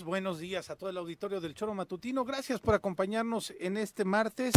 [0.00, 2.24] Buenos días a todo el auditorio del Choro Matutino.
[2.24, 4.54] Gracias por acompañarnos en este martes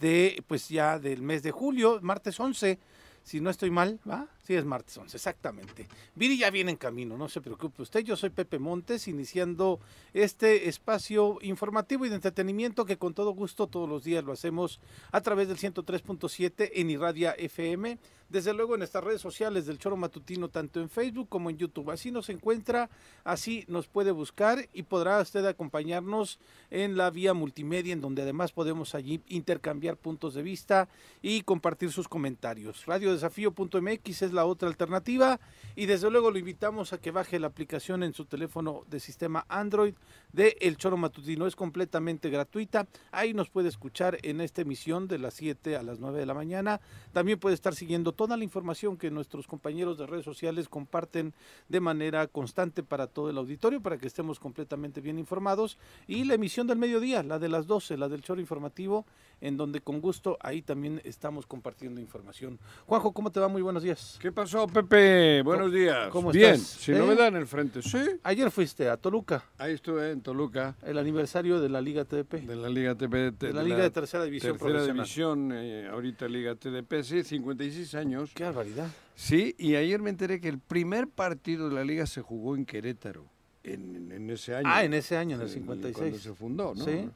[0.00, 2.78] de, pues ya del mes de julio, martes 11.
[3.22, 4.28] Si no estoy mal, ¿va?
[4.42, 5.88] Sí, es martes 11, exactamente.
[6.14, 8.00] Viri ya viene en camino, no se preocupe usted.
[8.00, 9.78] Yo soy Pepe Montes, iniciando
[10.14, 14.80] este espacio informativo y de entretenimiento que con todo gusto todos los días lo hacemos
[15.12, 17.98] a través del 103.7 en Irradia FM.
[18.32, 21.90] Desde luego en nuestras redes sociales del Choro Matutino, tanto en Facebook como en YouTube.
[21.90, 22.88] Así nos encuentra,
[23.24, 26.38] así nos puede buscar y podrá usted acompañarnos
[26.70, 30.88] en la vía multimedia, en donde además podemos allí intercambiar puntos de vista
[31.20, 32.86] y compartir sus comentarios.
[32.86, 35.38] Radiodesafío.mx es la otra alternativa
[35.76, 39.44] y desde luego lo invitamos a que baje la aplicación en su teléfono de sistema
[39.50, 39.92] Android
[40.32, 41.46] de El Choro Matutino.
[41.46, 42.88] Es completamente gratuita.
[43.10, 46.32] Ahí nos puede escuchar en esta emisión de las 7 a las 9 de la
[46.32, 46.80] mañana.
[47.12, 51.34] También puede estar siguiendo toda la información que nuestros compañeros de redes sociales comparten
[51.68, 55.76] de manera constante para todo el auditorio, para que estemos completamente bien informados.
[56.06, 59.06] Y la emisión del mediodía, la de las 12, la del Choro Informativo,
[59.42, 62.58] en donde con gusto ahí también estamos compartiendo información.
[62.86, 63.48] Juanjo, ¿cómo te va?
[63.48, 64.16] Muy buenos días.
[64.22, 65.42] ¿Qué pasó, Pepe?
[65.42, 66.08] Buenos días.
[66.10, 66.68] ¿Cómo Bien, estás?
[66.68, 66.98] sin ¿Eh?
[66.98, 67.82] novedad en el frente.
[67.82, 72.34] Sí, Ayer fuiste a Toluca, ahí estuve en Toluca, el aniversario de la Liga TDP.
[72.46, 73.38] de la Liga TDP.
[73.42, 74.96] De la Liga de Tercera División Tercera Profesional.
[75.04, 78.30] División, eh, ahorita Liga TDP, sí, 56 años.
[78.34, 78.88] Qué barbaridad.
[79.16, 82.64] Sí, y ayer me enteré que el primer partido de la Liga se jugó en
[82.64, 83.26] Querétaro,
[83.64, 84.68] en, en ese año.
[84.70, 85.96] Ah, en ese año, en el Eh, 56.
[85.96, 86.84] Cuando se fundó, ¿no?
[86.84, 87.10] Sí.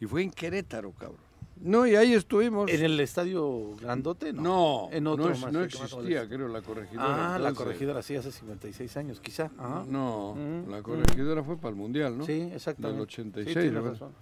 [0.00, 1.31] Y fue en Querétaro, cabrón.
[1.62, 2.70] No, y ahí estuvimos.
[2.70, 4.32] ¿En el estadio grandote?
[4.32, 4.42] No.
[4.42, 7.06] No, en otro no, es- más, no el que más existía, creo, la corregidora.
[7.06, 7.58] Ah, la entonces.
[7.58, 9.50] corregidora sí, hace 56 años, quizá.
[9.58, 9.84] Ajá.
[9.88, 10.82] No, Mm, la mm.
[10.82, 12.24] corregidora fue para el Mundial, ¿no?
[12.26, 12.98] Sí, exactamente.
[12.98, 13.90] Del Sí, 86, tienes ¿verdad?
[13.92, 14.12] razón.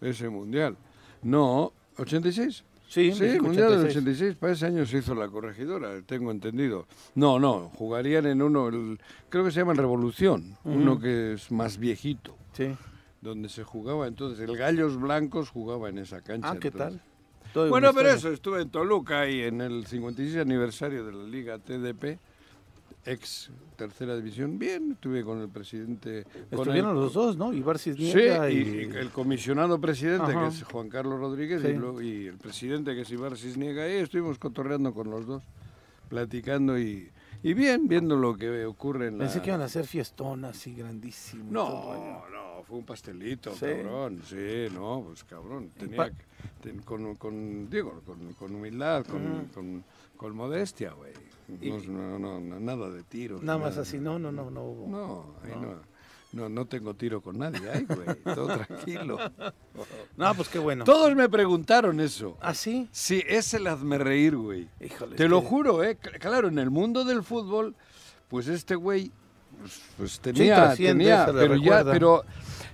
[0.00, 0.76] Ese Mundial.
[1.22, 2.64] No, ¿86?
[2.88, 3.96] Sí, Sí, México Mundial del 86.
[3.96, 6.86] 86, para ese año se hizo la corregidora, tengo entendido.
[7.14, 11.50] No, no, jugarían en uno, el- creo que se llama el Revolución, uno que es
[11.50, 12.74] más viejito, Sí.
[13.22, 16.50] Donde se jugaba entonces, el Gallos Blancos jugaba en esa cancha.
[16.50, 17.00] Ah, ¿qué entonces.
[17.54, 17.68] tal?
[17.70, 22.18] Bueno, pero eso, estuve en Toluca y en el 56 aniversario de la Liga TDP,
[23.04, 26.24] ex tercera división, bien, estuve con el presidente.
[26.50, 27.52] con Estuvieron el- los dos, ¿no?
[27.52, 28.96] Ibar Sí, Cisniega y, y...
[28.96, 30.42] el comisionado presidente, Ajá.
[30.42, 31.68] que es Juan Carlos Rodríguez, Sí.
[31.68, 35.42] y, luego- y el presidente, que es Ibar Cisniega, y estuvimos cotorreando con los dos,
[36.08, 37.10] platicando y,
[37.42, 39.24] y bien, viendo lo que ocurre en la...
[39.24, 41.50] Pensé que iban a hacer fiestón así rollo.
[41.50, 43.66] No, no, fue un pastelito, Sí.
[43.66, 46.24] cabrón, sí, no, pues cabrón, tenía que-
[46.62, 49.84] ten- con, con, digo, con, con humildad, con, con,
[50.16, 51.12] con modestia, güey,
[51.88, 53.42] no, no, no, nada de tiros.
[53.42, 54.88] Nada más así, no, no, no, no hubo.
[54.88, 55.72] No, ahí no.
[55.74, 55.91] No,
[56.48, 59.18] no tengo tiro con nadie, ay, güey, todo tranquilo.
[60.16, 60.84] No, pues qué bueno.
[60.84, 62.36] Todos me preguntaron eso.
[62.40, 62.88] ¿Ah, sí?
[62.90, 64.68] Sí, es el hazme reír, güey.
[64.80, 65.16] Híjole.
[65.16, 65.98] Te lo juro, ¿eh?
[66.00, 67.74] Cl- Claro, en el mundo del fútbol,
[68.28, 69.10] pues este güey,
[69.60, 72.24] pues, pues tenía, trasciende, tenía, se le pero ya, pero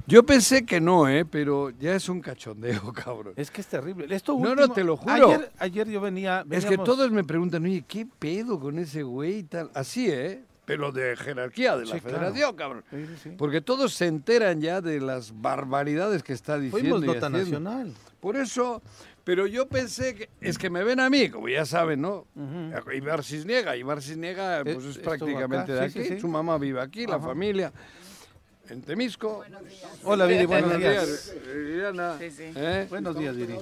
[0.07, 1.25] Yo pensé que no, ¿eh?
[1.27, 3.35] Pero ya es un cachondeo, cabrón.
[3.37, 4.07] Es que es terrible.
[4.15, 5.13] Esto No, no, último- te lo juro.
[5.33, 6.47] Ayer, ayer yo venía.
[6.49, 9.71] Es que todos me preguntan, oye, ¿qué pedo con ese güey y tal?
[9.75, 10.45] Así, ¿eh?
[10.69, 12.19] Pero de jerarquía de la Sí, claro.
[12.19, 12.85] federación, cabrón.
[12.91, 13.31] Sí, sí, sí.
[13.37, 16.97] Porque todos se enteran ya de las barbaridades que está diciendo.
[16.99, 17.39] Fuimos y nota haciendo.
[17.59, 17.95] nacional.
[18.21, 18.83] Por eso,
[19.25, 22.27] pero yo pensé que, es que me ven a mí, como ya saben, ¿no?
[22.37, 22.93] Ujú.
[22.93, 26.21] Ibar Cisniega, Ibar Cisniega pues Eh, es estuvo prácticamente de aquí, sí, sí.
[26.21, 27.73] su mamá vive aquí, la familia,
[28.69, 29.43] en Temisco.
[30.05, 31.33] Hola, Viri, buenos Buenos días.
[31.35, 32.19] días, Liliana.
[32.19, 32.53] Sí, sí.
[32.55, 32.87] ¿Eh?
[32.91, 33.55] Buenos días, Viri.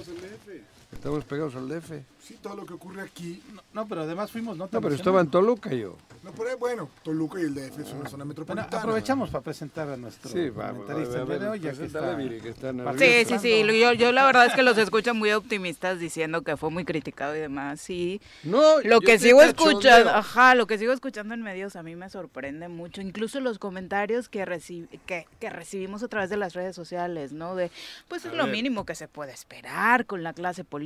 [0.91, 1.91] Estamos pegados al DF.
[2.21, 3.41] Sí, todo lo que ocurre aquí.
[3.73, 5.97] No, pero además fuimos nota No, pero estaba en Toluca yo.
[6.23, 8.77] No, ahí, bueno, Toluca y el DF es una zona Bueno, metropolitana.
[8.81, 11.59] aprovechamos para presentar a nuestro Sí, va, va, comentarista va, el día de va, hoy,
[11.59, 13.79] ya que preséntale, está- Viri, que está Sí, sí, sí.
[13.79, 17.35] Yo, yo la verdad es que los escucho muy optimistas diciendo que fue muy criticado
[17.35, 17.79] y demás.
[17.81, 18.19] Sí.
[18.43, 21.95] No, Lo yo que sigo escuchando, ajá, lo que sigo escuchando en medios a mí
[21.95, 23.01] me sorprende mucho.
[23.01, 27.55] Incluso los comentarios que, reci- que, que recibimos a través de las redes sociales, ¿no?
[27.55, 27.71] De,
[28.07, 28.53] pues es A lo ver.
[28.53, 30.76] mínimo que se puede esperar con la clase política,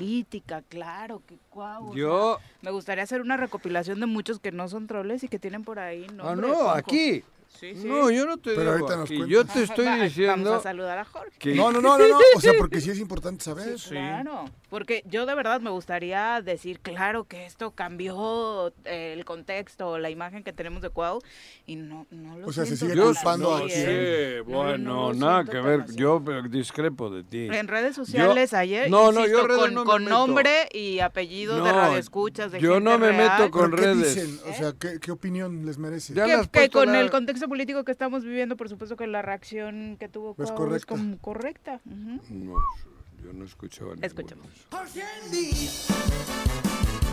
[0.70, 1.90] claro, que guau.
[1.90, 5.28] o sea, Yo, me gustaría hacer una recopilación de muchos que no son troles y
[5.28, 6.08] que tienen por ahí.
[6.24, 6.70] ah, no, Juanjo.
[6.72, 7.24] aquí.
[7.60, 7.88] Sí, sí.
[7.88, 9.30] No, yo no te Pero digo ahorita nos.
[9.30, 11.38] Yo te estoy Va- Vamos diciendo a saludar a Jorge.
[11.38, 11.54] que...
[11.54, 12.18] No, no, no, no, no.
[12.36, 13.76] O sea, porque sí es importante saber.
[13.88, 20.00] Claro, porque yo de verdad me gustaría decir, claro que esto cambió eh, el contexto,
[20.00, 21.22] la imagen que tenemos de Cuau,
[21.68, 24.38] y no, no lo O sea, se siento sigue culpando a Sí, ¿eh?
[24.48, 25.82] No, bueno, no nada que ver.
[25.82, 25.96] así.
[25.96, 27.48] Yo pero discrepo de ti.
[27.52, 30.16] En redes sociales ayer, No, no, yo insisto, redes con, no me con meto.
[30.18, 33.94] nombre y apellido de radioescuchas, de yo gente no me real, meto con ¿Pero qué
[33.94, 34.16] redes.
[34.16, 34.40] dicen?
[34.50, 36.14] O sea, ¿qué, qué opinión les merece?
[36.14, 39.98] Ya que, que con el contexto político que estamos viviendo, por supuesto que la reacción
[40.00, 40.52] que tuvo Es Cuau es
[40.86, 40.88] correcta.
[40.88, 41.82] como correcta.
[41.86, 42.20] ujú.
[42.30, 42.56] No,
[43.24, 43.94] yo no escuchaba.
[44.72, 45.52] Jorge Andy,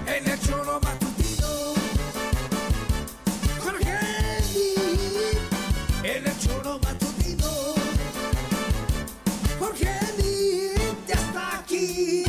[0.06, 1.74] en el choro matutino.
[3.62, 4.74] Jorge Andy,
[6.04, 7.46] en el choro matutino.
[9.58, 10.70] Jorge Andy,
[11.06, 12.24] ya está aquí.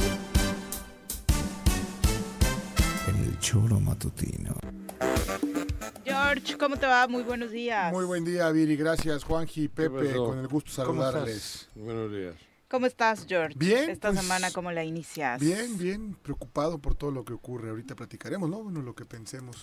[3.08, 4.54] En el choro matutino.
[6.30, 7.08] George, ¿cómo te va?
[7.08, 7.92] Muy buenos días.
[7.92, 8.76] Muy buen día, Viri.
[8.76, 10.10] Gracias, Juanji, Pepe.
[10.10, 10.26] pasó?
[10.28, 11.68] Con el gusto de ¿Cómo saludarles.
[11.74, 12.36] Buenos días.
[12.68, 13.56] ¿Cómo estás, George?
[13.58, 15.42] Bien, Esta pues, semana, ¿cómo la inicias?
[15.42, 16.14] Bien, bien.
[16.22, 17.72] Preocupado por todo lo que ocurre.
[17.72, 18.62] Ahorita platicaremos, ¿no?
[18.62, 19.58] Bueno, lo que pensemos.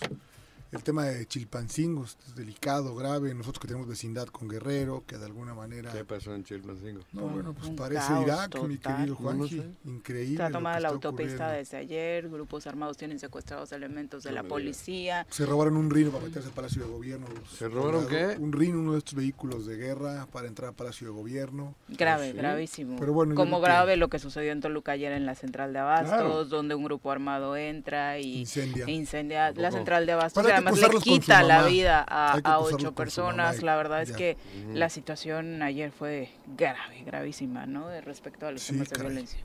[0.71, 3.33] El tema de Chilpancingo es delicado, grave.
[3.33, 5.93] Nosotros que tenemos vecindad con Guerrero, que de alguna manera...
[5.93, 7.01] ¿Qué pasó en Chilpancingo?
[7.13, 8.97] No, bueno, pues parece Irak, mi total.
[8.97, 9.57] querido No, no Juanji.
[9.59, 9.65] sé.
[9.85, 10.33] Increíble.
[10.33, 11.57] Está lo tomada que la está autopista ocurriendo.
[11.57, 15.25] desde ayer, grupos armados tienen secuestrados elementos de No la policía.
[15.29, 17.27] Se robaron un rino para meterse al Palacio de Gobierno.
[17.33, 18.35] los ¿Se robaron qué?
[18.37, 21.75] Un rino, uno de estos vehículos de guerra para entrar al Palacio de Gobierno.
[21.87, 22.37] Grave, sí?
[22.37, 22.97] gravísimo.
[22.99, 25.79] Pero bueno, Como que- grave lo que sucedió en Toluca ayer en la central de
[25.79, 26.43] Abastos, Claro.
[26.43, 28.83] donde un grupo armado entra y Incendia.
[28.89, 30.43] incendia la central de Abastos.
[30.57, 33.63] Además le quita la vida a, ocho personas.
[33.63, 34.15] La verdad es ya.
[34.15, 34.37] que
[34.73, 37.89] la situación ayer fue grave, gravísima, ¿no?
[38.01, 39.11] Respecto a los Sí, temas de caray.
[39.11, 39.39] violencia.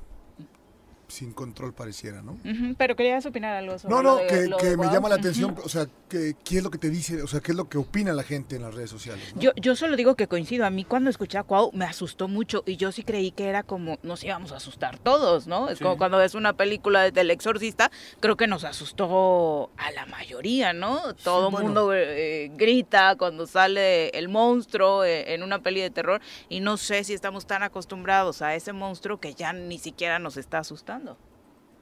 [1.12, 2.38] Sin control pareciera, ¿no?
[2.79, 5.11] Pero querías opinar algo sobre No, lo no, de- que, lo que de me llama
[5.11, 7.23] la atención, o sea, que, ¿qué es lo que te dice?
[7.23, 9.23] O sea, ¿qué es lo que opina la gente en las redes sociales?
[9.35, 9.43] ¿no?
[9.43, 10.64] Yo, yo solo digo que coincido.
[10.64, 13.62] A mí cuando escuché a Cuau me asustó mucho y yo sí creí que era
[13.62, 15.69] como nos íbamos a asustar todos, ¿no?
[15.69, 20.73] Es como cuando ves una película del exorcista, creo que nos asustó a la mayoría,
[20.73, 21.15] ¿no?
[21.23, 21.67] Todo el bueno.
[21.67, 26.79] mundo eh, grita cuando sale el monstruo eh, en una peli de terror y no
[26.79, 31.02] sé si estamos tan acostumbrados a ese monstruo que ya ni siquiera nos está asustando.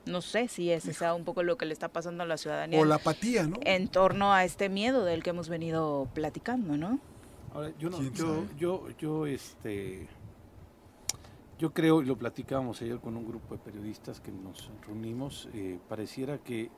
[0.07, 2.81] No sé si ese sea un poco lo que le está pasando a la ciudadanía
[2.81, 3.57] O la apatía, ¿no?
[3.63, 6.99] en torno a este miedo del que hemos venido platicando, ¿no?
[7.53, 8.01] Ahora, yo, no,
[8.57, 10.09] yo, yo, este,
[11.59, 15.79] yo creo, y lo platicábamos ayer con un grupo de periodistas que nos reunimos, eh,
[15.89, 16.71] pareciera que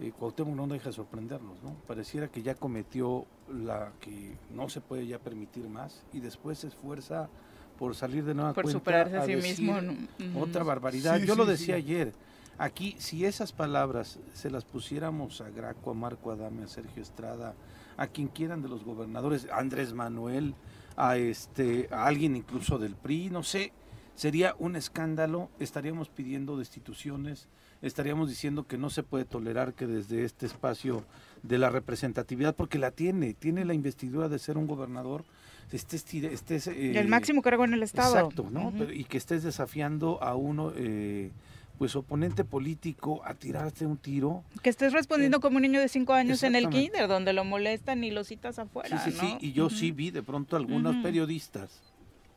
[0.00, 1.74] eh, Cuauhtémoc no deja de sorprendernos, ¿no?
[1.86, 6.68] Pareciera que ya cometió la que no se puede ya permitir más y después se
[6.68, 7.28] esfuerza
[7.78, 10.40] por salir de nueva Por cuenta superarse a sí decir mismo.
[10.40, 11.20] otra barbaridad.
[11.20, 11.82] Sí, Yo lo sí, decía sí.
[11.82, 12.12] ayer.
[12.56, 17.54] Aquí, si esas palabras se las pusiéramos a Graco, a Marco Adame, a Sergio Estrada,
[17.96, 20.54] a quien quieran de los gobernadores, a Andrés Manuel,
[20.96, 23.72] a este, a alguien incluso del PRI, no sé,
[24.14, 25.50] sería un escándalo.
[25.58, 27.48] Estaríamos pidiendo destituciones,
[27.82, 31.04] estaríamos diciendo que no se puede tolerar que desde este espacio
[31.42, 35.24] de la representatividad, porque la tiene, tiene la investidura de ser un gobernador,
[35.72, 38.16] estés, estés, eh, el máximo cargo en el Estado.
[38.16, 38.72] Exacto, ¿no?
[38.76, 41.30] Pero- y que estés desafiando a uno, eh,
[41.78, 44.44] pues oponente político, a tirarte un tiro.
[44.62, 48.04] Que estés respondiendo como un niño de cinco años en el kinder, donde lo molestan
[48.04, 49.28] y lo citas afuera, sí, sí, ¿no?
[49.28, 49.36] sí.
[49.40, 51.80] Y yo sí vi de pronto algunos periodistas,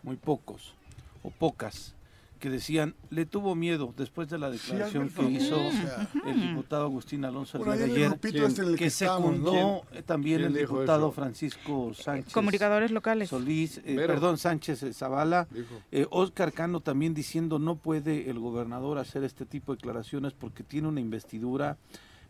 [0.02, 0.74] muy pocos
[1.24, 1.94] o pocas,
[2.38, 6.10] que decían, le tuvo miedo después de la declaración que hizo favor, o sea.
[6.26, 11.12] el diputado Agustín Alonso el ayer el que, secundó también ¿Quién el diputado eso?
[11.12, 12.34] Francisco Sánchez.
[12.34, 13.30] Comunicadores locales.
[13.30, 15.48] Solís, eh, perdón, Sánchez eh, Zavala,
[15.92, 20.64] eh, Oscar Cano también diciendo no puede el gobernador hacer este tipo de declaraciones porque
[20.64, 21.78] tiene una investidura.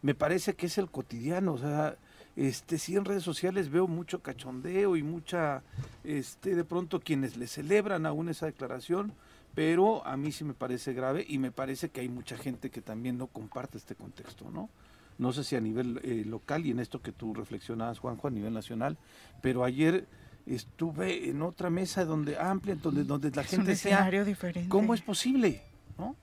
[0.01, 1.97] Me parece que es el cotidiano, o sea,
[2.37, 5.63] este sí en redes sociales veo mucho cachondeo y mucha,
[6.03, 9.11] este de pronto quienes le celebran aún esa declaración,
[9.57, 12.79] pero a mí sí me parece grave y me parece que hay mucha gente que
[12.79, 14.69] también no comparte este contexto, ¿no?
[15.17, 18.29] No sé si a nivel eh, local y en esto que tú reflexionabas, Juanjo, a
[18.29, 18.99] nivel nacional,
[19.41, 20.05] pero ayer
[20.45, 24.69] estuve en otra mesa donde amplia, donde, donde la Es gente un escenario diferente.
[24.69, 25.63] ¿cómo es posible?
[25.97, 26.15] ¿No?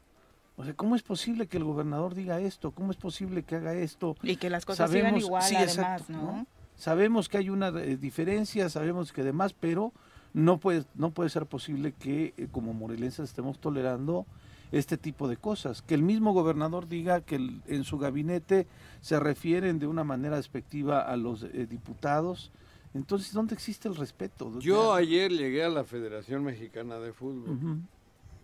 [0.54, 2.70] O sea, ¿cómo es posible que el gobernador diga esto?
[2.70, 4.14] ¿Cómo es posible que haga esto?
[4.22, 6.46] Y que las cosas sigan igual, sí, además, exacto, ¿no?
[6.76, 9.92] Sabemos que hay una eh, diferencia, sabemos que demás, pero
[10.34, 14.26] no puede, no puede ser posible que eh, como morelenses estemos tolerando
[14.72, 15.80] este tipo de cosas.
[15.82, 18.66] Que el mismo gobernador diga que el- en su gabinete
[19.00, 22.50] se refieren de una manera despectiva a los eh, diputados.
[22.94, 24.58] Entonces, ¿dónde existe el respeto?
[24.60, 27.78] Yo ayer llegué a la Federación Mexicana de Fútbol.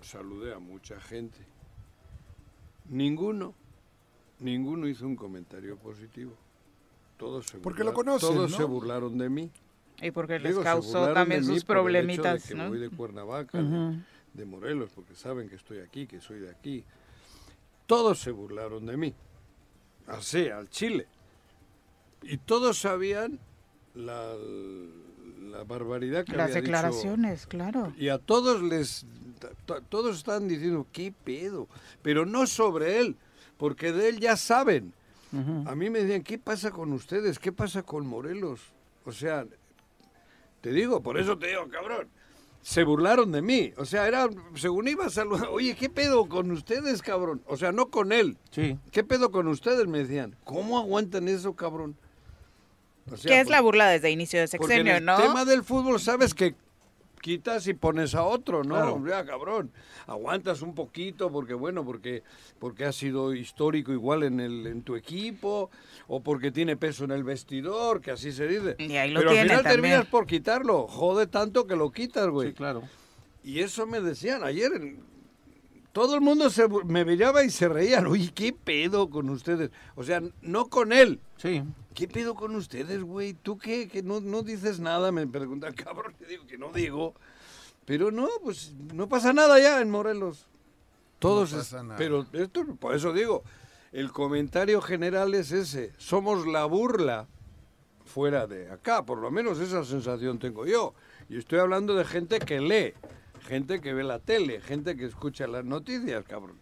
[0.00, 1.38] Saludé a mucha gente.
[2.88, 3.54] Ninguno,
[4.40, 6.32] ninguno hizo un comentario positivo.
[7.16, 8.56] Todos se Porque lo conocen, Todos ¿no?
[8.56, 9.50] se burlaron de mí.
[10.02, 12.68] Y porque les Digo, causó también de sus problemitas, de que ¿no?
[12.68, 13.96] voy de Cuernavaca, de- Ujú.
[14.34, 16.84] de Morelos, porque saben que estoy aquí, que soy de aquí.
[17.86, 19.14] Todos se burlaron de mí.
[20.06, 21.06] Así, al Chile.
[22.22, 23.38] Y todos sabían
[23.94, 24.34] la,
[25.50, 27.92] la barbaridad que Las había dicho declaraciones, claro.
[27.96, 29.06] y a todos les,
[29.66, 31.66] to- todos están diciendo, ¿qué pedo?
[32.02, 33.16] Pero no sobre él,
[33.56, 34.92] porque de él ya saben.
[35.66, 37.38] A mí me decían, ¿qué pasa con ustedes?
[37.38, 38.60] ¿Qué pasa con Morelos?
[39.04, 39.46] O sea,
[40.60, 42.08] te digo, por eso te digo, cabrón.
[42.62, 43.72] Se burlaron de mí.
[43.78, 47.42] O sea, era, según iba a saludar, oye, ¿qué pedo con ustedes, cabrón?
[47.46, 48.36] O sea, no con él.
[48.50, 48.78] Sí.
[48.92, 49.86] ¿Qué pedo con ustedes?
[49.86, 50.36] Me decían.
[50.44, 51.96] ¿Cómo aguantan eso, cabrón?
[53.10, 55.16] O sea, que es por- la burla desde inicio de porque en sexenio, el ¿no?
[55.16, 56.54] tema del fútbol sabes que
[57.20, 58.74] quitas y pones a otro, ¿no?
[58.74, 59.02] Claro.
[59.06, 59.70] Ya, cabrón.
[60.06, 62.22] Aguantas un poquito porque, bueno, porque,
[62.58, 65.70] porque ha sido histórico igual en, el, en tu equipo
[66.08, 68.76] o porque tiene peso en el vestidor, que así se dice.
[68.78, 69.82] Y ahí lo Pero tiene al final también.
[69.82, 70.86] terminas por quitarlo.
[70.88, 72.48] Jode tanto que lo quitas, güey.
[72.48, 72.82] Sí, claro.
[73.44, 74.72] Y eso me decían ayer.
[74.74, 75.00] en-
[75.92, 78.06] Todo el mundo se, me miraba y se reían.
[78.06, 79.70] Oye, ¿qué pedo con ustedes?
[79.96, 81.20] O sea, no con él.
[81.36, 81.62] Sí.
[81.94, 83.34] ¿Qué pedo con ustedes, güey?
[83.34, 83.88] ¿Tú qué?
[83.88, 87.14] Que no, no dices nada, me preguntan, cabrón, te digo que no digo.
[87.84, 90.46] Pero no, pues no pasa nada ya en Morelos.
[91.18, 91.96] Todos, No pasa nada.
[91.98, 93.42] pero esto, por eso digo,
[93.92, 97.26] el comentario general es ese, somos la burla
[98.04, 100.94] fuera de acá, por lo menos esa sensación tengo yo.
[101.28, 102.94] Y estoy hablando de gente que lee,
[103.46, 106.56] gente que ve la tele, gente que escucha las noticias, cabrón.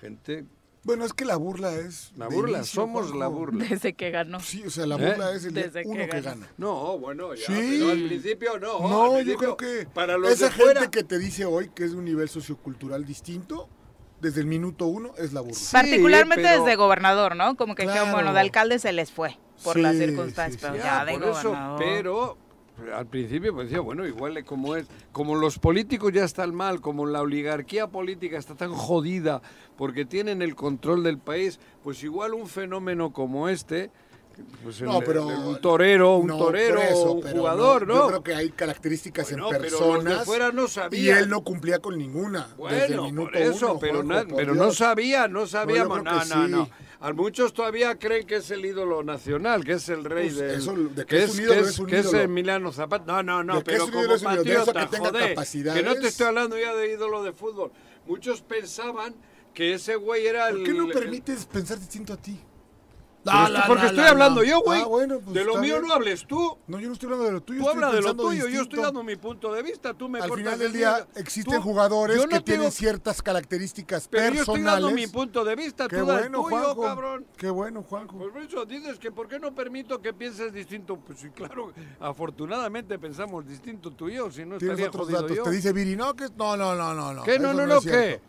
[0.00, 0.44] Gente,
[0.82, 2.10] Bueno, es que la burla es.
[2.16, 3.18] la burla, inicio, somos Juanjo.
[3.18, 3.64] la burla.
[3.68, 4.40] Desde que ganó.
[4.40, 5.10] Sí, o sea, la ¿Eh?
[5.10, 6.20] burla es el Desde uno que gana.
[6.22, 6.48] gana.
[6.56, 7.52] No, bueno, ya, Sí.
[7.78, 8.76] pero al principio no.
[8.76, 11.70] al No, yo creo que para los esa de fuera, gente que te dice hoy
[11.74, 13.68] que es de un nivel sociocultural distinto,
[14.22, 15.54] desde el minuto uno es la burla.
[15.56, 17.56] Sí, Particularmente pero- desde gobernador, ¿no?
[17.56, 18.16] Como que dijeron, Claro.
[18.16, 20.66] bueno, de alcalde se les fue por Sí, las circunstancias, sí.
[20.72, 21.78] pero Ya, ya de por eso, gobernador.
[21.78, 22.38] pero
[22.94, 27.06] al principio pues decía, bueno, igual como es, como los políticos ya están mal, como
[27.06, 29.42] la oligarquía política está tan jodida
[29.76, 33.90] porque tienen el control del país, pues igual un fenómeno como este,
[34.62, 37.94] pues el- No, pero el- un torero, un no, torero, eso, un jugador, ¿no?
[37.94, 41.18] Yo creo que hay características Bueno, en pero los de personas fuera no y sabían.
[41.18, 42.48] él no cumplía con ninguna.
[42.70, 46.02] desde el minuto por eso, uno, pero, Juanjo, na- por pero no sabía, no sabíamos,
[46.02, 46.68] no, no, no.
[47.02, 50.50] A muchos todavía creen que es el ídolo nacional, que es el rey Pues del...
[50.50, 52.12] eso, de que que es es, un ídolo, que es un que es.
[52.14, 53.04] Emiliano Zapata.
[53.06, 54.20] No, no, no, De pero es como es.
[54.20, 55.82] De patriota, que tenga joder, capacidades.
[55.82, 57.72] que no te estoy hablando ya de ídolo de fútbol.
[58.06, 59.14] Muchos pensaban
[59.54, 60.56] que ese güey era el...
[60.56, 62.38] ¿Por qué no el- permites pensar distinto a ti?
[63.66, 64.80] Porque estoy hablando yo, güey.
[64.80, 65.88] Ah, bueno, pues de lo mío bien.
[65.88, 66.56] no hables tú.
[66.66, 67.60] No, yo no estoy hablando de lo tuyo.
[67.60, 70.20] Tú estoy hablas de lo tuyo, yo estoy dando mi punto de vista, tú me
[70.20, 74.54] Al final el del día existen Tú- jugadores que tienen ciertas características Pero yo estoy
[74.60, 74.82] personales.
[74.84, 76.82] dando mi punto de vista, Qué tú das bueno, tuyo, Juanjo.
[76.82, 77.26] cabrón.
[77.36, 78.16] Qué bueno, Juanjo.
[78.18, 80.96] Por eso dices que ¿por qué no permito que pienses distinto?
[80.96, 85.22] Pues sí, claro, afortunadamente pensamos distinto tú y yo, si no Tienes estaría otros jodido
[85.22, 85.36] datos.
[85.36, 85.42] yo.
[85.44, 87.22] Te dice Viri, no, que no, no, no, no, no.
[87.22, 87.38] ¿Qué?
[87.38, 88.20] No, no, no, ¿qué?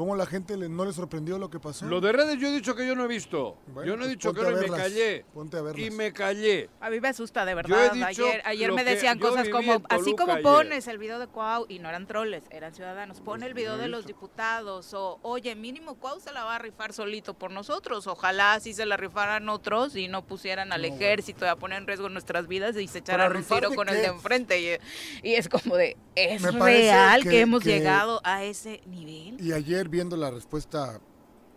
[0.00, 1.84] ¿Cómo la gente le- no le sorprendió lo que pasó?
[1.84, 3.58] Lo de redes yo he dicho que yo no he visto.
[3.66, 5.26] Bueno, yo no he pues dicho que no y me callé.
[5.34, 5.86] Ponte a verlas.
[5.86, 6.70] Y me callé.
[6.80, 7.92] A mí me asusta, de Yo he verdad.
[7.92, 10.42] dicho ayer ayer me decían cosas como, así como ayer.
[10.42, 13.76] pones el video de Cuau, y no eran troles, eran ciudadanos, pon Pues, el video
[13.76, 18.06] de los diputados, o oye, mínimo Cuau se la va a rifar solito por nosotros,
[18.06, 21.04] ojalá así se la rifaran otros y no pusieran al No, bueno.
[21.04, 23.96] ejército a poner en riesgo nuestras vidas y se ¿Para echaran un tiro con el
[23.96, 24.00] qué?
[24.00, 24.78] de enfrente.
[25.22, 29.36] Y, y es como de, ¿es real que, que- hemos que- llegado a ese nivel?
[29.38, 31.00] Y ayer viendo la respuesta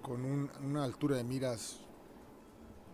[0.02, 1.80] con un- una altura de miras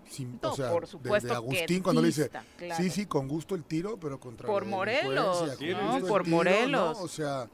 [0.10, 2.76] sin, No, o sea, por supuesto de, Agustín cuando le dice, claro.
[2.82, 6.08] sí, sí, con gusto el tiro, pero contra Por Morelos, con ¿no?
[6.08, 6.98] Por tiro, Morelos.
[6.98, 7.04] ¿no?
[7.04, 7.48] O sea,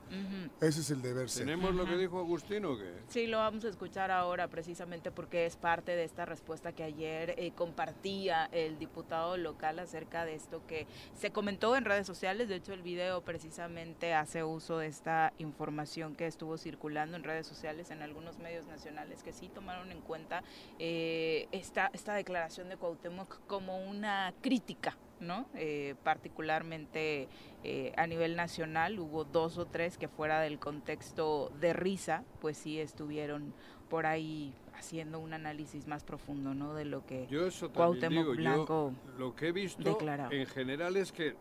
[0.61, 1.45] ese es el deber ser.
[1.45, 2.93] ¿Tenemos lo que dijo Agustín o qué?
[3.09, 7.35] Sí, lo vamos a escuchar ahora precisamente porque es parte de esta respuesta que ayer
[7.37, 10.87] eh, compartía el diputado local acerca de esto que
[11.19, 12.47] se comentó en redes sociales.
[12.47, 17.47] De hecho, el video precisamente hace uso de esta información que estuvo circulando en redes
[17.47, 20.43] sociales en algunos medios nacionales que sí tomaron en cuenta
[20.79, 24.97] eh, esta, esta declaración de Cuauhtémoc como una crítica.
[25.21, 25.47] ¿no?
[25.55, 27.29] Eh, particularmente
[27.63, 32.57] eh, a nivel nacional hubo dos o tres que fuera del contexto de risa, pues
[32.57, 33.53] sí estuvieron
[33.89, 36.75] por ahí haciendo un análisis más profundo, ¿no?
[36.75, 39.97] De lo que Yo eso también Cuauhtémoc digo, Blanco yo lo que he visto
[40.31, 41.37] en general es que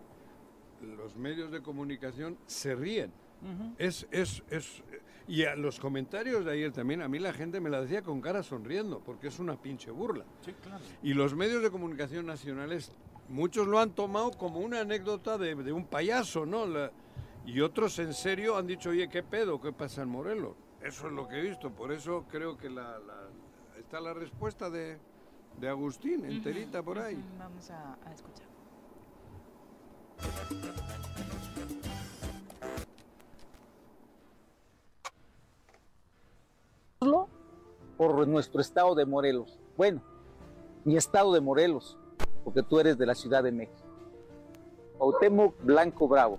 [0.80, 3.12] los medios de comunicación se ríen.
[3.76, 4.82] Es, es, es,
[5.26, 8.20] y a los comentarios de ayer también, a mí la gente me la decía con
[8.20, 10.24] cara sonriendo, porque es una pinche burla.
[10.44, 10.82] Sí, claro.
[11.02, 12.92] Y los medios de comunicación nacionales,
[13.28, 16.66] muchos lo han tomado como una anécdota de, de un payaso, ¿no?
[16.66, 16.90] La-
[17.46, 19.60] y otros en serio han dicho, oye, ¿qué pedo?
[19.60, 20.56] ¿Qué pasa en Morelos?
[20.82, 23.28] Eso es lo que he visto, por eso creo que la, la-
[23.78, 24.98] está la respuesta de,
[25.58, 27.22] de Agustín, enterita por ahí.
[27.38, 28.44] Vamos a, a escuchar.
[37.96, 39.58] Por nuestro estado de Morelos.
[39.76, 40.02] Bueno,
[40.84, 41.96] mi estado de Morelos,
[42.44, 43.78] porque tú eres de la Ciudad de México.
[44.98, 46.38] Cuauhtémoc Blanco Bravo,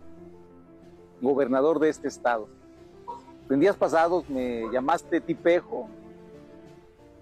[1.22, 2.48] gobernador de este estado.
[3.50, 5.88] En días pasados me llamaste tipejo,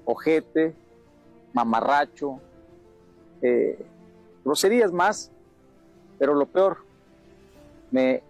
[0.06, 0.76] ojete,
[1.54, 2.40] mamarracho,
[3.42, 3.86] eh,
[4.44, 5.32] groserías más,
[6.18, 6.78] pero lo peor,
[7.92, 8.24] me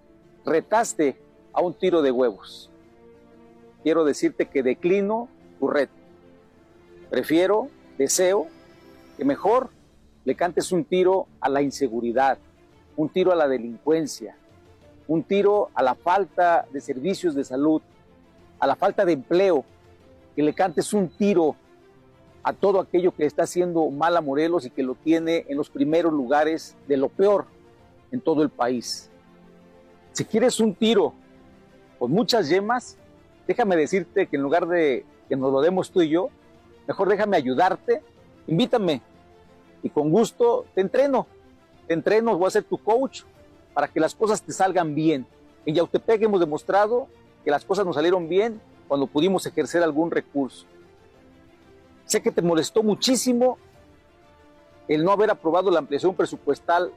[0.45, 1.17] retaste
[1.53, 2.69] a un tiro de huevos.
[3.83, 5.29] Quiero decirte que declino
[5.67, 5.93] reto.
[7.09, 8.47] Prefiero, deseo,
[9.17, 9.69] que mejor
[10.25, 12.37] le cantes un tiro a la inseguridad,
[12.95, 14.35] un tiro a la delincuencia,
[15.07, 17.81] un tiro a la falta de servicios de salud,
[18.59, 19.65] a la falta de empleo,
[20.35, 21.55] que le cantes un tiro
[22.43, 25.69] a todo aquello que está haciendo mal a Morelos y que lo tiene en los
[25.69, 27.45] primeros lugares de lo peor
[28.11, 29.09] en todo el país.
[30.11, 31.13] Si quieres un tiro
[31.99, 32.97] con muchas yemas,
[33.47, 36.29] déjame decirte que en lugar de que nos lo demos tú y yo,
[36.87, 38.01] mejor déjame ayudarte,
[38.47, 39.01] invítame
[39.81, 41.27] y con gusto te entreno,
[41.87, 43.23] te entreno, voy a ser tu coach
[43.73, 45.25] para que las cosas te salgan bien.
[45.65, 47.07] En Yautepec hemos demostrado
[47.43, 50.65] que las cosas nos salieron bien cuando pudimos ejercer algún recurso.
[52.05, 53.57] Sé que te molestó muchísimo
[54.87, 56.91] el no haber aprobado la ampliación presupuestal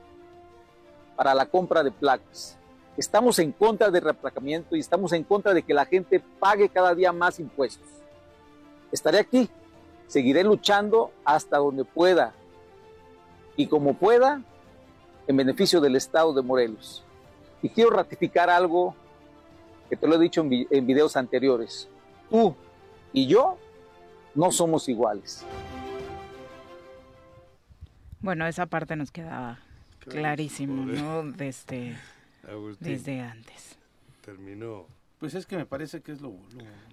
[1.15, 2.59] para la compra de placas.
[2.97, 6.95] Estamos en contra del reaplacamiento y estamos en contra de que la gente pague cada
[6.95, 7.87] día más impuestos.
[8.91, 9.51] Estaré aquí,
[10.07, 12.33] seguiré luchando hasta donde pueda
[13.57, 14.41] y como pueda
[15.27, 17.03] en beneficio del Estado de Morelos.
[17.63, 18.95] Y quiero ratificar algo
[19.91, 21.89] que te lo he dicho en, vi- en videos anteriores.
[22.31, 22.55] Tú
[23.13, 23.59] y yo
[24.35, 25.45] no somos iguales.
[28.21, 29.59] Bueno, esa parte nos quedaba
[30.01, 31.23] clarísimo, ¿no?
[31.33, 31.97] Desde,
[32.49, 33.79] Agustín desde antes.
[34.25, 34.87] terminó.
[35.19, 36.31] Pues es que me parece que es lo.
[36.31, 36.39] lo-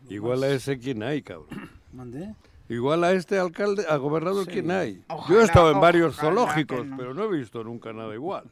[0.06, 1.48] lo Igual más- a ese quien hay, cabrón.
[1.94, 2.36] ¿Mandé?
[2.70, 4.52] Igual a este alcalde, a gobernador Sí.
[4.52, 5.04] quien hay.
[5.30, 6.96] Yo he estado en varios zoológicos, no.
[6.98, 8.50] pero no he visto nunca nada igual.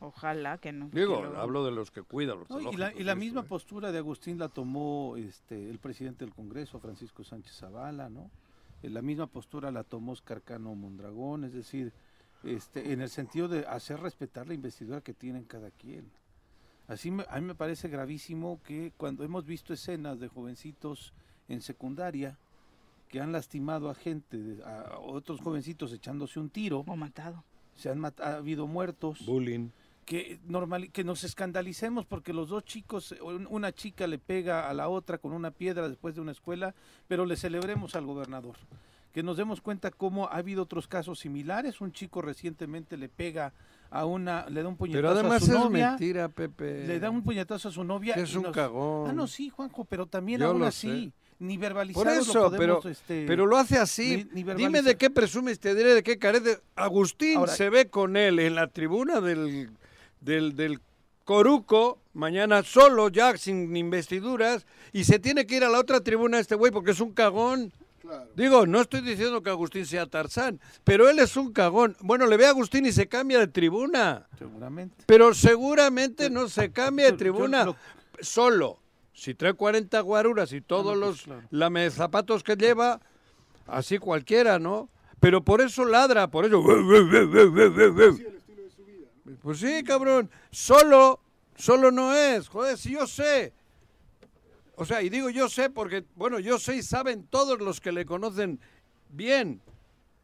[0.00, 0.88] Ojalá que no.
[0.92, 2.80] Digo, que hablo de los que cuidan los No, y zoológicos.
[2.80, 3.44] la, y la esto, misma ¿eh?
[3.48, 8.28] postura de Agustín la tomó este, el presidente del Congreso, Francisco Sánchez Zavala, ¿no?
[8.82, 11.92] Eh, La misma postura la tomó Oscar Cano Mondragón, es decir,
[12.42, 16.10] este, en el sentido de hacer respetar la investidura que tienen cada quien.
[16.88, 21.12] Así me- a mí me parece gravísimo que cuando hemos visto escenas de jovencitos
[21.48, 22.38] en secundaria
[23.08, 27.44] que han lastimado a gente, a otros jovencitos echándose un tiro, O matado.
[27.74, 29.68] se han mat- ha habido muertos Bullying.
[30.04, 34.74] que normal que nos escandalicemos porque los dos chicos un- una chica le pega a
[34.74, 36.74] la otra con una piedra después de una escuela
[37.06, 38.56] pero le celebremos al gobernador
[39.12, 43.52] que nos demos cuenta cómo ha habido otros casos similares un chico recientemente le pega
[43.92, 46.86] a una le da un puñetazo Pero además a su es novia mentira, Pepe.
[46.86, 49.10] le da un puñetazo a su novia Que es y un nos- cagón.
[49.10, 52.74] ah no sí Juanjo pero también Yo aún así ni verbalizado Por lo eso, pero,
[52.80, 54.28] podemos, este, pero lo hace así.
[54.32, 56.60] ni- ni Dime de qué presumes, te diré de qué carece.
[56.76, 59.70] Agustín Ahora- se ve con él en la tribuna del,
[60.20, 60.78] del, del
[61.24, 66.38] Coruco, mañana solo, ya sin investiduras, y se tiene que ir a la otra tribuna
[66.38, 67.72] este güey porque es un cagón.
[68.36, 71.96] Digo, no estoy diciendo que Agustín sea Tarzán, pero él es un cagón.
[72.00, 74.26] Bueno, le ve a Agustín y se cambia de tribuna.
[74.38, 75.04] Seguramente.
[75.06, 77.76] Pero seguramente no se cambia de yo- yo tribuna lo-
[78.20, 78.78] solo.
[79.14, 81.42] Si trae 40 guaruras y todos pues, los claro.
[81.50, 83.00] lame zapatos que lleva,
[83.66, 84.88] así cualquiera, ¿no?
[85.20, 86.60] Pero por eso ladra, por eso.
[89.42, 90.30] Pues sí, cabrón.
[90.50, 91.20] Solo,
[91.56, 92.48] solo no es.
[92.48, 93.52] Joder, si yo sé.
[94.76, 97.92] O sea, y digo yo sé porque, bueno, yo sé y saben todos los que
[97.92, 98.60] le conocen
[99.10, 99.60] bien.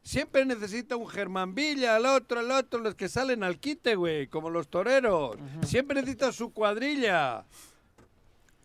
[0.02, 4.26] Siempre necesita un Germán Villa, al otro, al otro, los que salen al quite, güey,
[4.26, 5.36] como los toreros.
[5.66, 7.44] Siempre necesita su cuadrilla.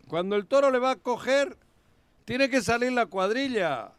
[0.08, 1.58] Cuando el toro le va a coger,
[2.24, 3.92] tiene que salir la cuadrilla.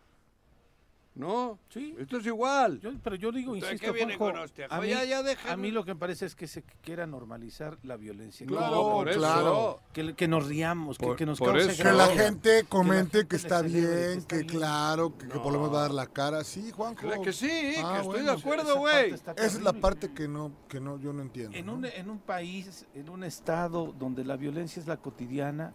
[1.16, 1.60] ¿No?
[1.68, 1.94] Sí.
[1.96, 2.80] Esto es igual.
[2.80, 5.48] Yo- pero yo digo, Entonces, insisto, ¿qué viene Juanjo, con a, mí, ya- ya dejen-
[5.48, 8.44] a mí lo que me parece es que se quiera normalizar la violencia.
[8.44, 9.18] Claro, No, por eso.
[9.20, 9.80] claro.
[9.92, 11.82] Que, que nos riamos, que, Por- que nos por cause eso.
[11.84, 14.46] Que la gente comente que, está bien, que que, está bien.
[14.48, 16.42] claro, que, que por lo menos va a dar la cara.
[16.42, 17.02] Sí, Juanjo.
[17.02, 19.12] Claro que sí, que Ah, estoy bueno, de acuerdo, esa güey.
[19.12, 21.56] Esa es la parte que no, que no, yo no entiendo.
[21.56, 21.74] En ¿no?
[21.74, 25.72] un, en un país, en un estado donde la violencia es la cotidiana,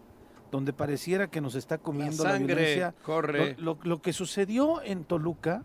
[0.52, 2.96] donde pareciera que nos está comiendo la, sangre violencia.
[3.04, 3.56] corre.
[3.60, 5.64] Lo, lo- lo que sucedió en Toluca,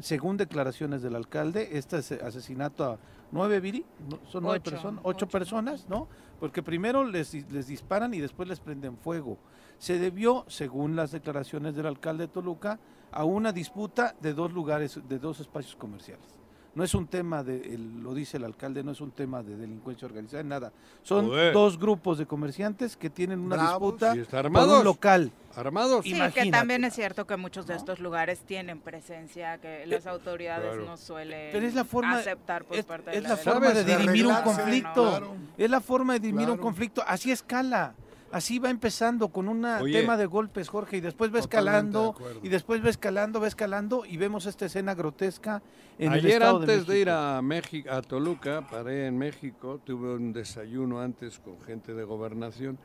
[0.00, 2.98] según declaraciones del alcalde, este ase- asesinato a
[3.32, 3.84] nueve viri,
[4.28, 5.28] son nueve Ocho, personas, ocho, ocho.
[5.28, 6.08] personas, ¿no?
[6.38, 9.36] Porque primero les, les disparan y después les prenden fuego.
[9.78, 12.78] Se debió, según las declaraciones del alcalde de Toluca,
[13.12, 16.24] a una disputa de dos lugares, de dos espacios comerciales.
[16.72, 19.56] No es un tema de, el- lo dice el alcalde, no es un tema de
[19.56, 20.72] delincuencia organizada, nada.
[21.02, 21.52] Son Joder.
[21.52, 23.94] dos grupos de comerciantes que tienen una Bravos.
[23.94, 24.78] disputa está por armados.
[24.78, 25.32] un local.
[25.56, 26.04] Armados.
[26.04, 30.68] Sí, que también es cierto que muchos de estos lugares tienen presencia que las autoridades
[30.68, 30.84] claro.
[30.86, 33.82] no suelen Pero es la forma, aceptar por es, parte de es la forma de
[33.82, 33.86] ¿Sabes?
[33.86, 35.08] De dirimir un conflicto.
[35.10, 35.34] claro.
[35.58, 37.02] Es la forma de dirimir un conflicto.
[37.04, 37.94] Así escala.
[38.32, 42.48] Así va empezando con un tema de golpes, Jorge, y después va escalando, de y
[42.48, 45.62] después va escalando, va escalando, y vemos esta escena grotesca
[45.98, 50.14] en el Ayer Estado antes de, ir a México, a Toluca, paré en México, tuve
[50.14, 52.78] un desayuno antes con gente de gobernación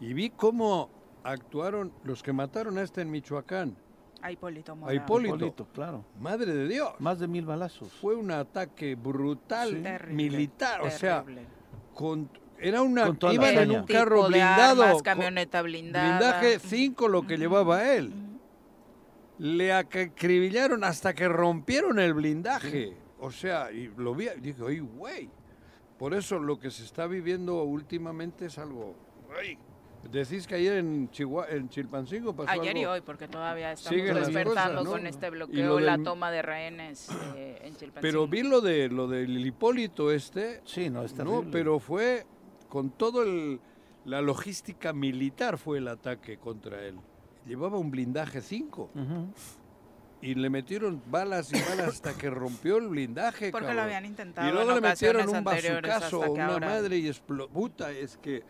[0.00, 0.90] y vi cómo
[1.24, 3.76] actuaron los que mataron a este en Michoacán.
[4.20, 4.94] A Hipólito A Mora.
[4.94, 5.36] Hipólito.
[5.36, 6.04] Hipólito, claro.
[6.20, 6.92] Madre de Dios.
[6.98, 7.92] Más de mil balazos.
[7.92, 11.46] Fue un ataque brutal, Terrible, militar, o sea, terrible.
[11.94, 12.28] con,
[12.60, 16.18] era una iban en un carro Tipo de blindado, armas, camioneta blindada.
[16.18, 18.12] blindaje 5 lo que llevaba él.
[19.38, 22.96] Le acribillaron hasta que rompieron el blindaje.
[23.20, 25.30] O sea, y lo vi y dije, oye, güey.
[25.98, 28.94] Por eso lo que se está viviendo últimamente es algo.
[29.28, 29.58] güey.
[30.12, 32.92] Decís que ayer en Chihuahua, en Chilpancingo pasó Ayer y algo?
[32.92, 34.90] hoy, porque todavía estamos Siguen las despertando cosas, ¿no?
[34.92, 38.00] con este Y bloqueo, lo la del- toma de rehenes eh, en Chilpancingo.
[38.00, 40.62] Pero vi lo de lo del Hipólito este.
[40.64, 42.24] Sí, no, es No, pero fue
[42.68, 43.60] con todo el
[44.04, 46.96] la logística militar fue el ataque contra él.
[47.46, 49.28] Llevaba un blindaje 5 Ujú.
[50.22, 53.50] y le metieron balas y balas hasta que rompió el blindaje.
[53.50, 57.08] Porque lo habían intentado Y luego en le metieron un bazucazo una ahora- madre y
[57.08, 57.52] explotó.
[57.52, 58.42] Puta, es que.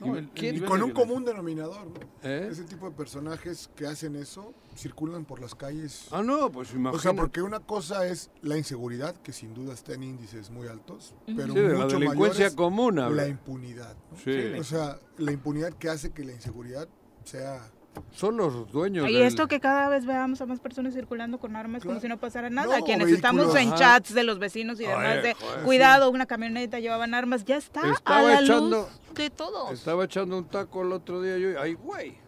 [0.00, 2.00] No, el- el ¿Quién- Y con un común denominador, ¿no?
[2.22, 2.48] ¿Eh?
[2.50, 6.06] Ese tipo de personajes que hacen eso circulan por las calles.
[6.10, 7.02] Ah, no, pues o imagínate.
[7.02, 11.14] sea, porque una cosa es la inseguridad, que sin duda está en índices muy altos,
[11.26, 13.16] pero Sí, de la mucho delincuencia mayores, común.
[13.16, 13.96] la impunidad.
[14.10, 14.16] ¿no?
[14.18, 14.52] Sí.
[14.58, 16.88] O sea, la impunidad que hace que la inseguridad
[17.24, 17.70] sea...
[18.12, 19.08] Son los dueños.
[19.08, 22.08] Y del- esto que cada vez veamos a más personas circulando con armas como si
[22.08, 22.78] no pasara nada.
[22.78, 23.16] No, Quienes vehículos.
[23.46, 27.44] estamos en chats de los vecinos y demás de joder, cuidado, una camioneta llevaban armas,
[27.44, 29.72] ya está a Estaba la echando- luz de todos.
[29.72, 31.60] Estaba echando un taco el otro día yo.
[31.60, 32.18] Ay, güey.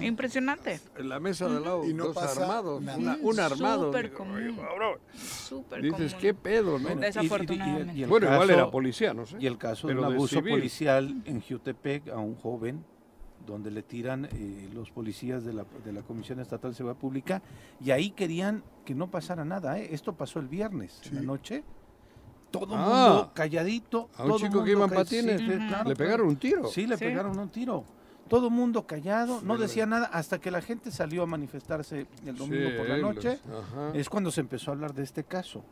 [0.00, 2.82] Impresionante, En la mesa de al lado, Y no dos armados.
[2.82, 3.84] una- un armado.
[3.92, 4.56] Súper común.
[5.82, 6.20] Dices, común.
[6.22, 6.88] qué pedo, ¿no?
[6.88, 8.06] Bueno, y- y- y- Desafortunadamente.
[8.06, 9.36] bueno, igual era policía, no sé.
[9.38, 10.54] Y el caso de un abuso civil.
[10.54, 12.84] policial en Jutepec a un joven,
[13.52, 17.42] donde le tiran eh, los policías de la, de la Comisión Estatal de Seguridad Pública,
[17.80, 19.78] y ahí querían que no pasara nada.
[19.78, 19.88] ¿eh?
[19.92, 21.26] Esto pasó el viernes, en la Sí.
[21.26, 21.64] noche.
[22.50, 23.08] Todo Ah.
[23.08, 24.08] mundo calladito.
[24.16, 26.68] A un todo chico que iba en patines, sí, sí, claro, Le pegaron un tiro.
[26.68, 27.04] Sí, le Sí.
[27.04, 27.84] pegaron un tiro.
[28.28, 32.68] Todo mundo callado, no decía nada, hasta que la gente salió a manifestarse el domingo
[32.70, 33.38] Sí, por la noche.
[33.94, 35.64] Es cuando se empezó a hablar de este caso.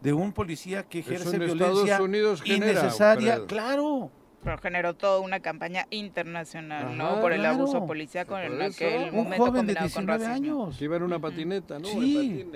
[0.00, 3.46] De un policía que ejerce en violencia genera, innecesaria.
[3.46, 4.10] Claro.
[4.44, 7.20] Pero generó toda una campaña internacional, Ajá, ¿no?
[7.20, 7.54] Por el claro.
[7.56, 8.78] abuso policíaco en Por el eso.
[8.78, 10.62] que el Un momento joven de combinado con 19 racismo.
[10.64, 11.88] años Que iba en una patineta, ¿no?
[11.88, 12.46] Sí.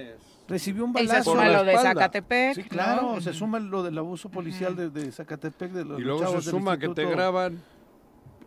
[0.49, 1.31] Recibió un Y se balazo.
[1.33, 1.79] Suma lo de.
[1.79, 2.55] Zacatepec.
[2.55, 3.21] Sí, claro, ¿no?
[3.21, 6.79] se suma lo del abuso policial de, de Zacatepec de los Y luego se suma
[6.79, 7.61] que te graban.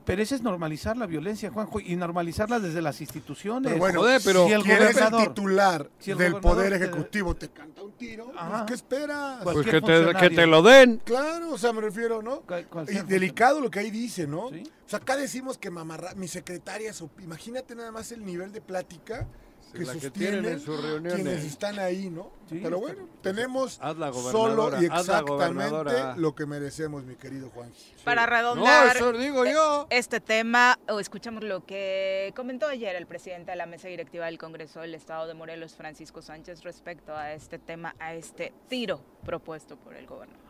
[0.10, 3.70] Pero ese es normalizar la violencia, Juanjo, y normalizarla desde las instituciones.
[3.72, 6.58] Pero bueno, Joder, pero si el ¿quién es el gobernador, titular si el del gobernador
[6.58, 7.36] Poder Ejecutivo?
[7.36, 8.26] Te canta un tiro.
[8.32, 8.62] pues.
[8.66, 9.44] ¿Qué esperas?
[9.44, 10.36] Pues, que te, que funcionario.
[10.36, 11.02] te lo den.
[11.06, 12.42] Claro, o sea, me refiero, ¿no?
[12.88, 14.50] Y delicado lo que ahí dice, ¿no?
[14.50, 14.64] Sí.
[14.86, 18.62] O sea, acá decimos que mamarra, mis secretarias, op- imagínate nada más el nivel de
[18.62, 19.28] plática
[19.72, 21.14] que la sostienen tienen en sus reuniones.
[21.16, 22.32] quienes están ahí, ¿no?
[22.50, 27.04] Sí, Pero está- bueno, tenemos Haz la solo y haz la exactamente lo que merecemos,
[27.04, 27.94] mi querido Juanji.
[28.04, 29.88] Para No, redondar eso digo yo.
[29.90, 34.38] este tema, o escuchamos lo que comentó ayer el presidente de la mesa directiva del
[34.38, 39.78] Congreso del Estado de Morelos, Francisco Sánchez, respecto a este tema, a este tiro propuesto
[39.78, 40.49] por el gobernador.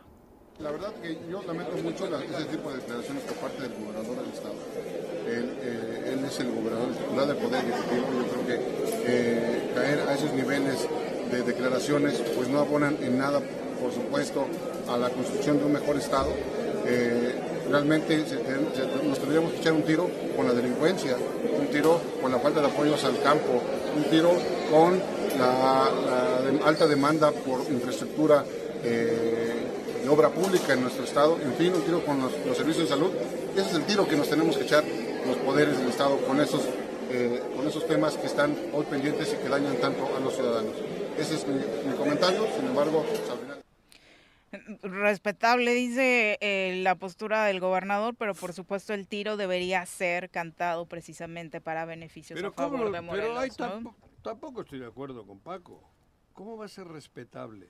[0.62, 4.34] La verdad que yo lamento mucho ese tipo de declaraciones por parte del gobernador del
[4.34, 4.54] estado.
[5.26, 8.06] Él, eh, es el gobernador titular del Poder Ejecutivo.
[8.12, 8.64] Yo creo que
[9.06, 10.86] eh, caer a esos niveles
[11.32, 13.40] de declaraciones pues no abonan en nada,
[13.80, 14.46] por supuesto,
[14.86, 16.30] a la construcción de un mejor estado.
[16.86, 17.34] Eh,
[17.70, 21.16] realmente nos tendríamos que echar un tiro con la delincuencia,
[21.58, 23.62] un tiro con la falta de apoyos al campo,
[23.96, 24.32] un tiro
[24.70, 25.00] con
[25.38, 25.88] la,
[26.66, 28.44] alta demanda por infraestructura
[28.84, 32.88] eh, de obra pública en nuestro estado, en fin, un tiro con los, los servicios
[32.88, 33.12] de salud.
[33.54, 34.84] Ese es el tiro que nos tenemos que echar
[35.26, 36.62] los poderes del estado con esos,
[37.10, 40.74] eh, con esos temas que están hoy pendientes y que dañan tanto a los ciudadanos.
[41.18, 41.54] Ese es mi,
[41.90, 43.60] mi comentario, sin embargo, pues, al final-
[44.82, 50.86] Respetable, dice eh, la postura del gobernador, pero por supuesto el tiro debería ser cantado
[50.86, 53.38] precisamente para beneficios Pero, a favor ¿cómo lo- de pero Morelos.
[53.38, 53.54] ahí ¿no?
[53.56, 55.80] tampoco, tampoco estoy de acuerdo con Paco.
[56.32, 57.68] ¿Cómo va a ser respetable?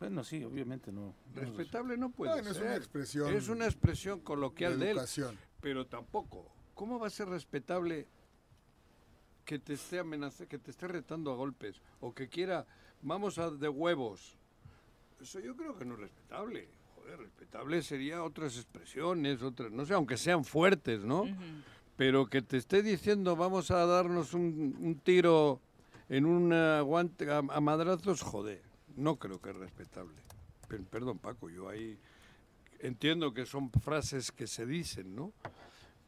[0.00, 1.14] Bueno, sí, obviamente no.
[1.34, 2.66] no- Respetable no puede Bueno, es ser.
[2.66, 4.98] una expresión Es una expresión coloquial de de él.
[5.60, 6.50] Pero tampoco.
[6.74, 8.08] ¿Cómo va a ser respetable
[9.44, 12.66] que te esté amenazando, que te esté retando a golpes o que quiera,
[13.02, 14.36] vamos a de huevos?
[15.20, 16.68] Eso yo creo que no es respetable.
[16.96, 21.24] Joder, respetable sería otras expresiones, otras, no sé, aunque sean fuertes, ¿no?
[21.96, 25.60] Pero que te esté diciendo vamos a darnos un, un tiro
[26.08, 28.62] en un aguante a, a madrazos, joder,
[28.96, 30.20] no creo que es respetable.
[30.68, 31.98] Per- perdón, Paco, yo ahí
[32.80, 35.32] entiendo que son frases que se dicen, ¿no?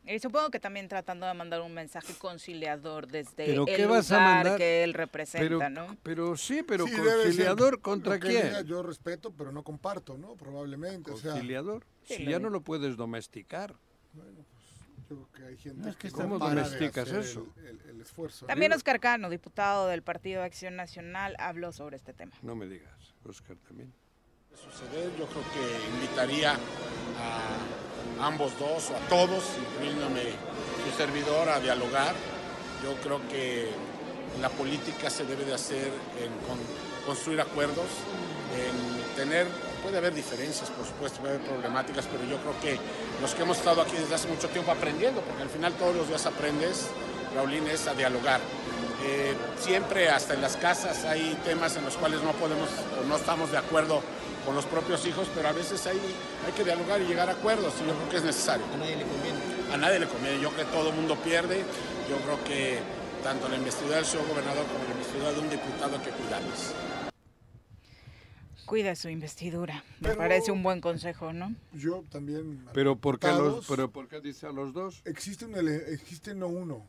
[0.04, 4.10] Y supongo que también tratando de mandar un mensaje conciliador desde Pero el ¿qué vas
[4.10, 4.58] a lugar mandar?
[4.58, 5.96] que él representa, Pero, ¿no?
[6.02, 8.46] pero sí, pero Sí, conciliador contra quién?
[8.48, 10.34] diga, yo respeto, pero no comparto, ¿no?
[10.34, 11.12] Probablemente.
[11.12, 11.86] O sea, Conciliador.
[12.02, 13.76] Sí, si ya no lo puedes domesticar.
[15.08, 17.46] Yo creo que hay gente No, es que que ¿Cómo domesticas eso?
[17.58, 18.46] El, el- el esfuerzo.
[18.46, 22.32] También Oscar Cano, diputado del Partido de Acción Nacional, habló sobre este tema.
[22.42, 22.92] No me digas,
[23.28, 23.92] Oscar también.
[24.54, 25.10] suceder.
[25.18, 26.52] Yo creo que invitaría
[27.18, 30.22] a ambos dos o a todos, incluyéndome
[30.84, 32.14] su servidor, a dialogar.
[32.82, 33.70] Yo creo que
[34.40, 35.88] la política se debe de hacer
[36.18, 36.58] en con-
[37.06, 37.86] construir acuerdos,
[38.56, 39.46] en tener,
[39.82, 42.78] puede haber diferencias, por supuesto, puede haber problemáticas, pero yo creo que
[43.20, 46.08] los que hemos estado aquí desde hace mucho tiempo aprendiendo, porque al final todos los
[46.08, 46.86] días aprendes,
[47.34, 48.40] Raulín, es a dialogar.
[49.04, 52.68] Eh, siempre, hasta en las casas, hay temas en los cuales no podemos
[53.02, 54.00] o no estamos de acuerdo
[54.46, 55.98] con los propios hijos, pero a veces hay,
[56.46, 58.64] hay que dialogar y llegar a acuerdos, y yo creo que es necesario.
[58.72, 59.38] A nadie le conviene.
[59.72, 61.64] A nadie le conviene, yo creo que todo el mundo pierde,
[62.08, 62.78] yo creo que
[63.24, 67.11] tanto la investidura del señor gobernador como la investidura de un diputado hay que cuidarlos.
[68.72, 69.84] Cuida su investidura.
[70.00, 71.54] Me Pero- parece un buen consejo, ¿no?
[71.74, 72.64] Yo también.
[72.72, 75.02] Pero ¿por qué, los, pero ¿por qué dice a los dos?
[75.04, 76.86] Existe, un ele- existe no uno,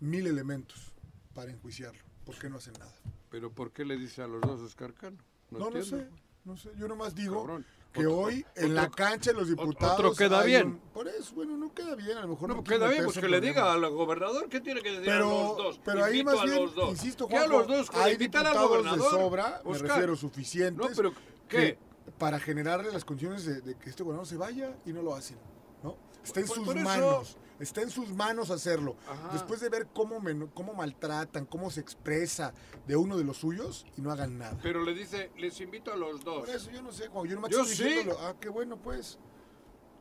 [0.00, 0.92] mil elementos
[1.32, 2.02] para enjuiciarlo.
[2.26, 2.92] ¿Por qué no hacen nada?
[3.30, 5.16] Pero ¿por qué le dice a los dos Oscar Cano?
[5.50, 5.96] No, no, entiendo.
[5.96, 6.06] sé.
[6.44, 6.68] No sé.
[6.78, 7.64] Yo nomás digo Cabrón.
[7.94, 9.94] Que Otro- hoy en otro- la cancha de los diputados.
[10.00, 10.66] otro queda bien.
[10.66, 12.18] un- por eso, bueno, no queda bien.
[12.18, 14.60] A lo mejor No, no, queda bien, pues que en le diga al gobernador que
[14.60, 15.80] tiene que decir Pero, a los dos.
[15.84, 17.88] pero ahí más bien, insisto, ¿Qué a los dos?
[17.94, 19.10] Hay invitar al diputados de gobernador.
[19.20, 19.88] sobra, me Oscar.
[19.90, 21.12] refiero suficientes, No, pero
[21.48, 21.78] ¿qué?
[22.18, 25.38] para generarle las condiciones de, de que este gobernador se vaya y no lo hacen,
[25.84, 25.96] ¿no?
[26.24, 28.96] Está en Por- sus por eso- manos, está en sus manos hacerlo.
[29.08, 29.30] Ajá.
[29.32, 32.52] Después de ver cómo, men- cómo maltratan, cómo se expresa
[32.86, 34.58] de uno de los suyos y no hagan nada.
[34.62, 36.40] Pero le dice, les invito a los dos.
[36.46, 38.08] Por eso yo no sé, Juan, yo nomás Yo estoy sí.
[38.20, 39.18] Ah, qué bueno, pues.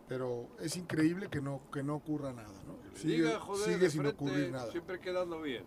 [0.07, 2.73] Pero es increíble que no, que no ocurra nada, ¿no?
[2.95, 4.69] Sigue, diga, joder, sigue sin frente, ocurrir nada.
[4.71, 5.63] Siempre quedando bien.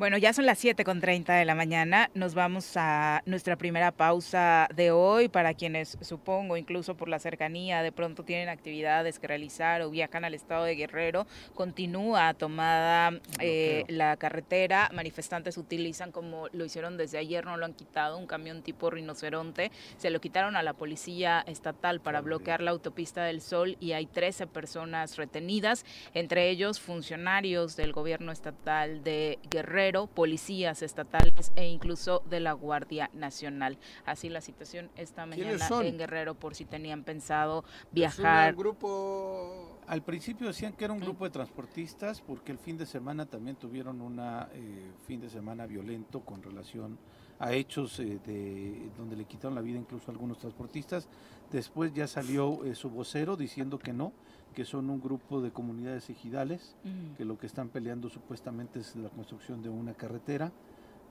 [0.00, 2.08] Bueno, ya son las 7 con 30 de la mañana.
[2.14, 5.28] Nos vamos a nuestra primera pausa de hoy.
[5.28, 10.24] Para quienes, supongo, incluso por la cercanía, de pronto tienen actividades que realizar o viajan
[10.24, 14.88] al estado de Guerrero, continúa tomada eh, la carretera.
[14.94, 19.70] Manifestantes utilizan, como lo hicieron desde ayer, no lo han quitado, un camión tipo rinoceronte.
[19.98, 24.06] Se lo quitaron a la policía estatal para bloquear la autopista del Sol y hay
[24.06, 25.84] 13 personas retenidas,
[26.14, 33.10] entre ellos funcionarios del gobierno estatal de Guerrero Policías estatales e incluso de la Guardia
[33.12, 33.78] Nacional.
[34.04, 35.86] Así la situación esta ¿Quiénes mañana son?
[35.86, 38.54] en Guerrero por si tenían pensado Es un viajar.
[38.54, 39.78] grupo...
[39.86, 40.98] Al principio decían que era Mm.
[40.98, 44.20] un grupo de transportistas porque el fin de semana también tuvieron un
[45.06, 46.96] fin de semana violento con relación
[47.40, 51.08] a hechos eh, de donde le quitaron la vida incluso a algunos transportistas.
[51.50, 54.12] Después ya salió eh, su vocero diciendo que no,
[54.54, 56.76] que son un grupo de comunidades ejidales,
[57.16, 60.52] que lo que están peleando supuestamente es la construcción de una carretera,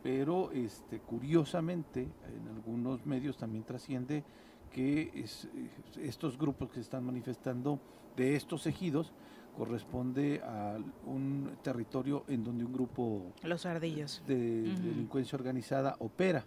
[0.04, 4.24] pero este curiosamente en algunos medios también trasciende
[4.72, 5.48] que es-
[6.00, 7.80] estos grupos que se están manifestando
[8.16, 9.12] de estos ejidos
[9.58, 14.22] corresponde a un territorio en donde un grupo Los ardillos.
[14.28, 16.46] de delincuencia organizada opera.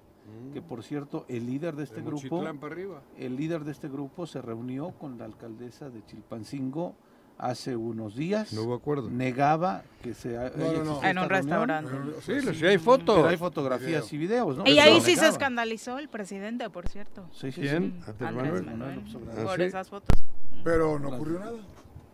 [0.52, 3.02] Que por cierto, el líder de este De grupo, para arriba.
[3.18, 6.94] el líder de este grupo se reunió con la alcaldesa de Chilpancingo
[7.38, 8.52] hace unos días.
[8.52, 9.11] No hubo acuerdo.
[9.11, 11.90] Negaba que se ha- No, no, En un reunión, restaurante.
[12.22, 13.16] Sí, sí hay fotos.
[13.16, 14.64] Pero hay fotografías y videos, ¿no?
[14.66, 17.26] Y ahí sí se escandalizó el presidente, por cierto.
[17.32, 18.00] Sí, sí, ¿Quién?
[18.04, 18.11] sí.
[18.24, 18.32] Andrés
[18.62, 18.64] Manuel.
[18.66, 19.02] Manuel.
[19.37, 19.62] ¿Ah, Por sí?
[19.62, 20.22] esas fotos.
[20.62, 21.58] Pero no ocurrió nada.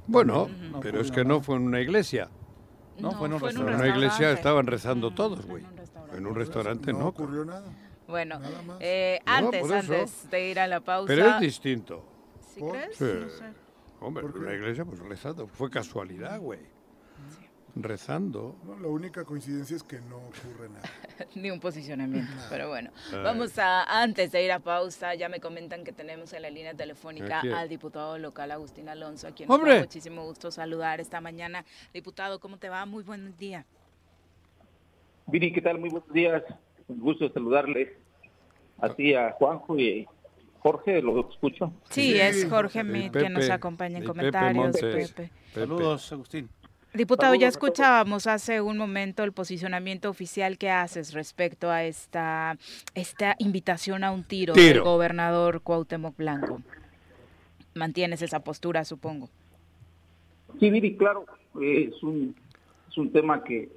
[0.06, 2.30] Bueno, No pero es que no fue en una iglesia.
[2.98, 3.82] No, fue en un En restaurante.
[3.84, 5.62] una iglesia estaban rezando todos, güey.
[6.16, 7.06] En un restaurante no no.
[7.08, 7.66] ocurrió nada.
[8.08, 8.40] Bueno,
[8.80, 11.06] eh, antes, de ir a la pausa.
[11.06, 12.02] Pero es distinto.
[12.54, 12.72] ¿Sí ¿Por?
[12.72, 12.96] crees?
[12.96, 13.04] Sí.
[13.04, 13.44] No sé.
[14.00, 14.54] Hombre, ¿Por en qué?
[14.54, 15.46] iglesia pues rezando.
[15.46, 16.60] Fue casualidad, güey.
[17.76, 18.56] Rezando.
[18.64, 20.88] No, la única coincidencia es que no ocurre nada.
[21.34, 22.90] Ni un posicionamiento, pero bueno.
[23.12, 23.22] Ay.
[23.22, 26.72] Vamos a, antes de ir a pausa, ya me comentan que tenemos en la línea
[26.74, 29.74] telefónica al diputado local Agustín Alonso, a quien nos ¡Hombre!
[29.74, 31.64] da muchísimo gusto saludar esta mañana.
[31.92, 32.86] Diputado, ¿cómo te va?
[32.86, 33.66] Muy buen día.
[35.26, 35.78] Viri, ¿qué tal?
[35.78, 36.42] Muy buenos días.
[36.88, 37.90] Un gusto saludarles.
[38.79, 40.07] Así a Juanjo y
[40.61, 41.72] Jorge, lo escucho.
[41.90, 44.64] Sí, Sí, es Jorge Mit quien nos acompaña en comentarios.
[44.64, 45.12] Montes.
[45.12, 45.31] Pepe.
[45.55, 45.61] Pepe.
[45.61, 46.48] Saludos, Agustín.
[46.94, 52.57] Diputado, ya Saludos escuchábamos hace un momento el posicionamiento oficial que haces respecto a esta,
[52.94, 56.62] esta invitación a un tiro, del gobernador Cuauhtémoc Blanco.
[57.74, 59.29] Mantienes esa postura, supongo.
[60.59, 61.27] Sí, Viri, claro,
[61.61, 62.35] es un,
[62.90, 63.68] es un tema que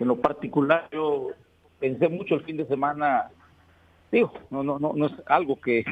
[0.00, 1.30] en lo particular yo
[1.78, 3.28] pensé mucho el fin de semana.
[4.10, 5.84] Digo, no, no, no, no es algo que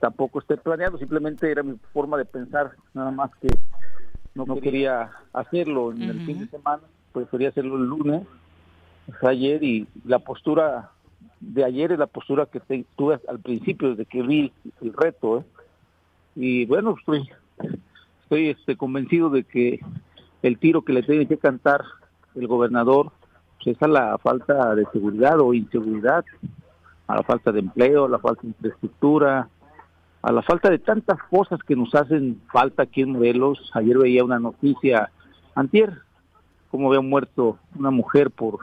[0.00, 3.48] tampoco esté planeado, simplemente era mi forma de pensar, nada más que
[4.34, 6.82] no quería hacerlo en el fin de semana,
[7.12, 8.26] prefería hacerlo el lunes,
[9.22, 10.90] ayer, y la postura
[11.40, 15.38] de ayer es la postura que te- tuve al principio, desde que vi el reto,
[15.38, 15.44] ¿eh?
[16.36, 17.30] y bueno, estoy,
[18.24, 19.80] estoy este, convencido de que
[20.42, 21.82] el tiro que le tiene que cantar
[22.34, 23.12] el gobernador
[23.64, 26.24] pues, es a la falta de seguridad o inseguridad,
[27.06, 29.48] a la falta de empleo, a la falta de infraestructura,
[30.22, 33.70] a la falta de tantas cosas que nos hacen falta aquí en Morelos.
[33.74, 35.10] Ayer veía una noticia,
[35.54, 35.92] antier,
[36.70, 38.58] como había muerto una mujer por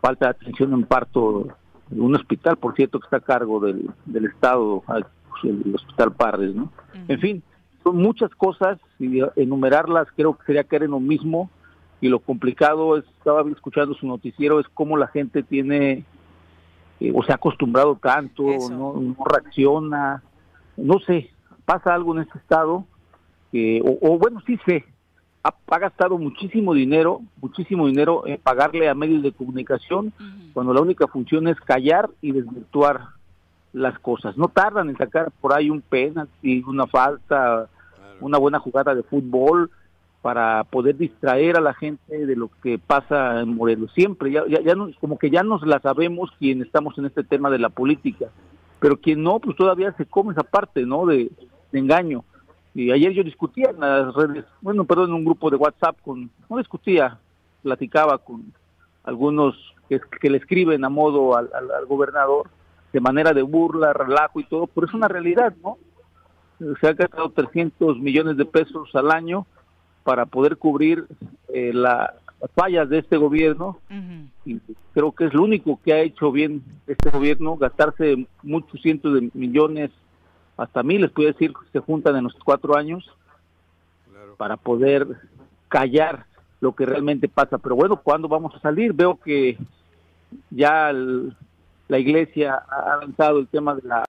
[0.00, 1.48] falta de atención en parto
[1.90, 4.82] en un hospital, por cierto, que está a cargo del, del Estado,
[5.42, 6.72] el Hospital Parres, ¿no?
[7.08, 7.42] En fin,
[7.82, 11.50] son muchas cosas y enumerarlas creo que sería caer en lo mismo
[12.00, 16.04] y lo complicado es, estaba escuchando su noticiero, es cómo la gente tiene
[17.00, 20.22] eh, o se ha acostumbrado tanto, no, no reacciona,
[20.76, 21.30] no sé,
[21.64, 22.84] pasa algo en este estado,
[23.50, 24.84] que, o, o bueno, sí sé,
[25.42, 30.12] ha, ha gastado muchísimo dinero, muchísimo dinero en pagarle a medios de comunicación,
[30.52, 33.00] cuando la única función es callar y desvirtuar
[33.72, 34.36] las cosas.
[34.36, 37.68] No tardan en sacar por ahí un penalti, una falta,
[38.20, 39.70] una buena jugada de fútbol
[40.24, 43.92] para poder distraer a la gente de lo que pasa en Morelos.
[43.92, 47.58] Siempre, ya, ya, como que ya nos la sabemos quien estamos en este tema de
[47.58, 48.28] la política,
[48.80, 51.04] pero quien no, pues todavía se come esa parte, ¿no?
[51.04, 51.30] De,
[51.72, 52.24] engaño.
[52.74, 56.30] Y ayer yo discutía en las redes, bueno, perdón, en un grupo de WhatsApp con,
[56.48, 57.18] no discutía,
[57.62, 58.50] platicaba con
[59.02, 59.54] algunos
[59.90, 62.48] que, le escriben a modo al, al- al gobernador
[62.94, 65.76] de manera de burla, relajo y todo, pero es una realidad, ¿no?
[66.80, 69.46] Se ha gastado 300 millones de pesos al año
[70.04, 71.06] para poder cubrir
[71.48, 73.78] eh, la- las fallas de este gobierno
[74.44, 74.60] y
[74.92, 79.30] creo que es lo único que ha hecho bien este gobierno, gastarse muchos cientos de
[79.32, 79.90] millones,
[80.56, 83.04] hasta miles, puede decir, que se juntan en los cuatro años
[84.36, 85.06] para poder
[85.68, 86.26] callar
[86.60, 87.58] lo que realmente pasa.
[87.58, 88.92] Pero bueno, ¿cuándo vamos a salir?
[88.92, 89.56] Veo que
[90.50, 91.34] ya el-
[91.88, 94.04] la iglesia ha lanzado el tema de la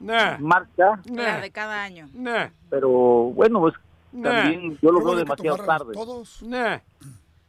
[0.00, 2.08] Nah, marcha, La de cada año.
[2.14, 3.74] nah, pero bueno, pues
[4.12, 5.92] nah, también yo lo veo demasiado tarde.
[5.94, 6.42] Todos.
[6.42, 6.78] nah.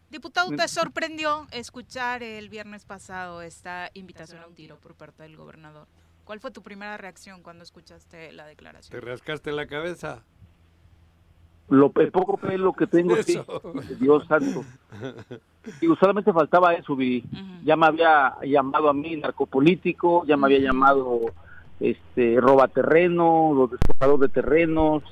[0.10, 5.38] Diputado, ¿te sorprendió escuchar el viernes pasado esta invitación a un tiro por parte del
[5.38, 5.88] gobernador?
[6.26, 9.02] ¿Cuál fue tu primera reacción cuando escuchaste la Te declaración?
[9.04, 10.24] rascaste la cabeza.
[11.70, 13.40] lo, el poco pelo que tengo, sí,
[14.00, 14.64] Dios santo.
[15.82, 17.24] Y solamente faltaba eso, vi.
[17.64, 21.20] Ya me había llamado a mí narcopolítico, ya me había llamado
[21.80, 25.04] este robaterreno, los despojadores de terrenos,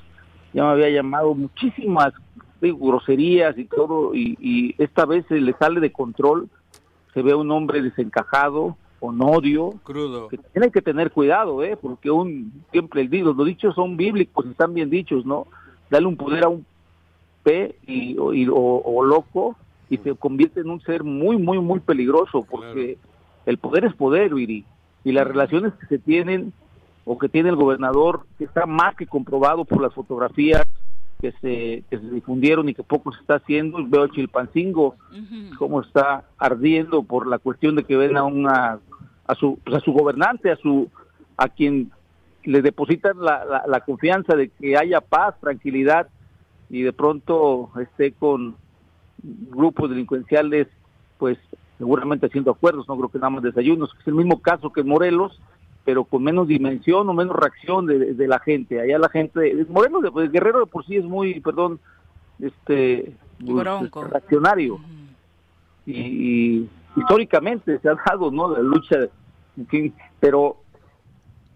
[0.52, 2.12] ya me había llamado muchísimas
[2.60, 6.48] digo, groserías y todo, y, y esta vez se le sale de control,
[7.14, 10.26] se ve un hombre desencajado, con odio, Crudo.
[10.26, 11.76] que tiene que tener cuidado, ¿eh?
[11.80, 15.46] porque un siempre el digo, los dichos son bíblicos, están bien dichos, ¿no?
[15.88, 16.66] Dale un poder a un
[17.44, 19.54] P y, o, y- o- o loco
[19.88, 22.98] y se convierte en un ser muy, muy, muy peligroso, porque
[23.46, 24.64] el poder es poder, Viri,
[25.04, 26.52] y las relaciones que se tienen
[27.08, 30.62] o que tiene el gobernador, que está más que comprobado por las fotografías
[31.22, 34.94] que se, que se difundieron y que poco se está haciendo, veo a Chilpancingo,
[35.58, 38.78] cómo está ardiendo por la cuestión de que ven a una
[39.26, 40.90] a su pues, a su gobernante a su
[41.36, 41.90] a quien
[42.44, 46.08] le depositan la, la, la confianza de que haya paz tranquilidad
[46.70, 48.56] y de pronto esté con
[49.22, 50.68] grupos delincuenciales
[51.18, 51.36] pues
[51.78, 54.88] seguramente haciendo acuerdos no creo que nada más desayunos es el mismo caso que en
[54.88, 55.38] Morelos
[55.84, 58.80] pero con menos dimensión o menos reacción de, de la gente.
[58.80, 61.80] Allá la gente Morelos de, pues, Guerrero de por sí es muy perdón
[62.38, 64.04] este Bronco.
[64.04, 64.78] reaccionario.
[65.86, 69.08] Y, y históricamente se ha dado no la lucha
[69.56, 70.56] en fin, pero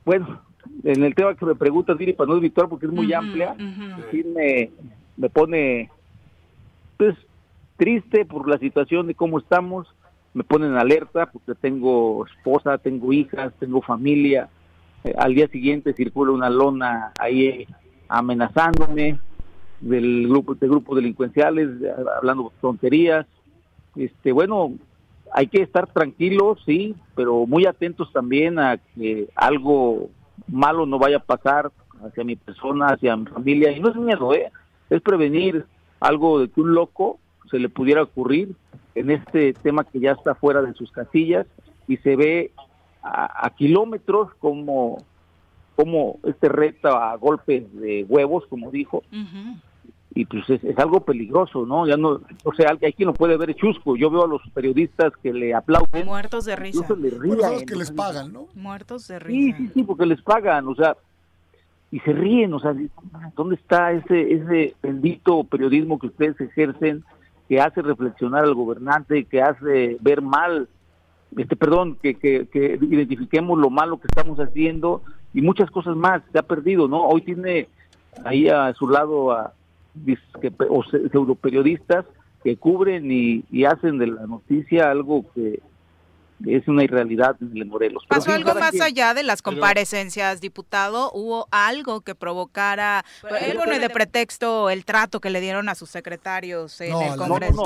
[0.04, 0.40] bueno
[0.84, 3.54] en el tema que me preguntas Viri para no desvirtuar porque es muy amplia
[4.10, 4.70] sí me,
[5.16, 5.90] me pone
[6.96, 7.16] pues
[7.76, 9.86] triste por la situación de cómo estamos
[10.34, 14.48] me pone en alerta porque tengo esposa tengo hijas tengo familia.
[15.04, 17.68] Eh, al día siguiente circula una lona ahí eh,
[18.08, 19.18] amenazándome
[19.80, 23.26] del grupo de grupos delincuenciales eh, hablando tonterías.
[23.96, 24.72] Este bueno
[25.34, 30.08] hay que estar tranquilos sí pero muy atentos también a que algo
[30.48, 31.70] malo no vaya a pasar
[32.04, 33.70] hacia mi persona hacia mi familia.
[33.72, 34.50] Y no es miedo eh
[34.90, 35.64] es prevenir
[36.00, 37.18] algo de que un loco
[37.50, 38.54] se le pudiera ocurrir
[38.94, 41.46] en este tema que ya está fuera de sus casillas
[41.88, 42.52] y se ve
[43.02, 44.98] a, a kilómetros como
[45.74, 49.02] como este reta a golpes de huevos como dijo
[50.14, 51.86] y pues es, es algo peligroso, ¿no?
[51.86, 53.96] Ya no, o sea, hay quien lo puede ver chusco.
[53.96, 56.04] Yo veo a los periodistas que le aplauden.
[56.04, 56.80] Muertos de risa.
[56.82, 58.46] Incluso le Bueno, son los ríen, que les pagan, ¿no?
[58.54, 59.56] Muertos de Sí, risa.
[59.56, 60.98] sí, sí, porque les pagan, o sea,
[61.90, 62.74] y se ríen, o sea,
[63.34, 67.02] ¿dónde está ese ese bendito periodismo que ustedes ejercen,
[67.52, 70.70] que hace reflexionar al gobernante, que hace ver mal,
[71.36, 75.02] este, perdón, que, que, que identifiquemos lo malo que estamos haciendo
[75.34, 77.02] y muchas cosas más, se ha perdido, ¿no?
[77.04, 77.68] Hoy tiene
[78.24, 79.52] ahí a su lado a
[79.94, 82.06] disque- o se- pseudoperiodistas
[82.42, 85.60] que cubren y, y hacen de la noticia algo que
[86.46, 88.04] es una irrealidad en el Morelos.
[88.08, 91.10] ¿Pasó algo más quien- allá de las comparecencias, diputado?
[91.12, 93.04] ¿Hubo algo que provocara,
[93.40, 97.64] él pone de pretexto el trato que le dieron a sus secretarios en el Congreso?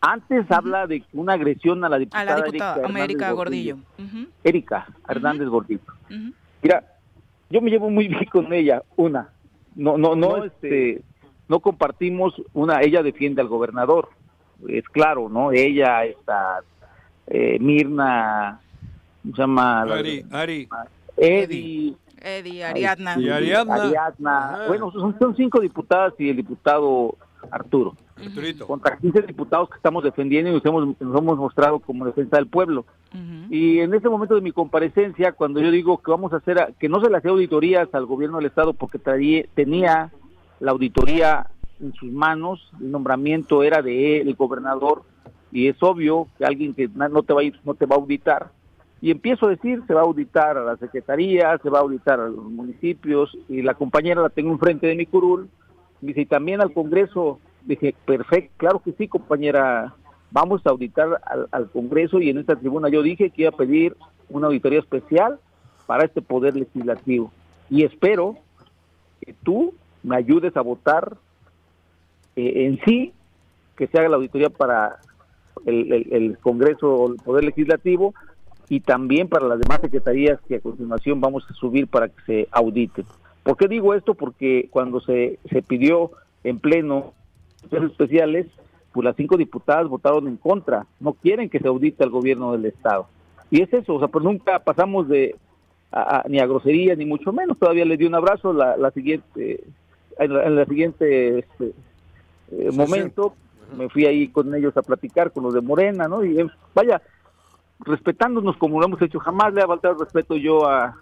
[0.00, 3.78] Antes habla de una agresión a la A diputada, la diputada Erika, América Hernández Gordillo.
[4.44, 5.80] Erika Hernández Gordillo.
[6.62, 6.84] Mira,
[7.50, 8.82] yo me llevo muy bien con ella.
[8.96, 9.28] Una,
[9.74, 11.02] no, no, no, este,
[11.48, 12.34] no compartimos.
[12.52, 14.10] Una, ella defiende al gobernador,
[14.68, 15.52] es claro, ¿no?
[15.52, 16.60] Ella, está
[17.30, 18.60] eh, Mirna,
[19.22, 19.84] ¿cómo se llama?
[19.84, 20.68] La- Ari, Ari.
[21.16, 21.94] Eddie.
[22.20, 23.14] Eddie, Ariadna.
[23.14, 24.64] Sí, Ariadna.
[24.68, 27.16] Bueno, son, son cinco diputadas y el diputado
[27.50, 27.94] Arturo.
[28.66, 32.48] Contra 15 diputados que estamos defendiendo y nos hemos, nos hemos mostrado como defensa del
[32.48, 32.84] pueblo.
[33.50, 36.70] Y en ese momento de mi comparecencia, cuando yo digo que vamos a hacer, a-
[36.78, 40.10] que no se le hacía auditorías al gobierno del Estado porque traía, tenía
[40.60, 41.46] la auditoría
[41.80, 45.04] en sus manos, el nombramiento era de él, el gobernador,
[45.52, 47.98] y es obvio que alguien que no te va a ir, no te va a
[47.98, 48.50] auditar.
[49.00, 52.20] Y empiezo a decir, se va a auditar a la Secretaría, se va a auditar
[52.20, 55.48] a los municipios, y la compañera la tengo enfrente de mi curul,
[56.00, 59.94] dice, y también al Congreso, dije, perfecto, claro que sí, compañera,
[60.30, 63.56] vamos a auditar al, al Congreso, y en esta tribuna yo dije que iba a
[63.56, 63.96] pedir
[64.28, 65.38] una auditoría especial
[65.86, 67.32] para este Poder Legislativo.
[67.70, 68.36] Y espero
[69.20, 71.16] que tú me ayudes a votar
[72.36, 73.12] eh, en sí,
[73.76, 74.98] que se haga la auditoría para
[75.66, 78.14] el, el- el Congreso o el Poder Legislativo
[78.68, 82.48] y también para las demás secretarías que a continuación vamos a subir para que se
[82.50, 83.06] auditen.
[83.42, 84.14] ¿Por qué digo esto?
[84.14, 86.10] Porque cuando se, se pidió
[86.44, 87.12] en pleno
[87.70, 88.46] especiales,
[88.92, 92.66] pues las cinco diputadas votaron en contra, no quieren que se audite al gobierno del
[92.66, 93.06] Estado.
[93.50, 95.36] Y es eso, o sea, pues nunca pasamos de
[95.90, 97.58] a- a- ni a grosería ni mucho menos.
[97.58, 99.64] Todavía le di un abrazo la, la siguiente
[100.18, 101.72] en la, en la siguiente este,
[102.52, 103.34] eh, momento.
[103.76, 106.24] Me fui ahí con ellos a platicar con los de Morena, ¿no?
[106.24, 107.02] Y eh, vaya,
[107.80, 110.96] respetándonos como lo hemos hecho, jamás le ha faltado respeto yo a,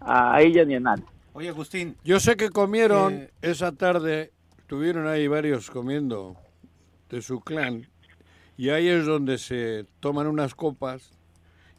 [0.00, 1.04] a ella ni a nadie.
[1.32, 1.96] Oye, Agustín.
[2.04, 6.36] Yo sé que comieron Eh, esa tarde estuvieron ahí varios comiendo
[7.08, 7.86] de su clan
[8.56, 11.10] y ahí es donde se toman unas copas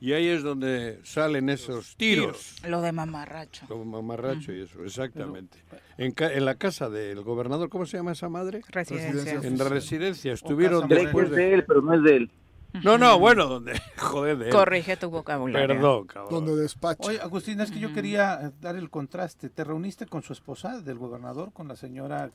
[0.03, 2.57] y ahí es donde salen esos tiros.
[2.67, 3.65] Lo de mamarracho.
[3.69, 5.57] Como mamarracho y eso, exactamente.
[5.97, 8.61] En, ca- en la casa del gobernador, ¿cómo se llama esa madre?
[8.67, 9.39] Residencia.
[9.41, 11.37] En la residencia, estuvieron después es de...
[11.37, 12.31] de él, pero no es de él.
[12.83, 13.79] No, no, bueno, donde...
[13.97, 14.51] Joder, de él.
[14.51, 15.67] Corrige tu vocabulario.
[15.67, 16.45] Perdón, cabrón.
[16.45, 17.07] Donde despacha.
[17.07, 19.49] Oye, Agustín, es que yo quería eh, dar el contraste.
[19.49, 22.29] ¿Te reuniste con su esposa del gobernador, con la señora,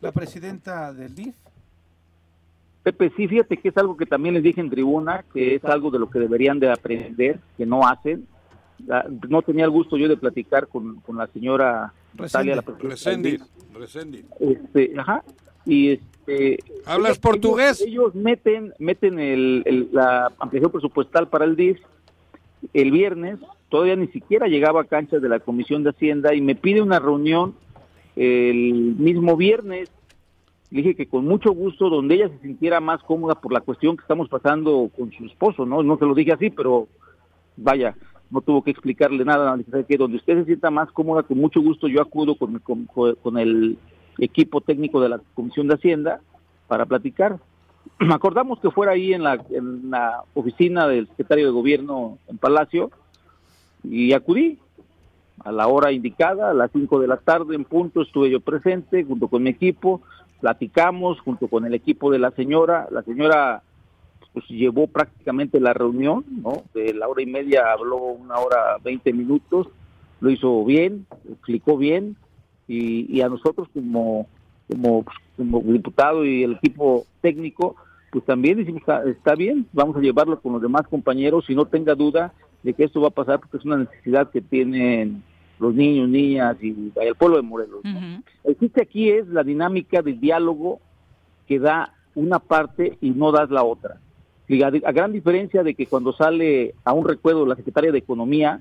[0.00, 1.36] la presidenta del DIF?
[2.82, 5.90] Pepe, sí, fíjate que es algo que también les dije en tribuna, que es algo
[5.90, 8.26] de lo que deberían de aprender, que no hacen.
[8.86, 12.62] La- No tenía el gusto yo de platicar con, con la señora Natalia, la.
[13.74, 14.24] Reséndiz.
[14.40, 15.22] Este, ajá.
[15.64, 16.58] Y este.
[16.84, 17.80] ¿Hablas ellos- portugués?
[17.82, 21.78] Ellos, ellos meten, meten el, el- la ampliación presupuestal para el DIF
[22.74, 23.38] el viernes.
[23.68, 26.98] Todavía ni siquiera llegaba a canchas de la Comisión de Hacienda y me pide una
[26.98, 27.54] reunión
[28.16, 29.90] el mismo viernes.
[30.72, 33.94] Le dije que con mucho gusto, donde ella se sintiera más cómoda por la cuestión
[33.94, 35.82] que estamos pasando con su esposo, ¿no?
[35.82, 36.88] No se lo dije así, pero
[37.58, 37.94] vaya,
[38.30, 39.52] no tuvo que explicarle nada.
[39.52, 39.98] Le dije, "¿Sabe qué?
[39.98, 43.76] donde usted se sienta más cómoda, con mucho gusto yo acudo con, con, con el
[44.18, 46.20] equipo técnico de la Comisión de Hacienda
[46.68, 47.38] para platicar.
[48.10, 52.90] Acordamos que fuera ahí en la, en la oficina del secretario de Gobierno en Palacio
[53.84, 54.58] y acudí
[55.44, 59.04] a la hora indicada, a las 5 de la tarde en punto, estuve yo presente
[59.04, 60.00] junto con mi equipo,
[60.42, 63.62] platicamos junto con el equipo de la señora, la señora
[64.34, 66.64] pues llevó prácticamente la reunión, ¿no?
[66.74, 69.68] De la hora y media habló una hora 20 minutos,
[70.20, 72.16] lo hizo bien, explicó bien
[72.66, 74.26] y, y a nosotros como
[74.68, 77.76] como, pues, como diputado y el equipo técnico,
[78.10, 81.66] pues también decimos, está, está bien, vamos a llevarlo con los demás compañeros y no
[81.66, 82.32] tenga duda
[82.62, 85.22] de que esto va a pasar porque es una necesidad que tienen
[85.62, 87.80] los niños, niñas y el pueblo de Morelos.
[87.84, 88.22] ¿no?
[88.44, 90.80] El chiste aquí es la dinámica de diálogo
[91.46, 93.98] que da una parte y no das la otra.
[94.48, 97.98] Y a, a gran diferencia de que cuando sale a un recuerdo la secretaria de
[97.98, 98.60] Economía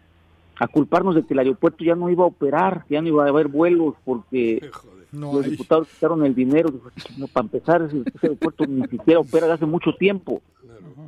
[0.60, 3.26] a culparnos de que el aeropuerto ya no iba a operar, que ya no iba
[3.26, 4.70] a haber vuelos porque
[5.12, 5.52] No los hay.
[5.52, 6.70] diputados quitaron el dinero.
[7.18, 10.41] "No, para empezar, ese, ese aeropuerto ni siquiera opera desde hace mucho tiempo.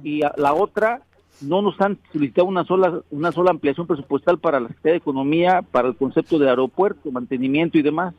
[0.03, 1.03] Y a- la otra,
[1.41, 5.61] no nos han solicitado una sola una sola ampliación presupuestal para la Secretaría de Economía,
[5.61, 8.13] para el concepto de aeropuerto, mantenimiento y demás.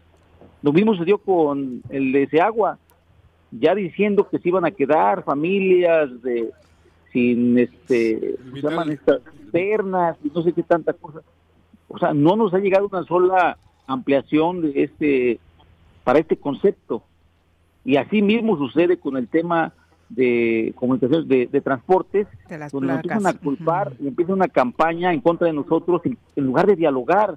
[0.62, 2.78] Lo mismo se dio con el de Seagua,
[3.50, 6.50] ya diciendo que se iban a quedar familias de
[7.12, 11.20] sin este ¿cómo se llaman estas externas y no sé qué tanta cosa.
[11.88, 13.56] O sea, no nos ha llegado una sola
[13.86, 15.38] ampliación de este
[16.02, 17.04] para este concepto.
[17.84, 19.72] Y así mismo sucede con el tema
[20.08, 24.48] de comunicaciones de, de transportes, De las donde nos empiezan a culpar y empieza una
[24.48, 27.36] campaña en contra de nosotros en, en lugar de dialogar.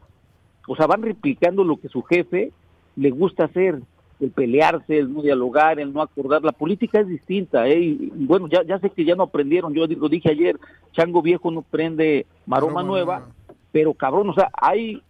[0.68, 2.52] O sea, van replicando lo que su jefe
[2.96, 3.80] le gusta hacer,
[4.20, 6.44] el pelearse, el no dialogar, el no acordar.
[6.44, 7.80] La política es distinta, ¿eh?
[7.80, 10.58] Y, y bueno, ya, ya sé que ya no aprendieron, yo lo dije ayer,
[10.92, 13.28] Chango Viejo no prende maroma nueva.
[13.72, 15.02] pero cabrón, o sea, hay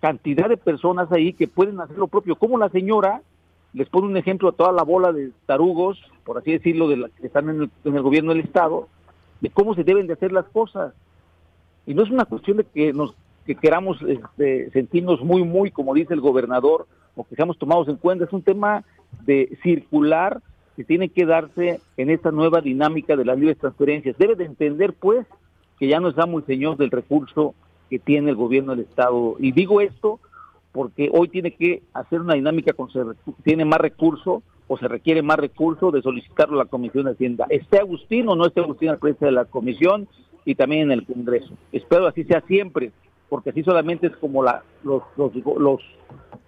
[0.00, 3.22] cantidad de personas ahí que pueden hacer lo propio, como la señora
[3.72, 7.10] les pone un ejemplo a toda la bola de tarugos, por así decirlo, de las
[7.12, 8.88] que están en el, en el gobierno del Estado,
[9.40, 10.92] de cómo se deben de hacer las cosas.
[11.86, 13.14] Y no es una cuestión de que nos
[13.46, 17.96] que queramos este, sentirnos muy, muy, como dice el gobernador, o que seamos tomados en
[17.96, 18.84] cuenta, es un tema
[19.24, 20.40] de circular
[20.76, 24.16] que tiene que darse en esta nueva dinámica de las libres transferencias.
[24.18, 25.26] Debe de entender, pues,
[25.78, 27.54] que ya no estamos señor del recurso
[27.88, 29.36] que tiene el gobierno del Estado.
[29.38, 30.20] Y digo esto
[30.72, 33.00] porque hoy tiene que hacer una dinámica con se
[33.42, 37.46] tiene más recurso o se requiere más recurso de solicitarlo a la Comisión de Hacienda.
[37.48, 40.06] Esté Agustín o no esté Agustín al frente de la Comisión
[40.44, 41.54] y también en el Congreso.
[41.72, 42.92] Espero así sea siempre,
[43.28, 45.80] porque así solamente es como la, los, los, los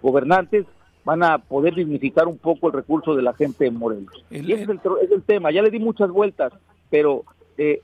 [0.01, 0.67] gobernantes
[1.05, 4.25] van a poder dignificar un poco el recurso de la gente de Morelos.
[4.31, 5.51] El- y ese es el, tro- es el tema.
[5.51, 6.53] Ya le di muchas vueltas,
[6.91, 7.25] pero
[7.59, 7.81] eh,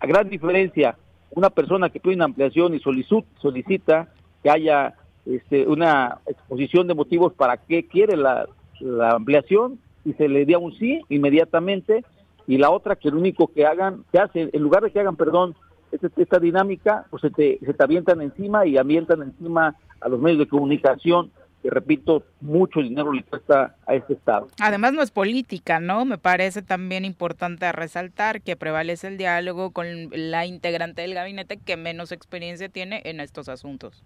[0.00, 0.96] a gran diferencia,
[1.30, 4.08] una persona que pide una ampliación y solicita
[4.42, 4.94] que haya
[5.28, 8.48] este, una exposición de motivos para qué quiere la,
[8.80, 12.04] la ampliación y se le dé un sí inmediatamente
[12.46, 15.16] y la otra que lo único que hagan, que hacen, en lugar de que hagan,
[15.16, 15.54] perdón,
[15.92, 20.20] este- esta dinámica, pues se te, se te avientan encima y avientan encima a los
[20.20, 21.30] medios de comunicación,
[21.62, 24.48] que repito, mucho dinero le cuesta a este Estado.
[24.60, 26.04] Además no es política, ¿no?
[26.04, 31.76] Me parece también importante resaltar que prevalece el diálogo con la integrante del gabinete que
[31.76, 34.04] menos experiencia tiene en estos asuntos.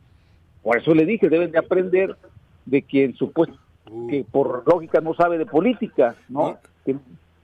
[0.62, 2.16] Por eso le dije, deben de aprender
[2.66, 3.56] de quien supuesto
[4.08, 6.56] que por lógica no sabe de política, ¿no?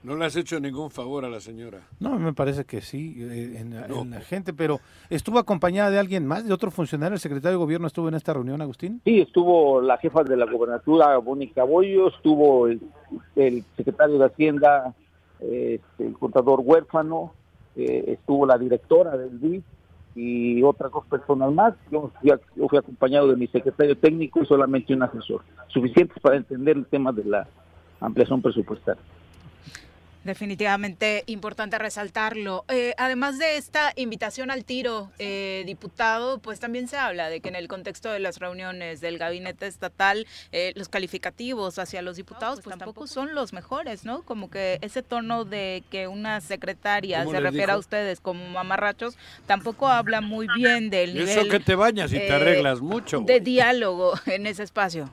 [0.01, 1.79] No le has hecho ningún favor a la señora.
[1.99, 5.99] No, me parece que sí, eh, en, la- en la gente, pero ¿estuvo acompañada de
[5.99, 7.15] alguien más, de otro funcionario?
[7.15, 9.01] ¿El secretario de gobierno estuvo en esta reunión, Agustín?
[9.03, 12.79] Sí, estuvo la jefa de la gobernatura, Mónica Bollo, estuvo el,
[13.35, 14.93] el secretario de Hacienda,
[15.41, 17.33] eh, este, el contador huérfano,
[17.75, 19.63] eh, estuvo la directora del DIF
[20.15, 21.73] y otras dos personas más.
[21.91, 26.37] Yo fui, yo fui acompañado de mi secretario técnico y solamente un asesor, suficientes para
[26.37, 27.47] entender el tema de la
[28.01, 29.01] ampliación presupuestaria.
[30.25, 32.65] Definitivamente importante resaltarlo.
[32.67, 37.47] Eh, además de esta invitación al tiro, eh, diputado, pues también se habla de que
[37.47, 42.59] en el contexto de las reuniones del gabinete estatal, eh, los calificativos hacia los diputados
[42.61, 44.23] pues tampoco son los mejores, ¿no?
[44.23, 49.17] Como que ese tono de que una secretaria ¿Cómo se refiere a ustedes como mamarrachos,
[49.47, 52.81] tampoco habla muy bien del Y nivel eso que te bañas y te eh, arreglas
[52.81, 53.21] mucho.
[53.21, 55.09] de diálogo en ese espacio.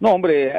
[0.00, 0.54] No, hombre,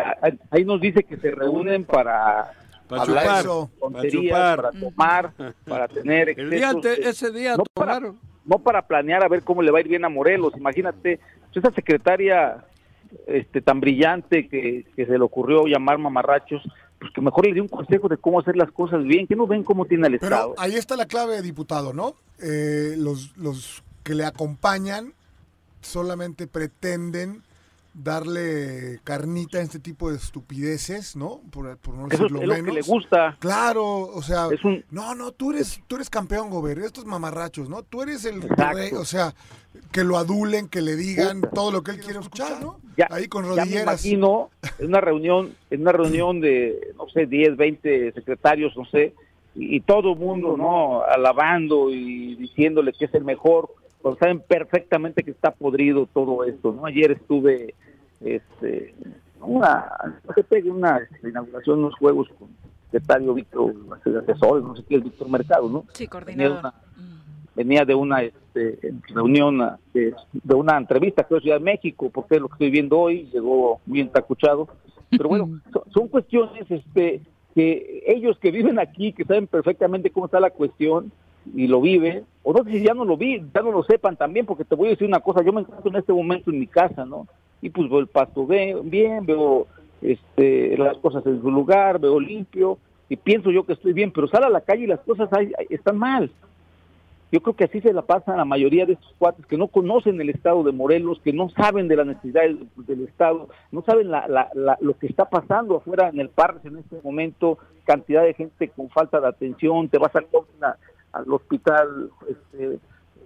[0.51, 2.51] ahí nos dice que se reúnen para
[2.89, 4.55] Pa' hablar chupar, eso, tonterías, chupar.
[4.57, 5.33] para tomar,
[5.65, 9.43] para tener El día excesos, eh, ese día no para, no para planear a ver
[9.43, 10.53] cómo le va a ir bien a Morelos.
[10.57, 11.19] Imagínate,
[11.53, 12.65] pues, esa secretaria
[13.27, 16.61] este tan brillante que, que se le ocurrió llamar mamarrachos,
[16.99, 19.47] pues que mejor le dio un consejo de cómo hacer las cosas bien, que no
[19.47, 20.53] ven cómo tiene el Estado.
[20.55, 22.15] Pero ahí está la clave, diputado, ¿no?
[22.41, 25.13] Eh, los, los que le acompañan
[25.81, 27.43] solamente pretenden
[28.03, 31.41] darle carnita a este tipo de estupideces, ¿no?
[31.51, 32.75] Por, por no Eso es decirlo lo que menos.
[32.75, 33.37] le gusta.
[33.39, 37.69] Claro, o sea, Es un- no, no, tú eres, tú eres campeón, Gober, estos mamarrachos,
[37.69, 37.83] ¿no?
[37.83, 39.33] Tú eres el rey, o sea,
[39.91, 42.79] que lo adulen, que le digan todo lo que él quiere escuchar, ¿no?
[42.97, 43.83] Ya, Ahí con ya me rodilleras.
[44.05, 49.13] imagino en una reunión, en una reunión de, no sé, 10, 20 secretarios, no sé,
[49.55, 51.01] y, y todo el mundo, ¿no?
[51.03, 53.69] Alabando y diciéndole que es el mejor,
[54.01, 56.85] pero saben perfectamente que está podrido todo esto, ¿no?
[56.85, 57.73] Ayer estuve,
[58.21, 58.95] este,
[59.41, 59.89] una,
[60.27, 63.75] no sé, pegue una este, inauguración de unos juegos con el secretario Víctor,
[64.23, 65.85] asesor, no sé qué Víctor Mercado, ¿no?
[65.93, 66.59] Sí, Venía de coordinador.
[66.59, 66.73] una,
[67.55, 72.41] venía de una este, reunión, de, de una entrevista, creo, Ciudad de México, porque es
[72.41, 74.67] lo que estoy viendo hoy, llegó muy entacuchado.
[75.09, 77.21] Pero bueno, son, son cuestiones este,
[77.55, 81.11] que ellos que viven aquí, que saben perfectamente cómo está la cuestión
[81.55, 84.15] y lo viven, o no sé si ya no lo vi, ya no lo sepan
[84.15, 86.59] también, porque te voy a decir una cosa, yo me encuentro en este momento en
[86.59, 87.27] mi casa, ¿no?
[87.61, 89.67] Y pues veo el pasto bien, veo
[90.01, 92.77] este, las cosas en su lugar, veo limpio,
[93.09, 95.51] y pienso yo que estoy bien, pero sale a la calle y las cosas ahí
[95.69, 96.31] están mal.
[97.31, 99.67] Yo creo que así se la pasa a la mayoría de estos cuates que no
[99.67, 102.57] conocen el estado de Morelos, que no saben de las necesidades
[102.87, 106.69] del estado, no saben la- la- la- lo que está pasando afuera en el parque
[106.69, 110.25] en este momento, cantidad de gente con falta de atención, te vas al
[111.31, 112.79] hospital este,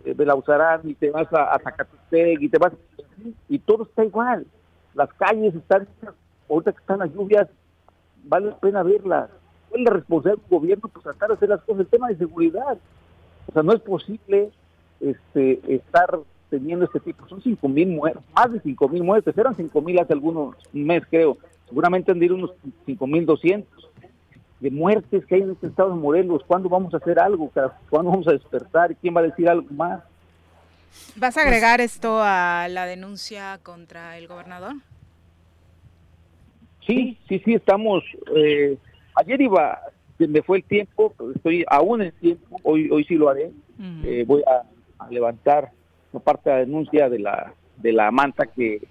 [0.03, 2.73] Belauzarán y te vas a, a Zacatepec y te vas
[3.47, 4.45] y todo está igual.
[4.93, 5.87] Las calles están,
[6.49, 7.47] ahorita que están las lluvias,
[8.25, 9.29] vale la pena verlas.
[9.69, 10.89] ¿Cuál es la responsabilidad del gobierno?
[10.89, 12.77] Pues tratar de hacer las cosas, el tema de seguridad.
[13.47, 14.51] O sea, no es posible
[14.99, 17.27] este, estar teniendo este tipo.
[17.27, 19.37] Son cinco mil muertes, más de cinco mil muertes.
[19.37, 21.37] Eran cinco mil hace algunos un mes, creo.
[21.67, 22.51] Seguramente han de ir unos
[22.85, 23.89] cinco mil doscientos
[24.59, 26.41] de muertes que hay en este estado de Morelos.
[26.47, 27.51] ¿Cuándo vamos a hacer algo?
[27.89, 28.95] ¿Cuándo vamos a despertar?
[28.95, 30.01] ¿Quién va a decir algo más?
[31.15, 34.75] ¿Vas a agregar esto a la denuncia contra el gobernador?
[36.85, 38.03] Sí, sí, sí, estamos.
[38.35, 38.77] eh,
[39.15, 39.79] ayer iba,
[40.19, 42.59] me fue el tiempo, estoy aún en tiempo.
[42.63, 43.51] Hoy, hoy sí lo haré.
[44.03, 45.71] Eh, voy a, a levantar
[46.23, 48.81] parte de la denuncia de la de la manta que,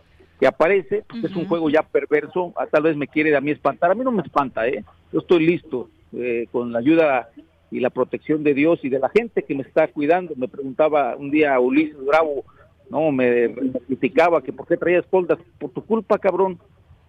[0.41, 1.05] que aparece.
[1.09, 2.53] porque Es un juego ya perverso.
[2.57, 3.91] ah, Tal vez me quiere a mí espantar.
[3.91, 4.85] A mí no me espanta, ¿eh?
[5.13, 7.31] Yo estoy listo eh, con la ayuda
[7.71, 10.35] y la protección de Dios y de la gente que me está cuidando.
[10.37, 12.45] Me preguntaba un día Ulises Bravo,
[12.91, 13.55] no, me,
[13.87, 15.39] criticaba que por qué traía escoltas.
[15.59, 16.59] Por tu culpa, cabrón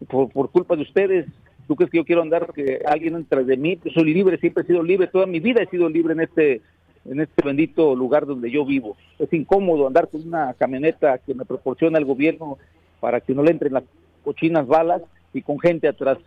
[0.08, 1.28] por, por culpa de ustedes.
[1.68, 3.80] ¿Tú crees que yo quiero andar que alguien entre de mí?
[3.84, 6.62] Yo soy libre, siempre he sido libre, toda mi vida he sido libre en este
[7.06, 8.96] en este bendito lugar donde yo vivo.
[9.20, 12.58] Es incómodo andar con una camioneta que me proporciona el gobierno
[13.00, 13.84] para que no le entren las
[14.24, 15.02] cochinas balas
[15.34, 16.18] y con gente atrás.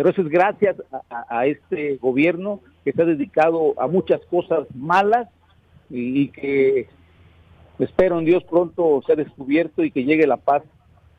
[0.00, 0.76] Pero eso es gracias
[1.10, 5.28] a, este gobierno que se ha dedicado a muchas cosas malas
[5.90, 6.88] y, que
[7.78, 10.62] espero en Dios pronto sea descubierto y que llegue la paz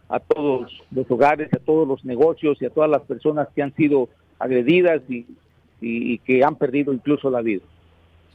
[0.09, 3.75] a todos los hogares, a todos los negocios y a todas las personas que han
[3.75, 4.09] sido
[4.39, 5.27] agredidas y,
[5.79, 7.61] y- y que han perdido incluso la vida.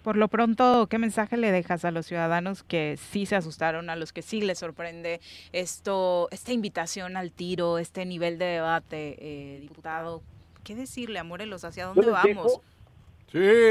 [0.04, 3.96] Por lo pronto, ¿qué mensaje le dejas a los ciudadanos que sí se asustaron, a
[3.96, 5.18] los que sí les sorprende
[5.50, 10.22] esto, esta invitación al tiro, este nivel de debate, eh, diputado?
[10.66, 11.64] ¿Qué decirle a Morelos?
[11.64, 12.26] ¿Hacia dónde vamos?
[12.48, 12.62] dejo-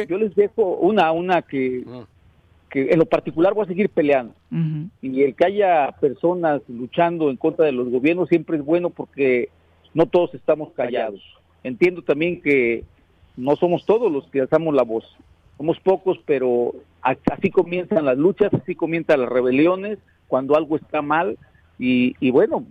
[0.07, 1.83] Yo les dejo una, una que,
[2.69, 4.33] que en lo particular voy a seguir peleando.
[5.01, 9.49] Y el que haya personas luchando en contra de los gobiernos siempre es bueno porque
[9.93, 11.21] no todos estamos callados.
[11.63, 12.83] Entiendo también que
[13.37, 15.03] no somos todos los que alzamos la voz.
[15.57, 21.37] Somos pocos, pero así comienzan las luchas, así comienzan las rebeliones, cuando algo está mal.
[21.79, 22.65] Y, y bueno,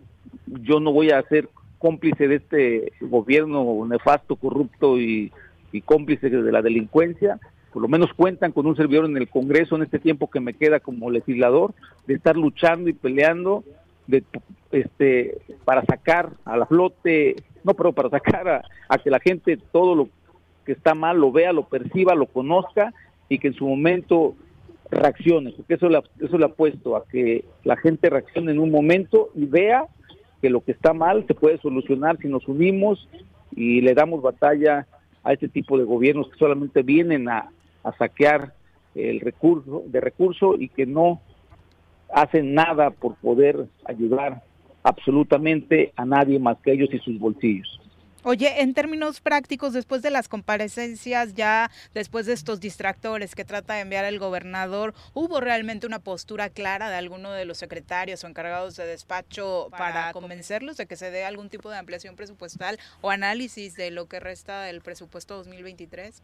[0.46, 1.48] yo no voy a ser
[1.84, 5.30] cómplice de este gobierno nefasto, corrupto y,
[5.70, 7.38] y cómplice de la delincuencia.
[7.74, 10.54] Por lo menos cuentan con un servidor en el Congreso en este tiempo que me
[10.54, 11.74] queda como legislador,
[12.06, 13.64] de estar luchando y peleando
[14.06, 14.24] de,
[14.72, 19.94] este, para sacar a la flote, no, pero para sacar a, que la gente todo
[19.94, 20.08] lo
[20.64, 22.94] que está mal lo vea, lo perciba, lo conozca
[23.28, 24.36] y que en su momento
[24.90, 29.28] reaccione, porque eso le, eso le apuesto a que la gente reaccione en un momento
[29.34, 29.84] y vea
[30.44, 33.08] que lo que está mal se puede solucionar si nos unimos
[33.56, 34.86] y le damos batalla
[35.22, 37.48] a este tipo de gobiernos que solamente vienen a,
[37.82, 38.52] a saquear
[38.94, 41.22] el recurso de recurso y que no
[42.12, 44.42] hacen nada por poder ayudar
[44.82, 47.80] absolutamente a nadie más que ellos y sus bolsillos.
[48.26, 53.74] Oye, en términos prácticos, después de las comparecencias, ya después de estos distractores que trata
[53.74, 58.26] de enviar el gobernador, ¿hubo realmente una postura clara de alguno de los secretarios o
[58.26, 63.10] encargados de despacho para convencerlos de que se dé algún tipo de ampliación presupuestal o
[63.10, 66.22] análisis de lo que resta del presupuesto 2023?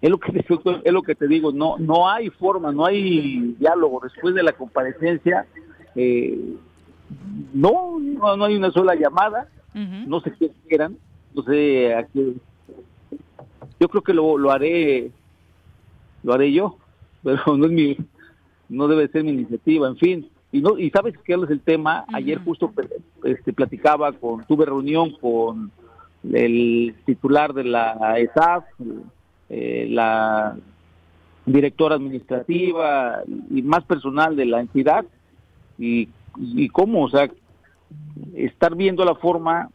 [0.00, 0.44] Es lo que te,
[0.84, 4.52] es lo que te digo, no no hay forma, no hay diálogo después de la
[4.52, 5.44] comparecencia.
[5.96, 6.38] eh,
[7.52, 10.96] no, no, no hay una sola llamada, no sé qué quieran,
[11.34, 12.34] no sé a qué.
[13.80, 15.10] Yo creo que lo, lo haré,
[16.22, 16.76] lo haré yo,
[17.22, 17.96] pero no es mi,
[18.68, 20.30] no debe ser mi iniciativa, en fin.
[20.52, 22.04] Y no y sabes qué es el tema.
[22.12, 22.72] Ayer justo
[23.24, 25.72] este, platicaba con, tuve reunión con
[26.32, 28.64] el titular de la ESAF,
[29.50, 30.56] eh, la
[31.44, 35.04] directora administrativa y más personal de la entidad
[35.78, 36.08] y,
[36.38, 37.28] y cómo, o sea,
[38.34, 39.70] estar viendo la forma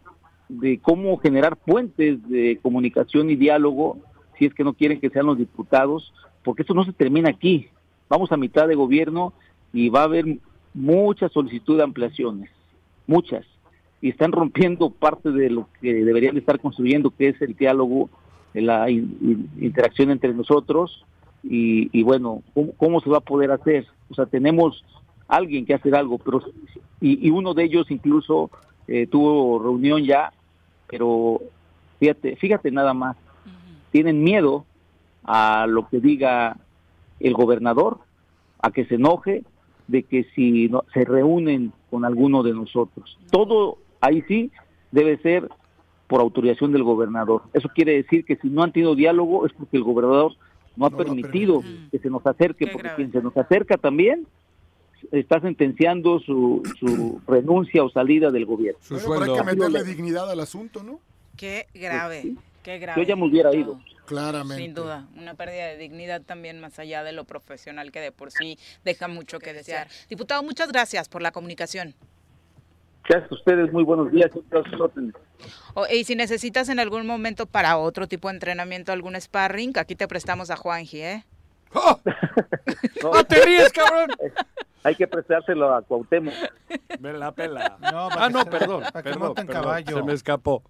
[0.47, 3.97] de cómo generar puentes de comunicación y diálogo
[4.37, 7.67] si es que no quieren que sean los diputados, porque esto no se termina aquí.
[8.09, 9.33] Vamos a mitad de gobierno
[9.73, 10.25] y va a haber
[10.73, 12.49] mucha solicitud de ampliaciones,
[13.05, 13.45] muchas,
[14.01, 18.09] y están rompiendo parte de lo que deberían de estar construyendo, que es el diálogo,
[18.53, 21.05] la in- in- interacción entre nosotros,
[21.43, 23.85] y, y bueno, ¿cómo, cómo se va a poder hacer?
[24.09, 24.83] O sea, tenemos
[25.29, 26.41] alguien que hacer algo, pero
[26.99, 28.49] y, y uno de ellos incluso
[28.87, 30.33] eh, tuvo reunión ya,
[30.87, 31.39] pero
[31.99, 33.15] fíjate, fíjate nada más,
[33.91, 34.65] tienen miedo
[35.23, 36.57] a lo que diga
[37.19, 37.99] el gobernador,
[38.61, 39.43] a que se enoje
[39.87, 43.17] de que si no, se reúnen con alguno de nosotros.
[43.31, 44.51] Todo ahí sí
[44.91, 45.47] debe ser
[46.07, 47.43] por autorización del gobernador.
[47.53, 50.33] Eso quiere decir que si no han tenido diálogo es porque el gobernador
[50.75, 51.61] no ha permitido
[51.91, 54.25] que se nos acerque, porque quien se nos acerca también
[55.11, 58.79] está sentenciando su, su renuncia o salida del gobierno.
[58.89, 60.99] Bueno, pero hay que meterle dignidad al asunto, ¿no?
[61.37, 63.01] Qué grave, qué grave.
[63.01, 63.79] Yo ya me hubiera ido.
[64.05, 64.63] Claramente.
[64.63, 68.31] Sin duda, una pérdida de dignidad también más allá de lo profesional que de por
[68.31, 69.87] sí deja mucho que desear.
[70.09, 71.93] Diputado, muchas gracias por la comunicación.
[73.07, 74.31] Gracias a ustedes, muy buenos días.
[74.31, 75.13] siempre a sus órdenes.
[75.75, 79.95] O- y si necesitas en algún momento para otro tipo de entrenamiento, algún sparring, aquí
[79.95, 81.23] te prestamos a Juanji, ¿eh?
[83.03, 84.09] No, ¡Ah, te ríes, cabrón!
[84.83, 86.33] Hay que prestárselo a Cuauhtémoc.
[86.99, 87.77] Me la pela.
[87.91, 89.97] No, ah, no, se- perdón, perdón, perdón, caballo.
[89.97, 90.63] se me escapó.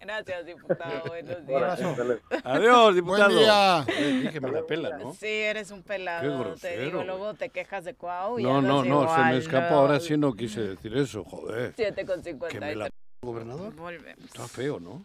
[0.00, 1.02] Gracias, diputado.
[1.08, 1.94] Buenos Abrazo.
[1.94, 2.18] días.
[2.44, 3.30] Adiós, diputado.
[3.34, 3.84] Buen día.
[3.88, 5.12] Eh, dije, me la pela, ¿no?
[5.14, 6.54] Sí, eres un pelado.
[6.54, 9.36] Qué te digo, luego te quejas de Cuau y No, no, no, se me igual,
[9.38, 9.74] escapó.
[9.74, 11.72] Ahora sí no quise decir eso, joder.
[11.76, 12.76] 7 con Que me 53.
[12.76, 12.90] la
[13.22, 13.74] gobernador.
[13.74, 14.24] Volvemos.
[14.24, 15.04] Está feo, ¿no?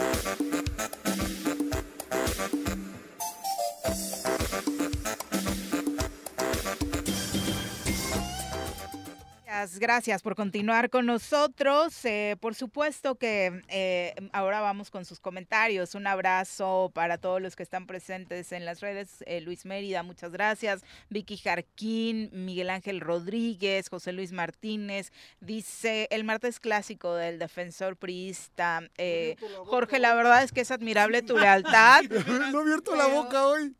[0.00, 1.09] Thank you.
[9.60, 12.02] Gracias, gracias por continuar con nosotros.
[12.06, 15.94] Eh, por supuesto que eh, ahora vamos con sus comentarios.
[15.94, 19.22] Un abrazo para todos los que están presentes en las redes.
[19.26, 20.82] Eh, Luis Mérida, muchas gracias.
[21.10, 25.12] Vicky Jarquín, Miguel Ángel Rodríguez, José Luis Martínez.
[25.40, 28.80] Dice el martes clásico del defensor priista.
[28.96, 29.36] Eh,
[29.66, 32.00] Jorge, la verdad es que es admirable tu lealtad.
[32.04, 33.76] no he abierto la boca hoy.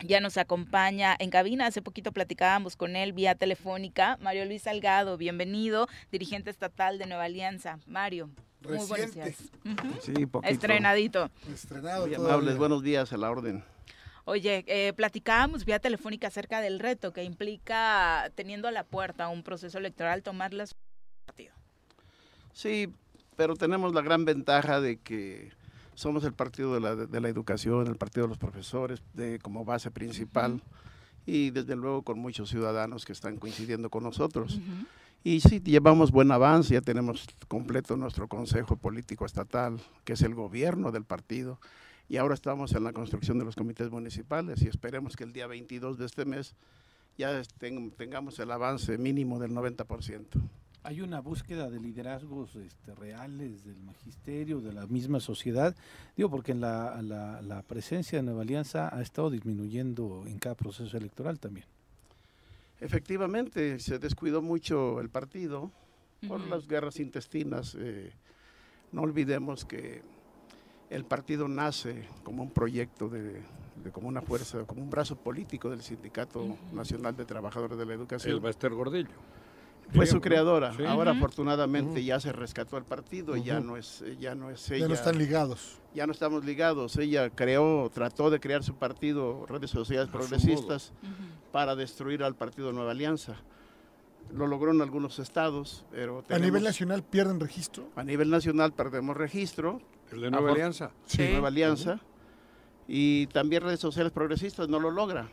[0.00, 5.16] Ya nos acompaña en cabina, hace poquito platicábamos con él vía telefónica, Mario Luis Salgado,
[5.16, 7.78] bienvenido, dirigente estatal de Nueva Alianza.
[7.86, 8.28] Mario,
[8.68, 9.36] muy buenos días.
[10.02, 10.52] Sí, poquito.
[10.52, 11.30] Estrenadito.
[11.52, 13.64] Estrenado Muy amables, buenos días a la orden.
[14.26, 19.42] Oye, eh, platicábamos vía telefónica acerca del reto que implica, teniendo a la puerta un
[19.42, 20.74] proceso electoral, tomar las
[21.26, 21.54] partido.
[22.52, 22.88] Sí,
[23.36, 25.52] pero tenemos la gran ventaja de que
[25.94, 29.64] somos el partido de la, de la educación, el partido de los profesores de, como
[29.64, 30.62] base principal
[31.26, 34.60] y desde luego con muchos ciudadanos que están coincidiendo con nosotros.
[35.22, 40.34] Y sí, llevamos buen avance, ya tenemos completo nuestro Consejo Político Estatal, que es el
[40.34, 41.60] gobierno del partido,
[42.08, 45.46] y ahora estamos en la construcción de los comités municipales y esperemos que el día
[45.46, 46.54] 22 de este mes
[47.16, 50.26] ya ten- tengamos el avance mínimo del 90%.
[50.86, 55.74] Hay una búsqueda de liderazgos este, reales del magisterio, de la misma sociedad.
[56.14, 60.54] Digo, porque en la, la- la presencia de Nueva Alianza ha estado disminuyendo en cada
[60.56, 61.64] proceso electoral también.
[62.80, 65.70] Efectivamente, se descuidó mucho el partido
[66.28, 66.50] por Ujú.
[66.50, 67.74] las guerras intestinas.
[67.78, 68.12] eh,
[68.92, 70.02] no olvidemos que
[70.94, 73.22] el partido nace como un proyecto de,
[73.82, 77.94] de- como una fuerza, como un brazo político del Sindicato Nacional de Trabajadores de la
[77.94, 78.34] Educación.
[78.34, 79.08] El Bester Gordillo.
[79.92, 80.72] Fue su creadora.
[80.74, 80.82] Sí.
[80.86, 83.66] Ahora afortunadamente ya se rescató el partido, ya Ujú.
[83.66, 84.88] no es, ya no es Ya ella.
[84.88, 85.78] no están ligados.
[85.94, 86.96] Ya no estamos ligados.
[86.96, 90.92] Ella creó, trató de crear su partido, redes sociales A progresistas,
[91.52, 93.36] para destruir al partido Nueva Alianza.
[94.32, 97.84] Lo logró en algunos estados, pero A nivel nacional pierden registro.
[97.94, 99.82] a nivel nacional perdemos registro.
[100.12, 100.90] ¿El de Nueva Alianza?
[101.06, 101.28] Sí, Sí.
[101.32, 102.00] Nueva Alianza.
[102.86, 105.28] Y también redes sociales progresistas no lo logra.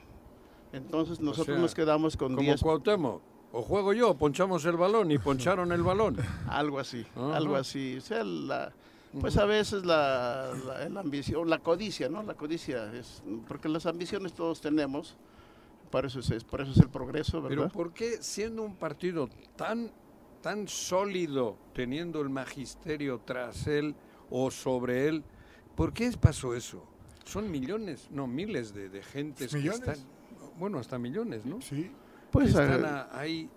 [0.74, 3.22] Entonces nosotros sea, nos quedamos con Como 10 Cuauhtémoc.
[3.53, 6.15] O juego yo, ponchamos el balón y poncharon el balón.
[6.49, 7.97] Algo así, algo así.
[7.97, 8.72] O sea, la-
[9.19, 12.24] pues a veces la, la- la ambición, la codicia, ¿no?
[12.24, 15.17] La codicia es, porque las ambiciones todos tenemos,
[15.89, 17.74] por eso es, por eso es el progreso, Pero ¿verdad?
[17.74, 19.91] ¿por qué siendo un partido tan,
[20.41, 23.93] tan sólido, teniendo el magisterio tras él
[24.32, 25.23] o sobre él,
[25.75, 26.84] ¿por qué pasó eso?
[27.25, 29.79] Son millones, no miles de, de gentes ¿Millones?
[29.82, 30.05] que están,
[30.57, 31.61] bueno, hasta millones, ¿no?
[31.61, 31.91] Sí.
[32.32, 33.49] Pues, Que están eh, a- ahí.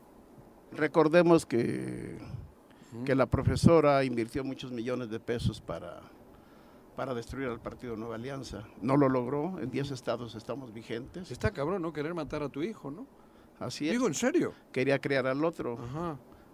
[0.73, 2.19] Recordemos que,
[3.05, 6.01] que la profesora invirtió muchos millones de pesos para,
[6.97, 8.65] para destruir al partido Nueva Alianza.
[8.83, 11.31] No lo logró, en 10 estados estamos vigentes.
[11.31, 11.93] Está cabrón, ¿no?
[11.93, 13.07] Querer matar a tu hijo, ¿no?
[13.61, 13.93] Así es.
[13.93, 14.53] Digo, ¿en serio?
[14.73, 15.79] Quería crear al otro.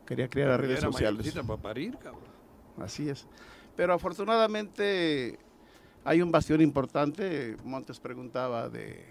[0.06, 1.32] Quería crear a Pero redes era sociales.
[1.46, 2.24] para parir, cabrón.
[2.78, 3.26] Así es.
[3.76, 5.38] Pero afortunadamente
[6.04, 7.56] hay un bastión importante.
[7.64, 9.04] Montes preguntaba de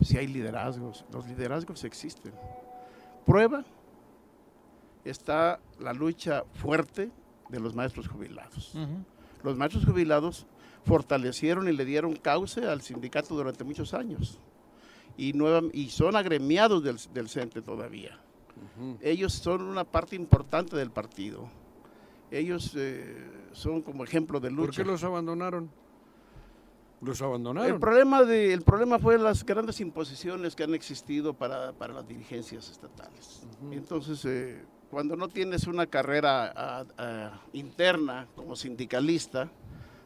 [0.00, 1.04] si hay liderazgos.
[1.12, 2.32] Los liderazgos existen.
[3.26, 3.64] Prueba
[5.04, 7.10] está la lucha fuerte
[7.48, 8.74] de los maestros jubilados.
[9.42, 10.46] Los maestros jubilados
[10.86, 14.38] fortalecieron y le dieron cauce al sindicato durante muchos años.
[15.16, 18.18] Y, nueva- y son agremiados del, del CENTE todavía.
[19.00, 21.48] Ellos son una parte importante del partido.
[22.30, 23.16] Ellos eh,
[23.52, 24.66] son como ejemplo de lucha.
[24.66, 25.70] ¿Por qué los abandonaron?
[27.00, 27.72] Los abandonaron.
[27.72, 32.08] El problema, de, el problema fue las grandes imposiciones que han existido para, para las
[32.08, 33.46] dirigencias estatales.
[33.70, 36.86] Entonces, eh, cuando no tienes una carrera
[37.52, 39.50] interna como sindicalista,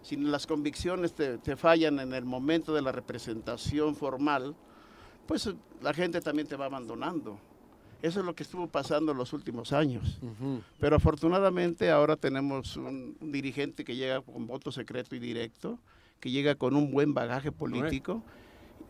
[0.03, 4.57] si las convicciones te, te fallan en el momento de la representación formal,
[5.27, 7.39] pues eh, la gente también te va abandonando.
[8.01, 10.21] Eso es lo que estuvo pasando en los últimos años.
[10.79, 15.79] Pero afortunadamente ahora tenemos un, un dirigente que llega con voto secreto y directo,
[16.21, 18.23] que llega con un buen bagaje político,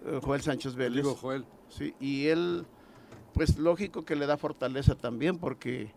[0.04, 1.04] eh, Joel Sánchez Vélez.
[1.04, 1.44] Digo, Joel.
[1.70, 2.66] Sí, y él,
[3.32, 5.90] pues lógico que le da fortaleza también, porque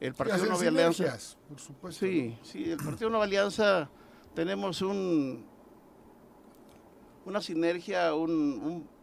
[0.00, 0.92] el Partido Nueva Alianza...
[1.04, 3.88] sinergias, por supuesto, Sí, sí, el Partido Nueva Alianza
[4.34, 5.44] tenemos un,
[7.24, 8.95] una sinergia, un, un-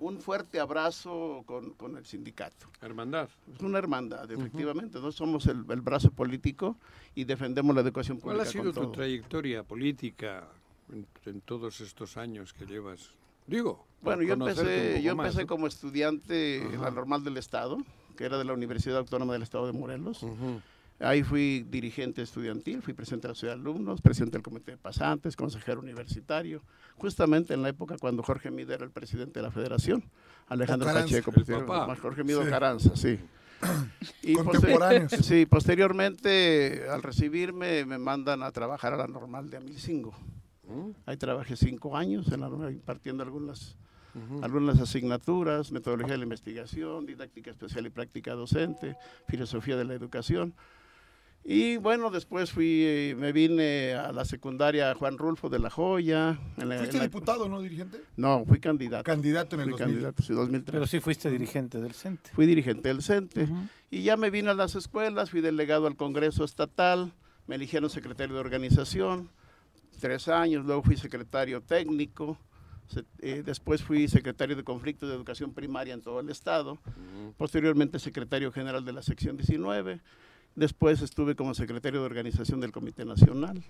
[0.00, 2.66] un fuerte abrazo con, con el sindicato.
[2.80, 3.28] Hermandad.
[3.54, 4.98] Es una hermandad, efectivamente.
[5.00, 6.76] No somos el, el brazo político
[7.14, 8.48] y defendemos la educación ¿Cuál pública.
[8.48, 8.92] ha sido tu todo.
[8.92, 10.48] trayectoria política
[10.92, 13.10] en, en todos estos años que llevas?
[13.46, 15.46] Digo, Bueno, yo empecé, yo más, empecé ¿no?
[15.48, 17.78] como estudiante en la normal del Estado,
[18.16, 20.24] que era de la Universidad Autónoma del Estado de Morelos.
[21.00, 24.76] Ahí fui dirigente estudiantil, fui presidente de la Sociedad de Alumnos, presidente del Comité de
[24.76, 26.62] Pasantes, consejero universitario,
[26.98, 30.04] justamente en la época cuando Jorge Mida era el presidente de la Federación,
[30.48, 31.96] Alejandro Carranza, Pacheco, papá.
[31.96, 32.50] Jorge Mido Sí.
[32.50, 33.18] Caranza, sí.
[34.22, 35.12] Y poster- Contemporáneos.
[35.22, 40.14] sí, posteriormente, al recibirme, me mandan a trabajar a la normal de Amilcingo.
[41.06, 43.76] Ahí trabajé cinco años en la normal, impartiendo algunas,
[44.42, 48.96] algunas asignaturas, metodología de la investigación, didáctica especial y práctica docente,
[49.26, 50.54] filosofía de la educación.
[51.42, 56.38] Y bueno, después fui, eh, me vine a la secundaria Juan Rulfo de la Joya.
[56.58, 58.02] en la- Fuiste en la- diputado, ¿no, dirigente?
[58.16, 59.04] No, fui candidato.
[59.04, 59.94] Candidato en el Fui 2000.
[59.94, 60.72] candidato, sí, 2003.
[60.72, 62.30] Pero sí fuiste dirigente del CENTE.
[62.34, 63.48] Fui dirigente del CENTE.
[63.90, 67.12] Y ya me vine a las escuelas, fui delegado al Congreso Estatal,
[67.46, 69.30] me eligieron secretario de organización,
[69.98, 72.38] tres años, luego fui secretario técnico,
[72.88, 76.78] se- eh, después fui secretario de conflictos de educación primaria en todo el estado,
[77.38, 80.00] posteriormente secretario general de la sección 19,
[80.54, 83.62] después estuve como secretario de organización del Comité Nacional,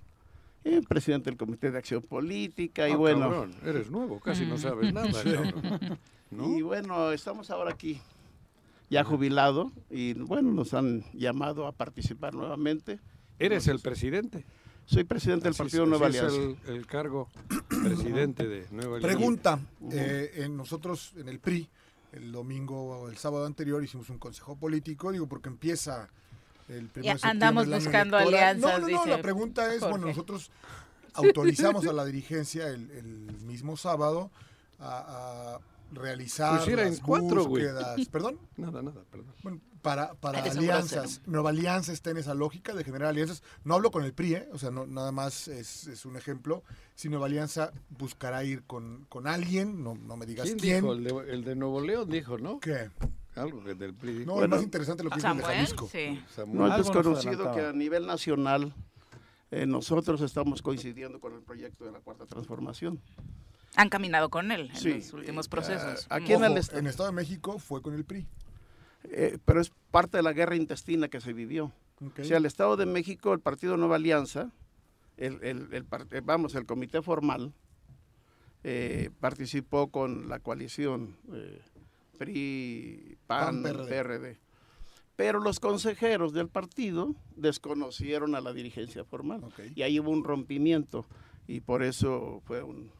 [0.64, 3.20] eh, presidente del Comité de Acción Política y Ah, bueno.
[3.20, 5.10] cabrón, eres nuevo, casi no sabes nada.
[6.30, 6.56] ¿No?
[6.56, 8.00] Y bueno, estamos ahora aquí,
[8.88, 13.00] ya jubilado, y bueno, nos han llamado a participar nuevamente.
[13.38, 14.44] ¿Eres el presidente?
[14.84, 16.36] Soy presidente del Así es- Partido Nueva es Alianza.
[16.68, 17.28] el, el cargo
[17.68, 19.16] presidente de Nueva Alianza.
[19.16, 19.60] Pregunta,
[19.92, 21.68] eh, en nosotros en el PRI,
[22.12, 26.08] el domingo o el sábado anterior hicimos un consejo político, digo, porque empieza
[26.70, 28.44] el Ya andamos buscando electoral.
[28.56, 30.50] alianzas, No, no, no, dice la pregunta es, bueno, nosotros
[31.14, 33.06] autorizamos a la dirigencia el, el
[33.42, 34.30] mismo sábado
[34.78, 35.60] a, a
[35.92, 37.64] realizar Pues las cuatro, güey.
[37.64, 38.38] búsquedas, perdón.
[38.56, 39.34] Nada, nada, perdón.
[39.42, 41.22] Bueno, para, para alianzas.
[41.26, 43.42] Nueva Alianza está en esa lógica de generar alianzas.
[43.64, 44.48] No hablo con el PRI, ¿eh?
[44.52, 46.62] o sea, no, nada más es, es un ejemplo.
[46.94, 50.80] Si Nueva Alianza buscará ir con, con alguien, no, no me digas ¿Quién, quién.
[50.82, 50.92] dijo?
[50.92, 52.60] El de, el de Nuevo León dijo, ¿no?
[52.60, 52.90] ¿Qué?
[53.36, 54.24] Algo que del PRI.
[54.26, 55.88] No, es más interesante lo que el de Samuel, Jalisco.
[55.90, 56.20] sí.
[56.48, 58.74] No es desconocido que a nivel nacional
[59.52, 63.00] eh, nosotros estamos coincidiendo con el proyecto de la Cuarta Transformación.
[63.76, 64.94] Han caminado con él en Sí.
[64.94, 66.06] los últimos procesos.
[66.10, 68.26] Ah, aquí en el Ojo, est- en Estado de México fue con el PRI.
[69.04, 71.72] Eh, pero es parte de la guerra intestina que se vivió.
[72.04, 72.18] Ok.
[72.20, 74.50] O sea, el Estado de México, el Partido Nueva Alianza,
[75.16, 77.52] el, el- eh, vamos, el comité formal,
[78.64, 81.60] eh, participó con la coalición eh,
[82.24, 83.88] PRI, PAN, PAN, PRD.
[83.88, 84.38] PRD.
[85.16, 89.42] Pero los consejeros del partido desconocieron a la dirigencia formal.
[89.74, 91.06] Y ahí hubo un rompimiento.
[91.46, 92.90] Y por eso fue un,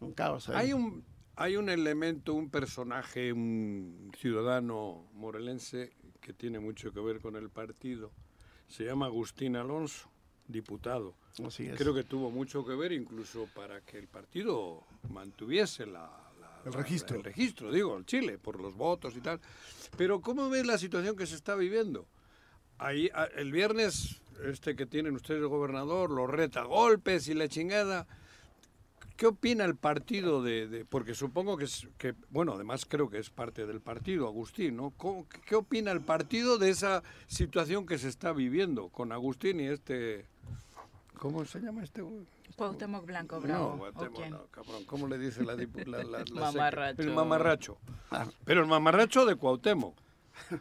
[0.00, 0.48] un caos.
[0.48, 0.66] ahí.
[0.66, 1.04] Hay un,
[1.36, 7.50] hay un elemento, un personaje, un ciudadano morelense que tiene mucho que ver con el
[7.50, 8.12] partido.
[8.68, 10.08] Se llama Agustín Alonso,
[10.46, 11.14] diputado.
[11.44, 11.78] Así es.
[11.78, 16.19] Creo que tuvo mucho que ver incluso para que el partido mantuviese la-
[16.64, 17.16] El registro.
[17.16, 19.40] el registro, digo, en Chile, por los votos y tal.
[19.96, 22.06] Pero ¿cómo ves la situación que se está viviendo?
[22.78, 27.34] Ahí, a- el viernes, este que tienen ustedes el gobernador, los reta a golpes y
[27.34, 28.06] la chingada.
[29.16, 33.28] ¿Qué opina el partido de, porque supongo que es que bueno, además creo que es
[33.28, 34.92] parte del partido, Agustín, ¿no?
[34.96, 39.66] ¿Cómo- ¿Qué opina el partido de esa situación que se está viviendo con Agustín y
[39.66, 40.24] este
[41.18, 42.02] ¿Cómo se llama este?
[42.60, 43.68] Cuauhtémoc Blanco Bravo.
[43.68, 44.84] No, ¿o Cuauhtémoc no, cabrón.
[44.84, 46.40] ¿Cómo le dice la, dipu- la, la- la seca?
[46.40, 47.02] Mamarracho.
[47.02, 47.78] El mamarracho.
[48.44, 49.96] Pero el mamarracho de Cuauhtémoc.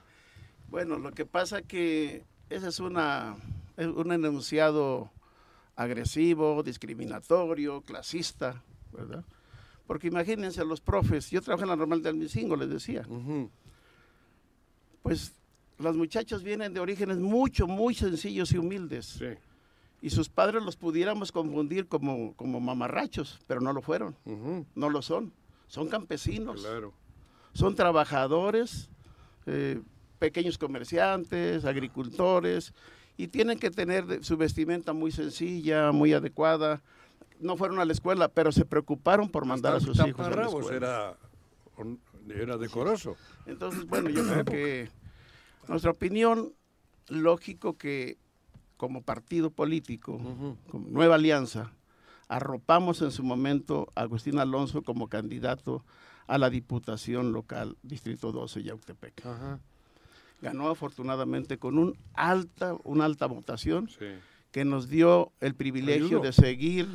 [0.70, 3.36] Bueno, lo que pasa que ese es una,
[3.76, 5.10] es un enunciado
[5.76, 8.62] agresivo, discriminatorio, clasista,
[8.94, 9.26] ¿verdad?
[9.88, 13.04] Porque imagínense a los profes, yo trabajo en la normal de Almicingo, les decía.
[15.02, 15.34] Pues
[15.80, 19.20] los muchachos vienen de orígenes mucho, muy sencillos y humildes.
[20.02, 24.16] Y sus padres los pudiéramos confundir como, como mamarrachos, pero no lo fueron,
[24.76, 25.34] no lo son,
[25.68, 26.66] son campesinos,
[27.54, 28.90] son trabajadores,
[29.46, 29.82] eh,
[30.20, 32.74] pequeños comerciantes, agricultores,
[33.18, 36.82] y tienen que tener su vestimenta muy sencilla, muy adecuada.
[37.40, 40.46] No fueron a la escuela, pero se preocuparon por mandar a sus hijos a la
[40.46, 40.78] escuela.
[40.78, 41.18] era,
[42.34, 43.16] era decoroso.
[43.46, 44.90] Entonces, bueno, yo creo que
[45.68, 46.54] nuestra opinión,
[47.08, 48.18] lógico que
[48.80, 50.22] como partido político,
[50.72, 51.74] como nueva alianza,
[52.30, 55.84] arropamos en su momento a Agustín Alonso como candidato
[56.28, 59.22] a la Diputación Local Distrito 12 Yautepec.
[60.42, 63.90] Ganó afortunadamente con un alta, una alta votación
[64.52, 66.88] que nos dio el privilegio de seguir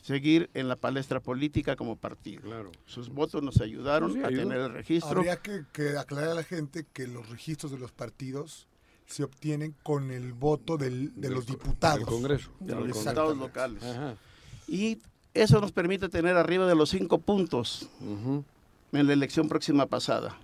[0.00, 2.72] seguir en la palestra política como partido.
[2.86, 5.18] Sus votos nos ayudaron Sí, a tener el registro.
[5.18, 8.66] Habría que, que aclarar a la gente que los registros de los partidos
[9.10, 11.98] se obtienen con el voto del- de los diputados.
[11.98, 12.50] del Congreso.
[12.60, 13.82] De los diputados locales.
[14.68, 14.98] Y
[15.34, 17.88] eso nos permite tener arriba de los cinco puntos
[18.92, 20.36] en la elección próxima pasada.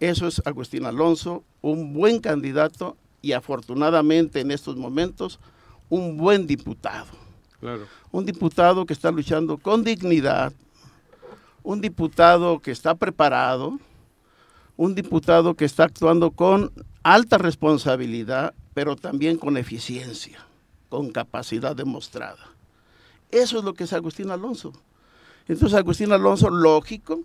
[0.00, 5.38] Eso es Agustín Alonso, un buen candidato y afortunadamente en estos momentos
[5.88, 7.06] un buen diputado.
[7.60, 7.86] Claro.
[8.10, 10.52] Un diputado que está luchando con dignidad,
[11.62, 13.78] un diputado que está preparado,
[14.76, 16.70] un diputado que está actuando con
[17.14, 20.44] alta responsabilidad, pero también con eficiencia,
[20.88, 22.48] con capacidad demostrada.
[23.30, 24.72] Eso es lo que es Agustín Alonso.
[25.46, 27.20] Entonces Agustín Alonso, lógico,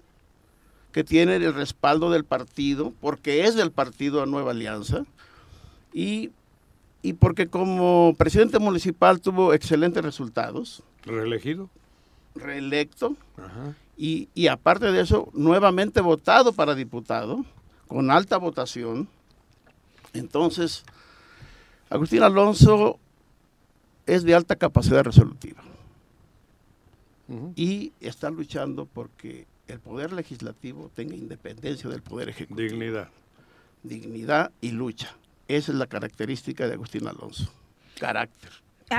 [0.92, 5.06] que tiene el respaldo del partido, porque es del partido Nueva Alianza,
[5.94, 6.30] y,
[7.02, 11.70] y porque como presidente municipal tuvo excelentes resultados, ¿Reelegido?
[12.36, 13.74] reelecto, Ajá.
[13.98, 17.44] y, y aparte de eso, nuevamente votado para diputado,
[17.88, 19.08] con alta votación.
[20.14, 20.84] Entonces,
[21.90, 23.00] Agustín Alonso
[24.06, 25.62] es de alta capacidad resolutiva
[27.56, 32.68] y está luchando porque el poder legislativo tenga independencia del poder ejecutivo.
[32.68, 33.10] Dignidad.
[33.84, 35.16] Dignidad y lucha.
[35.48, 37.52] Esa es la característica de Agustín Alonso.
[38.00, 38.52] Carácter.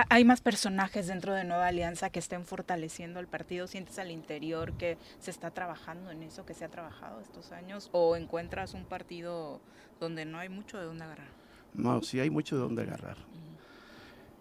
[0.08, 3.66] ¿Hay más personajes dentro de Nueva Alianza que estén fortaleciendo el partido?
[3.66, 7.90] ¿Sientes al interior que se está trabajando en eso, que se ha trabajado estos años?
[7.92, 9.60] ¿O encuentras un partido
[10.00, 11.28] donde no hay mucho de dónde agarrar?
[11.74, 13.18] No, sí hay mucho de dónde agarrar.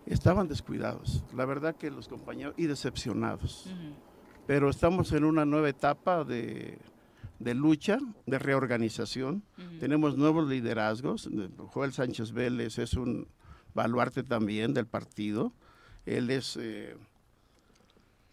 [0.05, 3.69] Estaban descuidados, la verdad que los compañeros, y decepcionados.
[4.47, 6.77] Pero estamos en una nueva etapa de,
[7.39, 9.43] de lucha, de reorganización.
[9.81, 11.29] Tenemos nuevos liderazgos.
[11.67, 13.27] Joel Sánchez Vélez es un
[13.73, 15.53] baluarte también del partido.
[16.05, 16.95] Él es eh,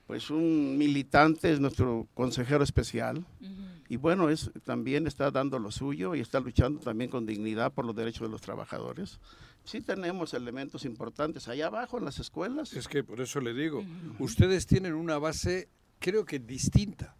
[0.07, 3.27] pues un militante, es nuestro consejero especial.
[3.89, 7.85] Y bueno, es, también está dando lo suyo y está luchando también con dignidad por
[7.85, 9.19] los derechos de los trabajadores.
[9.65, 12.73] Sí tenemos elementos importantes allá abajo en las escuelas.
[12.73, 13.85] Es que por eso le digo,
[14.19, 15.69] ustedes tienen una base
[15.99, 17.17] creo que distinta.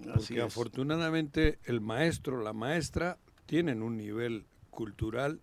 [0.00, 0.44] Así Porque es.
[0.44, 5.40] afortunadamente el maestro, la maestra, tienen un nivel cultural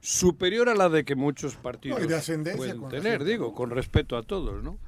[0.00, 4.62] superior a la de que muchos partidos No, pueden tener, digo, con respeto a todos,
[4.62, 4.78] ¿no?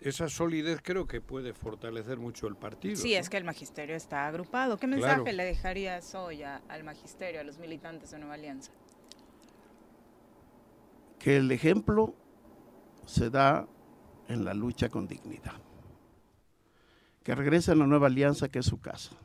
[0.00, 2.96] Esa solidez creo que puede fortalecer mucho el partido.
[2.96, 3.20] Sí, ¿no?
[3.20, 4.76] es que el magisterio está agrupado.
[4.76, 5.00] ¿Qué Claro.
[5.00, 8.70] mensaje le dejarías hoy a- al magisterio, a los militantes de Nueva Alianza?
[11.18, 12.14] que el ejemplo
[13.06, 13.66] se da
[14.28, 15.54] en la lucha con dignidad.
[17.22, 19.16] Que regresen a la nueva alianza que es su casa.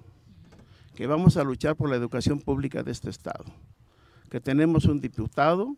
[0.95, 3.43] Que vamos a luchar por la educación pública de este estado.
[4.29, 5.75] Que tenemos un diputado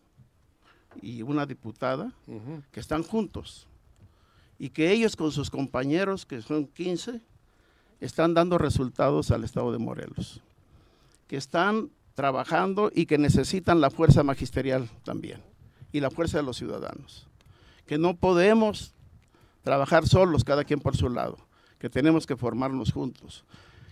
[1.02, 2.12] y una diputada
[2.72, 3.68] que están juntos.
[4.60, 7.22] Y que ellos con sus compañeros, que son 15,
[7.99, 10.41] están dando resultados al estado de Morelos.
[11.28, 15.41] Que están trabajando y que necesitan la fuerza magisterial también
[15.91, 17.28] y la fuerza de los ciudadanos.
[17.86, 18.93] Que no podemos
[19.64, 21.38] trabajar solos, cada quien por su lado,
[21.80, 23.43] que tenemos que formarnos juntos,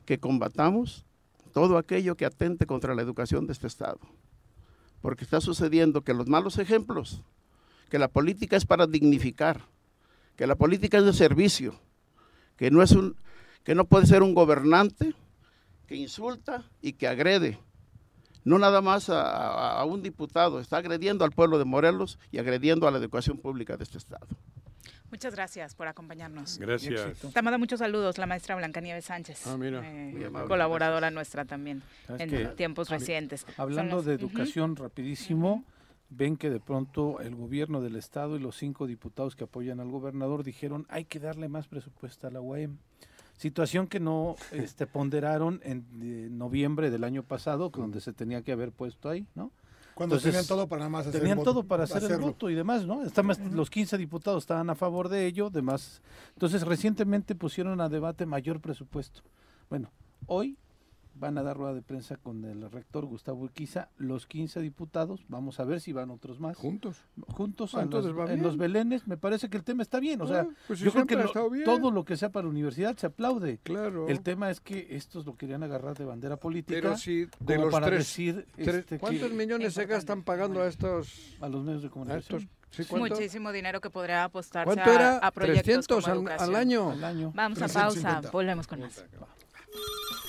[0.05, 1.05] que combatamos
[1.53, 3.99] todo aquello que atente contra la educación de este Estado.
[5.02, 7.22] Porque está sucediendo que los malos ejemplos,
[7.89, 9.62] que la política es para dignificar,
[10.36, 11.76] que la política es de servicio,
[12.58, 13.16] que no, es un,
[13.64, 15.14] que no puede ser un gobernante
[15.88, 17.60] que insulta y que agrede,
[18.43, 22.38] no nada más a, a- a un diputado, está agrediendo al pueblo de Morelos y
[22.38, 24.28] agrediendo a la educación pública de este estado.
[25.12, 26.57] Muchas gracias por acompañarnos.
[26.60, 27.20] Gracias.
[27.34, 29.47] Te manda muchos saludos la maestra Blancanieves Sánchez.
[29.47, 29.82] Ah, mira.
[29.84, 32.45] eh, colaboradora nuestra también ¿Sabes en qué?
[32.55, 33.45] tiempos recientes.
[33.57, 35.64] Hablando de educación, rapidísimo,
[36.10, 39.89] ven que de pronto el gobierno del estado y los cinco diputados que apoyan al
[39.89, 42.78] gobernador dijeron hay que darle más presupuesto a la UAM.
[43.38, 48.51] Situación que no este, ponderaron en eh, noviembre del año pasado, donde se tenía que
[48.51, 49.51] haber puesto ahí, ¿no?
[50.00, 52.50] Cuando tenían todo para nada más hacer el Tenían voto- todo para hacer el voto
[52.50, 53.01] y demás, ¿no?
[53.24, 56.01] Más- los 15 diputados estaban a favor de ello, demás.
[56.34, 59.21] Entonces, recientemente pusieron a debate mayor presupuesto.
[59.70, 59.92] Bueno,
[60.26, 60.58] hoy
[61.20, 65.59] van a dar rueda de prensa con el rector Gustavo Urquiza, los 15 diputados, vamos
[65.59, 66.58] a ver si van otros más.
[66.58, 66.97] ¿Juntos?
[67.28, 70.28] Juntos Ah, entonces los- en los belenes, me parece que el tema está bien, o
[70.28, 71.32] sea, Ah, pues si yo creo que lo-
[71.66, 73.59] todo lo que sea para la universidad se aplaude.
[73.63, 74.08] Claro.
[74.08, 76.79] El tema es que estos lo querían agarrar de bandera política.
[76.82, 80.24] Pero si de como los para tres, decir, tres- este, que- ¿cuántos millones se gastan
[80.24, 82.41] pagando a estos a los medios de comunicación?
[82.41, 82.96] estos- sí?
[82.96, 85.17] Muchísimo dinero que podría apostarse ¿Cuánto a, era?
[85.17, 86.50] a proyectos 300 como al- educación.
[86.50, 86.91] al año.
[86.91, 87.32] Al año.
[87.36, 88.13] Vamos a 350.
[88.21, 89.04] pausa, volvemos con más.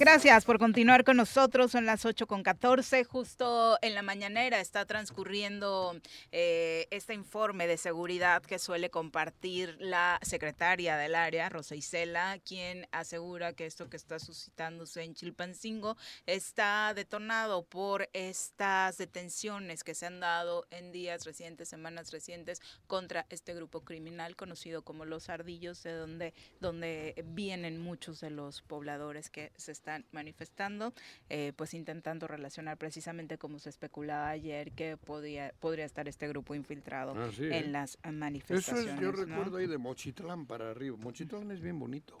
[0.00, 1.72] Gracias por continuar con nosotros.
[1.72, 3.04] Son las 8 con 14.
[3.04, 5.94] Justo en la mañanera está transcurriendo
[6.32, 12.88] eh, este informe de seguridad que suele compartir la secretaria del área, Rosa Isela, quien
[12.92, 20.06] asegura que esto que está suscitándose en Chilpancingo está detonado por estas detenciones que se
[20.06, 25.82] han dado en días recientes, semanas recientes, contra este grupo criminal conocido como los ardillos,
[25.82, 30.92] de donde, donde vienen muchos de los pobladores que se están manifestando,
[31.28, 36.54] eh, pues intentando relacionar precisamente como se especulaba ayer que podía, podría estar este grupo
[36.54, 37.58] infiltrado Ah, sí, ¿eh?
[37.58, 38.94] en las Eso manifestaciones.
[38.94, 39.24] es, yo ¿no?
[39.24, 40.96] recuerdo ahí de Mochitlán para arriba.
[41.00, 42.16] Mochitlán es bien bonito.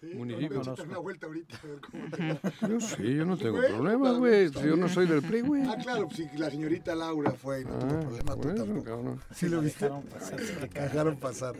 [0.00, 0.58] Sí, Municipio.
[0.60, 2.68] a echar una vuelta ahorita a ver cómo te.
[2.68, 4.48] Yo sí, yo no tengo Bueno, problema, está güey.
[4.48, 5.62] Si yo no soy del PRI, güey.
[5.66, 8.84] Ah, claro, si la señorita Laura fue y no tuvo Ah, problema, tú tampoco.
[8.84, 9.20] cabrón.
[9.34, 9.84] ¿Sí lo viste?
[9.86, 10.40] Dejaron pasar.
[10.40, 11.56] Dejaron pasar.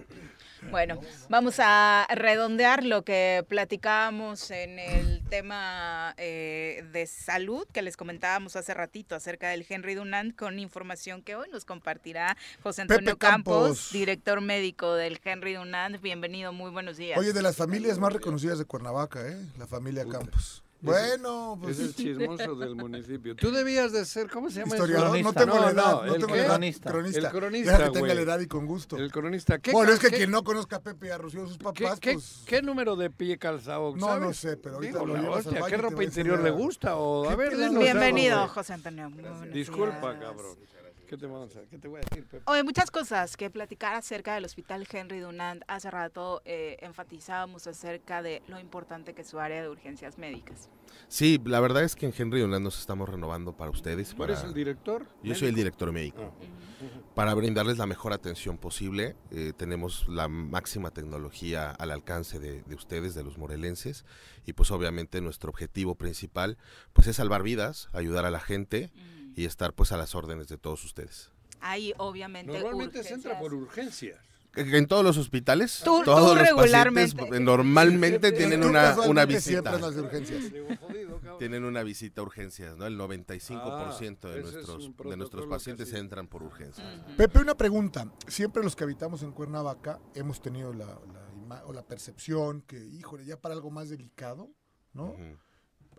[0.71, 7.97] Bueno, vamos a redondear lo que platicábamos en el tema eh, de salud que les
[7.97, 13.13] comentábamos hace ratito acerca del Henry Dunant con información que hoy nos compartirá José Antonio
[13.13, 13.91] Pepe Campos.
[13.93, 16.01] director médico del Henry Dunant.
[16.01, 17.19] Bienvenido, muy buenos días.
[17.19, 19.37] Oye, de las familias más reconocidas de Cuernavaca, ¿eh?
[19.59, 20.63] La familia Campos.
[20.81, 21.79] Bueno, pues...
[21.79, 23.35] Es el chismoso del municipio.
[23.35, 24.75] Tú debías de ser, ¿cómo se llama?
[24.77, 26.41] Historiador, no tengo la edad, no, no, ¿el tengo qué?
[26.43, 26.47] la.
[26.49, 26.91] Cronista.
[26.91, 27.21] Cronista.
[27.21, 28.97] El cronista, Deja que tenga la edad y con gusto.
[28.97, 29.59] El cronista.
[29.59, 31.65] ¿Qué Bueno, es que qué- quien no conozca a Pepe y a Rocío, sus ¿Qué,
[31.65, 32.43] papás, qué- pues...
[32.47, 33.97] qué número de pie calzado?
[33.97, 34.23] No, sabes?
[34.23, 36.97] no sé, pero ahorita Digo, lo llevas al hostia, baño ¿Qué ropa interior le gusta?
[36.97, 37.37] O,
[37.79, 38.47] Bienvenido.
[38.49, 39.11] José Antonio.
[39.53, 40.57] Disculpa, cabrón.
[41.07, 42.43] ¿Qué te, vamos a, ¿Qué te voy a decir, Pepe?
[42.47, 45.63] Oye, muchas cosas que platicar acerca del Hospital Henry Dunant.
[45.69, 50.69] Hace rato eh, enfatizábamos acerca de lo importante que es su área de urgencias médicas.
[51.07, 54.11] Sí, la verdad es que en Henry Dunant nos estamos renovando para ustedes.
[54.11, 54.33] ¿Tú Para...
[54.33, 55.07] eres el director?
[55.23, 56.35] Yo soy el director médico.
[56.41, 57.01] Ah.
[57.15, 62.75] Para brindarles la mejor atención posible, eh, tenemos la máxima tecnología al alcance de, de
[62.75, 64.05] ustedes, de los morelenses,
[64.45, 66.59] y pues obviamente nuestro objetivo principal
[66.93, 68.91] pues es salvar vidas, ayudar a la gente
[69.37, 71.31] y estar pues a las órdenes de todos ustedes.
[71.61, 74.19] Hay obviamente Normalmente se entra por urgencias.
[74.57, 77.13] En todos los hospitales, Tú- todos tú los regularmente.
[77.15, 79.75] pacientes eh, normalmente tienen una, una visita.
[79.75, 80.45] en las urgencias.
[81.39, 82.87] Tienen una visita a urgencias, ¿no?
[82.87, 86.01] El 95% Ah, de, nuestros, de nuestros pacientes casi.
[86.01, 86.87] entran por urgencias.
[87.19, 88.11] Pepe, una pregunta.
[88.29, 92.83] Siempre los que habitamos en Cuernavaca hemos tenido la, la ima- o la percepción que,
[92.83, 94.51] híjole, ya para algo más delicado,
[94.95, 95.15] ¿no?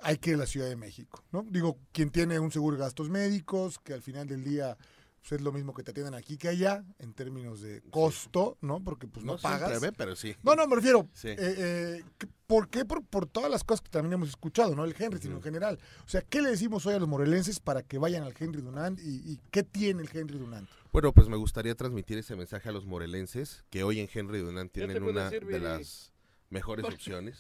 [0.02, 1.46] Hay que ir a la Ciudad de México, ¿no?
[1.50, 4.78] Digo, quien tiene un seguro de gastos médicos, que al final del día
[5.20, 8.84] pues, es lo mismo que te atiendan aquí que allá, en términos de costo, ¿no?
[8.84, 9.82] Porque pues no, No pagas.
[9.82, 10.36] ve, pero sí.
[10.44, 11.10] No, no, me refiero.
[11.14, 11.30] Sí.
[11.30, 12.04] eh, eh,
[12.46, 12.86] ¿Por qué?
[12.86, 14.86] Por, por todas las cosas que también hemos escuchado, ¿no?
[14.86, 15.80] El Henry, sino en general.
[16.06, 19.00] O sea, ¿qué le decimos hoy a los morelenses para que vayan al Henry Dunant
[19.02, 20.70] y, y qué tiene el Henry Dunant?
[20.94, 24.72] Bueno, pues me gustaría transmitir ese mensaje a los morelenses, que hoy en Henry Dunant
[24.72, 26.14] tienen una de las
[26.50, 27.38] mejores opciones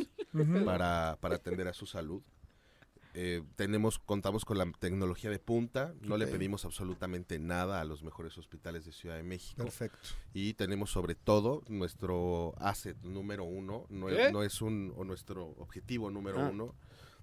[0.65, 2.21] para, para atender a su salud.
[3.19, 8.03] Eh, tenemos, contamos con la tecnología de punta, no le pedimos absolutamente nada a los
[8.03, 9.63] mejores hospitales de Ciudad de México.
[9.63, 9.97] Perfecto.
[10.35, 14.27] Y tenemos sobre todo nuestro asset número uno, no, ¿Qué?
[14.27, 16.49] es, no es un, o nuestro objetivo número Ah.
[16.51, 16.75] uno,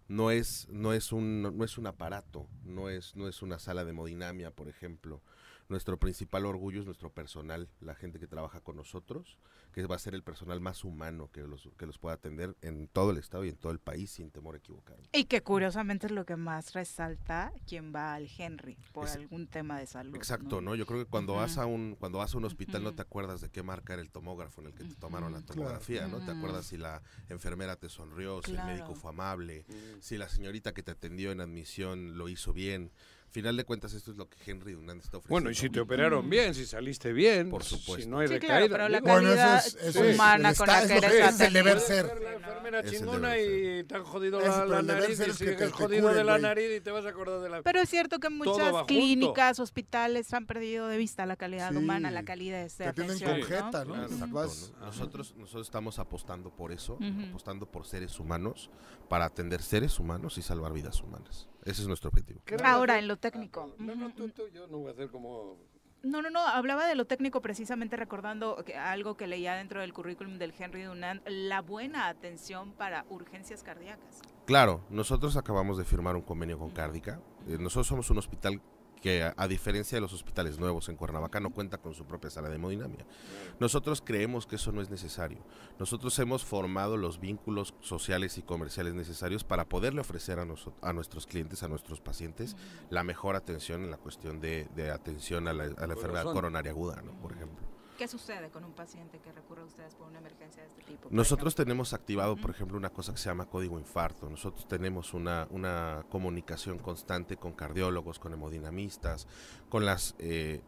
[0.08, 3.84] no es, no es un, no es un aparato, no es, no es una sala
[3.84, 5.22] de hemodinamia, por ejemplo.
[5.68, 9.38] Nuestro principal orgullo es nuestro personal, la gente que trabaja con nosotros,
[9.72, 12.86] que va a ser el personal más humano que los, que los pueda atender en
[12.86, 15.04] todo el estado y en todo el país sin temor a equivocarme.
[15.12, 19.46] Y que curiosamente es lo que más resalta quien va al Henry por Es- algún
[19.46, 20.14] tema de salud.
[20.16, 20.74] Exacto, ¿no?
[20.74, 23.40] Yo creo que cuando vas a un cuando vas a un hospital no te acuerdas
[23.40, 26.22] de qué marca era el tomógrafo en el que te tomaron la tomografía, ¿no?
[26.24, 29.64] Te acuerdas si la enfermera te sonrió, si el médico fue amable,
[30.00, 32.92] si la señorita que te atendió en admisión lo hizo bien.
[33.34, 35.28] Final de cuentas esto es lo que Henry Dunant está ofreciendo.
[35.34, 38.08] Bueno, y si te operaron bien, si saliste bien, Por si supuesto.
[38.08, 39.62] no hay Sí, claro, pero la calidad
[40.12, 42.06] humana con la que eres es el deber ser.
[42.22, 46.14] la enfermera Es chingona y te han jodido la, nariz y es te- te jodido
[46.14, 47.62] de la nariz y te vas a acordar de la...
[47.62, 48.86] Pero es cierto que muchas junto.
[48.86, 51.76] clínicas, hospitales han perdido de vista la calidad Sí.
[51.76, 53.30] humana, la calidad de Te tienen atención.
[53.40, 53.96] con jeta, ¿no?
[54.02, 54.86] Exacto, ¿no?
[54.86, 56.98] Nosotros, nosotros estamos apostando por eso,
[57.28, 58.70] apostando por seres humanos,
[59.08, 61.48] para atender seres humanos y salvar vidas humanas.
[61.64, 62.40] Ese es nuestro objetivo.
[62.44, 63.74] ¿Qué Ahora, en lo técnico.
[63.78, 65.56] No, no, tú, tú, yo no voy a hacer como...
[66.02, 69.94] No, no, no, hablaba de lo técnico precisamente recordando que- algo que leía dentro del
[69.94, 74.20] currículum del Henry Dunant, la buena atención para urgencias cardíacas.
[74.44, 77.22] Claro, nosotros acabamos de firmar un convenio con Cárdica.
[77.48, 78.60] Eh, nosotros somos un hospital
[79.04, 82.30] que, a, a diferencia de los hospitales nuevos en Cuernavaca, no cuenta con su propia
[82.30, 83.04] sala de hemodinamia.
[83.60, 85.44] Nosotros creemos que eso no es necesario.
[85.78, 90.46] Nosotros hemos formado los vínculos sociales y comerciales necesarios para poderle ofrecer a,
[90.80, 92.56] a nuestros clientes, a nuestros pacientes,
[92.88, 96.72] la mejor atención en la cuestión de, de atención a la, a la enfermedad coronaria
[96.72, 97.12] aguda, ¿no?
[97.20, 97.73] por ejemplo.
[97.98, 101.08] ¿Qué sucede con un paciente que recurre a ustedes por una emergencia de este tipo?
[101.10, 101.64] Nosotros ejemplo?
[101.64, 104.28] tenemos activado, por ejemplo, una cosa que se llama código infarto.
[104.28, 109.28] Nosotros tenemos una, una comunicación constante con cardiólogos, con hemodinamistas,
[109.68, 110.60] con las eh,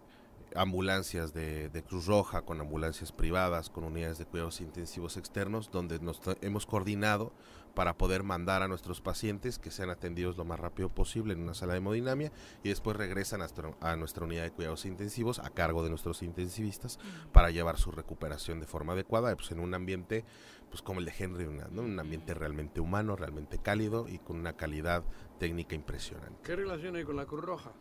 [0.55, 5.99] ambulancias de, de Cruz Roja, con ambulancias privadas, con unidades de cuidados intensivos externos, donde
[5.99, 7.33] nos hemos coordinado
[7.77, 11.53] para poder mandar a nuestros pacientes que sean atendidos lo más rápido posible en una
[11.53, 12.33] sala de hemodinamia
[12.65, 16.99] y después regresan a, nuestra unidad de cuidados intensivos a cargo de nuestros intensivistas
[17.33, 20.25] para llevar su recuperación de forma adecuada pues, en un ambiente
[20.71, 25.05] pues como el de Henry un ambiente realmente humano, realmente cálido y con una calidad
[25.39, 26.41] técnica impresionante.
[26.45, 27.73] ¿Qué relación hay con la Cruz Roja?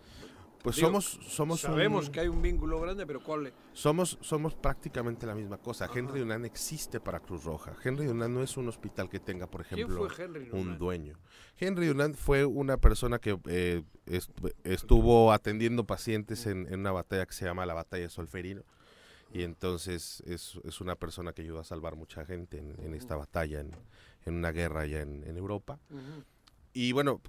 [0.65, 3.53] Pues Digo, somos somos Sabemos un- que hay un vínculo grande, pero ¿cuál es?
[3.73, 5.87] somos, somos prácticamente la misma cosa.
[5.93, 7.73] Henry Dunant existe para Cruz Roja.
[7.83, 10.07] Henry Dunant no es un hospital que tenga, por ¿Quién ejemplo,
[10.53, 11.17] un dueño.
[11.57, 14.31] Henry Dunant fue una persona que eh, est-
[14.63, 18.63] estuvo atendiendo pacientes en, en una batalla que se llama la Batalla de Solferino.
[19.31, 23.15] Y entonces es, es una persona que ayudó a salvar mucha gente en, en esta
[23.15, 23.71] batalla, en,
[24.25, 25.77] en una guerra allá en, en Europa.
[26.77, 27.21] Y bueno,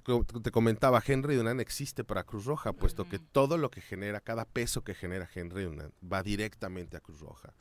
[0.43, 4.43] te comentaba, Henry Dunant existe para Cruz Roja, puesto que todo lo que genera, cada
[4.43, 7.53] peso que genera Henry Dunant va directamente a Cruz Roja.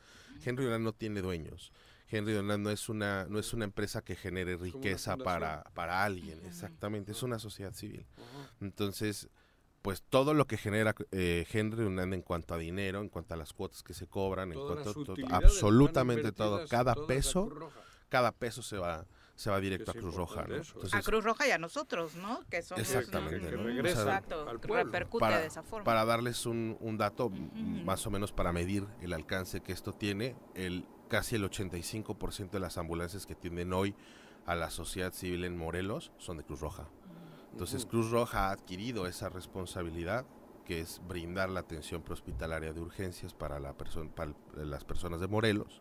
[0.44, 1.72] Henry Dunant no tiene dueños.
[2.08, 6.44] Henry Dunant no es una, no es una empresa que genere riqueza para, para alguien,
[6.44, 8.04] exactamente, es una sociedad civil.
[8.60, 9.28] Entonces,
[9.82, 13.36] pues todo lo que genera eh, Henry Dunant en cuanto a dinero, en cuanto a
[13.36, 17.70] las cuotas que se cobran, en cuanto están absolutamente todo, cada a peso,
[18.08, 19.06] cada peso se va
[19.36, 20.44] se va directo a Cruz Roja.
[20.46, 20.56] ¿no?
[20.56, 20.72] eso.
[20.72, 22.40] a Entonces, Cruz Roja y a nosotros, ¿no?
[22.50, 23.48] Que somos Exactamente, ¿no?
[23.50, 24.84] que Ujú, regresa Exacto, al que pueblo.
[24.84, 25.84] repercute para, de esa forma.
[25.84, 30.34] para darles un, un dato más o menos para medir el alcance que esto tiene,
[30.54, 33.94] el casi el 85% de las ambulancias que atienden hoy
[34.46, 36.88] a la sociedad civil en Morelos son de Cruz Roja.
[37.52, 37.86] Entonces.
[37.86, 40.26] Cruz Roja ha adquirido esa responsabilidad
[40.64, 45.28] que es brindar la atención prehospitalaria de urgencias para, la persona para las personas de
[45.28, 45.80] Morelos.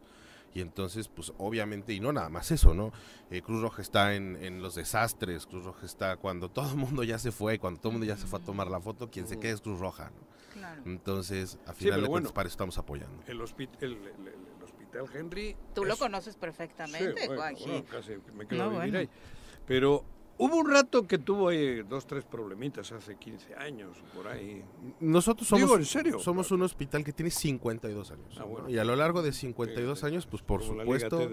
[0.55, 2.91] Y entonces, pues obviamente, y no nada más eso, ¿no?
[3.29, 7.03] Eh, Cruz Roja está en, en los desastres, Cruz Roja está cuando todo el mundo
[7.03, 9.27] ya se fue, cuando todo el mundo ya se fue a tomar la foto, quien
[9.27, 10.25] se queda es Cruz Roja, ¿no?
[10.53, 10.81] Claro.
[10.85, 12.33] Entonces, a final de cuentas, bueno.
[12.33, 13.21] para eso estamos apoyando.
[13.27, 14.27] El, hospi- el, el- el-
[14.57, 15.57] el hospital Henry...
[15.73, 17.65] Tú lo es- conoces perfectamente, Sí, bueno, Juanji.
[17.69, 18.97] bueno, casi me quedo No, a vivir bueno.
[18.99, 19.09] ahí.
[19.67, 20.05] Pero
[20.37, 24.63] hubo un rato que tuvo ahí dos, tres problemitas hace 15 años, por ahí.
[24.99, 26.19] Nosotros somos, Digo, ¿en serio?
[26.19, 28.35] somos un hospital que tiene 52 años.
[28.37, 28.47] Ah, ¿no?
[28.47, 28.69] bueno.
[28.69, 31.29] Y a lo largo de 52 años, pues por supuesto,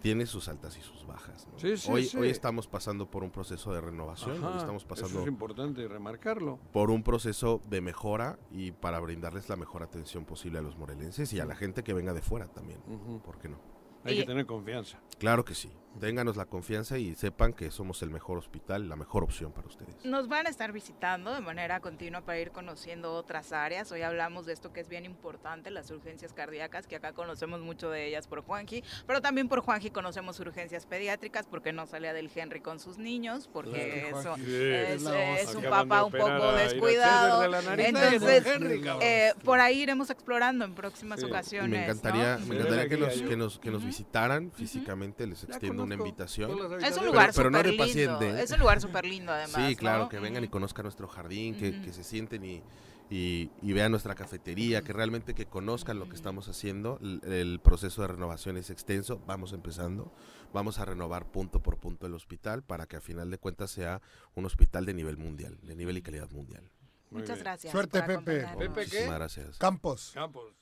[0.00, 1.46] tiene sus altas y sus bajas.
[1.52, 1.58] ¿no?
[1.58, 2.16] Sí, sí, hoy, sí.
[2.16, 6.58] hoy estamos pasando por un proceso de renovación, hoy estamos Eso pasando es importante remarcarlo.
[6.72, 11.32] por un proceso de mejora y para brindarles la mejor atención posible a los morelenses
[11.32, 12.80] y a la gente que venga de fuera también.
[13.24, 13.58] ¿Por qué no?
[14.04, 15.00] Hay Y- que tener confianza.
[15.18, 15.70] Claro que sí.
[16.00, 19.94] Ténganos la confianza y sepan que somos el mejor hospital, la mejor opción para ustedes.
[20.04, 23.92] Nos van a estar visitando de manera continua para ir conociendo otras áreas.
[23.92, 27.90] Hoy hablamos de esto que es bien importante, las urgencias cardíacas, que acá conocemos mucho
[27.90, 32.30] de ellas por Juanji, pero también por Juanji conocemos urgencias pediátricas, porque no salía del
[32.34, 34.54] Henry con sus niños, porque Claro, eso Juanji.
[35.40, 37.42] es, un papá un poco descuidado.
[37.76, 37.88] De.
[37.88, 41.26] Entonces, Henry, eh, por ahí iremos explorando en próximas Sí.
[41.26, 41.70] ocasiones.
[41.70, 42.46] Me encantaría, ¿no?
[42.46, 46.50] me encantaría que nos, que nos, que nos visitaran físicamente, les Ya una invitación.
[46.82, 48.36] Es un lugar pero, pero no.
[48.38, 49.68] Es un lugar súper lindo, además.
[49.68, 50.08] Sí, claro, ¿no?
[50.08, 52.62] que vengan y conozcan nuestro jardín, que, se sienten y,
[53.10, 56.98] y, y vean nuestra cafetería, que realmente que conozcan lo que estamos haciendo.
[57.02, 60.12] El, el proceso de renovación es extenso, vamos empezando.
[60.52, 64.02] Vamos a renovar punto por punto el hospital para que a final de cuentas sea
[64.34, 66.70] un hospital de nivel mundial, de nivel y calidad mundial.
[67.12, 67.72] Muchas gracias.
[67.72, 68.46] Suerte, Pepe.
[68.58, 68.68] ¿Pepe qué?
[68.68, 69.58] Muchísimas gracias.
[69.58, 70.12] Campos.
[70.14, 70.61] Campos.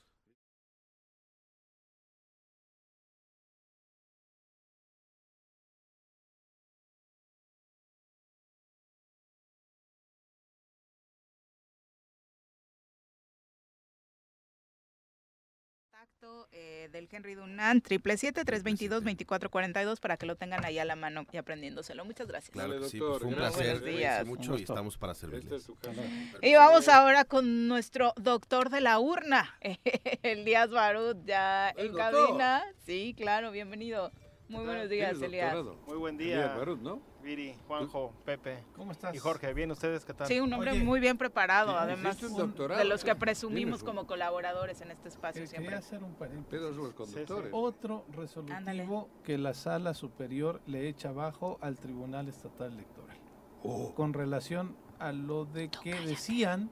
[16.21, 21.37] Contacto eh, del Henry Dunant, 777-322-2442, para que lo tengan ahí a la mano y
[21.37, 22.05] aprendiéndoselo.
[22.05, 22.51] Muchas gracias.
[22.51, 23.55] Claro que sí, pues fue un gracias.
[23.55, 24.25] placer, Buenos días.
[24.25, 25.51] mucho Un y estamos para servirles.
[25.51, 26.01] es su casa.
[26.41, 29.55] Y vamos ahora con nuestro doctor de la urna,
[30.23, 32.27] Elías Barut, ya El en doctor.
[32.27, 32.63] cabina.
[32.85, 34.11] Sí, claro, bienvenido.
[34.47, 35.55] Muy buenos días, Elías.
[35.87, 37.01] Muy buen Elías día, Barut, ¿no?
[37.21, 39.13] Viri, Juanjo, Pepe ¿Cómo estás?
[39.13, 39.53] y Jorge.
[39.53, 40.27] Bien, ¿ustedes qué tal?
[40.27, 44.91] Sí, un hombre Oye, muy bien preparado, además de los que presumimos como colaboradores en
[44.91, 45.65] este espacio Eh, siempre.
[45.69, 46.75] quería hacer un paréntesis.
[46.75, 47.49] Los conductores.
[47.53, 53.17] Otro resolutivo que la sala superior le echa abajo al Tribunal Estatal Electoral.
[53.63, 53.93] Oh.
[53.93, 56.71] Con relación a lo de que decían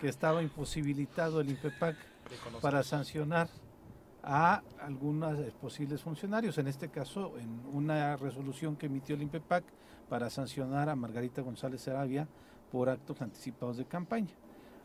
[0.00, 1.96] que estaba imposibilitado el INPEPAC
[2.60, 3.48] para sancionar
[4.26, 9.64] a algunos posibles funcionarios, en este caso en una resolución que emitió el INPEPAC
[10.08, 12.26] para sancionar a Margarita González Sarabia
[12.72, 14.34] por actos anticipados de campaña.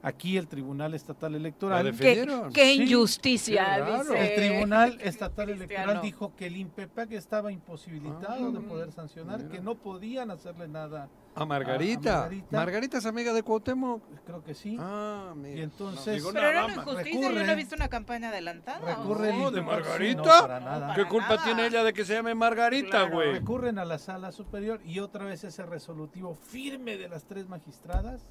[0.03, 1.95] Aquí el Tribunal Estatal Electoral...
[1.95, 3.97] Qué Sí, injusticia, qué raro.
[4.03, 5.49] dice el Tribunal Estatal.
[5.51, 9.49] Electoral dijo que el INPEPAC estaba imposibilitado Ah, de poder sancionar, mira.
[9.51, 11.07] que no podían hacerle nada.
[11.35, 12.13] A Margarita.
[12.13, 12.57] A- a Margarita.
[12.57, 14.01] Margarita es amiga de Cuauhtémoc.
[14.25, 14.75] Creo que sí.
[14.79, 15.59] Ah, mira.
[15.59, 16.77] y entonces digo Pero una más.
[16.77, 18.79] injusticia, yo no he visto una campaña adelantada.
[18.81, 18.85] ¿o?
[18.85, 20.21] recurre el No, de sí, Margarita.
[20.23, 20.95] no, para nada.
[20.95, 21.43] ¿Qué culpa nada.
[21.43, 23.11] tiene ella de que se llame Margarita, Claro.
[23.13, 23.33] güey?
[23.33, 28.25] Recurren a la sala superior y otra vez ese resolutivo firme de las tres magistradas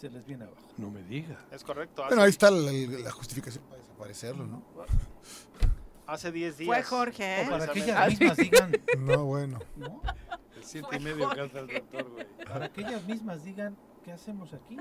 [0.00, 0.62] se les viene abajo.
[0.78, 1.38] No me diga.
[1.50, 2.04] Es correcto.
[2.06, 4.62] Bueno, ahí está la, la justificación para desaparecerlo, ¿no?
[6.06, 6.66] hace 10 días.
[6.66, 7.42] Fue Jorge.
[7.42, 7.46] ¿eh?
[7.46, 9.58] O para que ellas mismas digan, No, bueno.
[9.76, 10.02] ¿no?
[10.56, 12.26] El siete y medio canta el doctor, güey.
[12.46, 14.76] Para que ellas mismas digan, ¿qué hacemos aquí?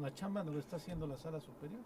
[0.00, 1.80] La chamba nos lo está haciendo la sala superior.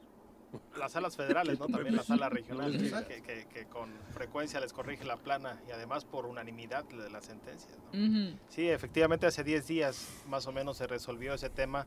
[0.79, 1.67] Las salas federales, ¿no?
[1.67, 3.05] También la sala regional, les digas.
[3.05, 7.27] que, que- que con frecuencia les corrige la plana y además por unanimidad de las
[7.27, 7.77] sentencias.
[7.93, 8.39] ¿no?
[8.49, 11.87] Sí, efectivamente hace 10 días más o menos se resolvió ese tema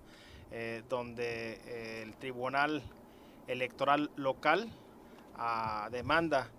[0.51, 2.83] eh, donde eh, el Tribunal
[3.47, 4.69] Electoral Local
[5.35, 6.49] a demanda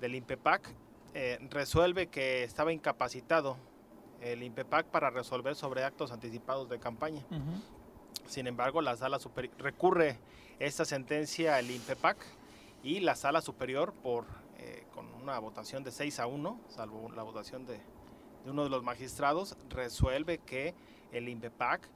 [0.00, 0.70] del INPEPAC
[1.14, 3.56] eh, resuelve que estaba incapacitado
[4.20, 7.22] el INPEPAC para resolver sobre actos anticipados de campaña.
[8.26, 10.18] Sin embargo, la sala superior recurre
[10.58, 12.16] esta sentencia al INPEPAC
[12.82, 14.24] y la sala superior por
[14.58, 17.80] eh, con una votación de 6 a 1, salvo la votación de,
[18.44, 20.74] de uno de los magistrados, resuelve que
[21.12, 21.88] el INPEPAC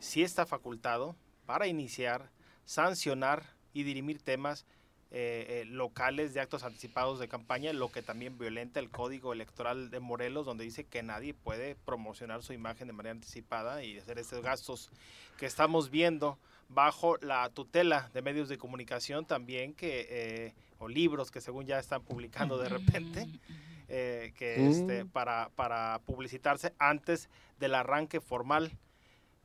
[0.00, 1.16] sí está facultado
[1.46, 2.30] para iniciar,
[2.64, 4.66] sancionar y dirimir temas
[5.10, 9.90] eh, eh, locales de actos anticipados de campaña, lo que también violenta el código electoral
[9.90, 14.18] de Morelos, donde dice que nadie puede promocionar su imagen de manera anticipada y hacer
[14.18, 14.90] estos gastos
[15.38, 16.38] que estamos viendo
[16.68, 21.78] bajo la tutela de medios de comunicación también que eh, o libros que según ya
[21.78, 23.26] están publicando de repente
[23.88, 24.68] eh, que Mm.
[24.68, 28.70] este, para, para publicitarse antes del arranque formal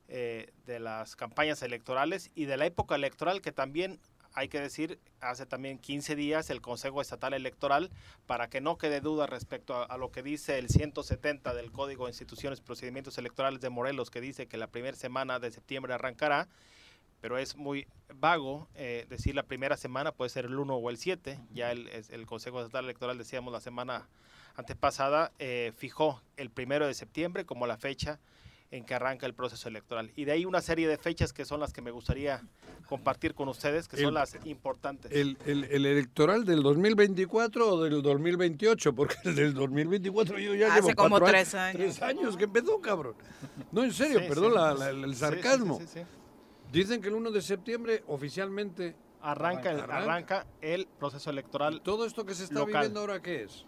[0.07, 3.99] eh, de las campañas electorales y de la época electoral que también
[4.33, 7.91] hay que decir, hace también 15 días el Consejo Estatal Electoral,
[8.25, 12.11] para que no quede duda respecto a, lo que dice el 170 del Código de
[12.11, 16.47] Instituciones y Procedimientos Electorales de Morelos, que dice que la primera semana de septiembre arrancará,
[17.21, 20.97] pero es muy vago eh, decir la primera semana, puede ser el 1 o el
[20.97, 24.09] 7, ya el, el Consejo Estatal Electoral, decíamos la semana
[24.55, 28.19] antepasada, eh, fijó el primero de septiembre como la fecha
[28.73, 30.11] en que arranca el proceso electoral.
[30.15, 32.41] Y de ahí una serie de fechas que son las que me gustaría
[32.87, 35.11] compartir con ustedes, que son El- las importantes.
[35.11, 38.95] ¿El, el, el electoral del 2024 o del 2028?
[38.95, 41.77] Porque el del 2024 yo ya Hace llevo como cuatro tres años.
[41.77, 43.13] Tres años que empezó, cabrón.
[43.71, 44.57] No, en serio, Sí, perdón sí.
[44.57, 45.77] la- la- el sarcasmo.
[45.79, 46.05] sí, sí, sí.
[46.71, 49.97] Dicen que el 1 de septiembre oficialmente Arranca, el- Arranca.
[50.03, 51.81] arranca el proceso electoral.
[51.81, 52.73] todo esto que se está Local.
[52.73, 53.65] viviendo ahora qué es?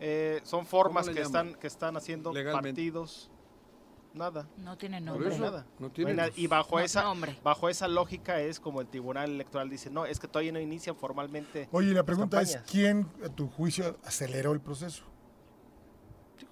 [0.00, 1.26] Eh, son formas que llaman?
[1.48, 2.68] están, que están haciendo Legalmente.
[2.82, 3.30] partidos.
[4.14, 4.46] Nada.
[4.58, 5.34] No tiene Por nombre.
[5.34, 5.66] eso, nada.
[5.80, 6.30] no tiene nada.
[6.36, 7.36] Y bajo No, esa nombre.
[7.42, 10.94] bajo esa lógica es como el Tribunal Electoral dice, no, es que todavía no inician
[10.96, 11.68] formalmente.
[11.72, 12.70] Oye, la las pregunta es, campañas".
[12.70, 15.02] ¿quién, a tu juicio, aceleró el proceso?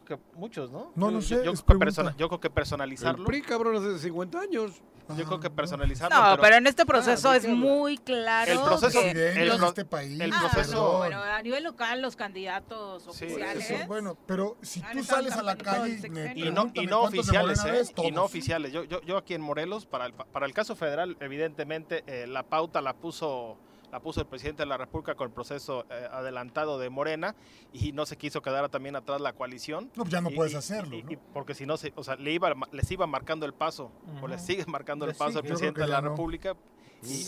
[0.05, 0.93] Que muchos, ¿no?
[0.97, 3.25] No, Yo- no yo- sé, Yo, creo persona- yo creo que El personalizarlo.
[3.25, 4.83] PRI, cabrón, hace 50 años.
[5.17, 6.17] Yo creo que Ah, personalizarlo.
[6.17, 8.51] No, pero pero en este proceso ¿de es muy claro.
[8.53, 10.99] El proceso- que- el este país, el Ah, proceso- no, perdón.
[10.99, 13.71] bueno, a nivel local los candidatos Sí, oficiales.
[13.71, 16.45] Eso, bueno, pero si Han tú sales a la calle el y, sexenio.
[16.45, 17.71] me y no, y no oficiales, ¿eh?
[17.73, 18.73] ves, Y no oficiales.
[18.73, 22.45] Yo, yo, yo aquí en Morelos, para el, para el caso federal, evidentemente, eh, la
[22.45, 23.59] pauta la puso
[23.93, 27.37] la puso el presidente de la República con el proceso eh, adelantado de Morena
[27.75, 29.91] y no se quiso quedar también atrás la coalición.
[29.95, 31.13] No, pues ya no Y- puedes y- hacerlo, y- ¿no?
[31.13, 33.93] y porque si no, se, o sea, le iba, les iba marcando el paso,
[34.23, 36.09] o les sigue marcando el paso al presidente de la no.
[36.11, 36.57] República.
[37.03, 37.25] Y,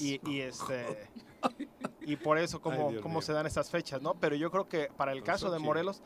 [0.00, 1.08] y, y, este
[2.02, 4.14] y por eso Ay, cómo, Dios se dan estas fechas, ¿no?
[4.14, 5.58] Pero yo creo que para el caso de.
[5.58, 6.00] Morelos,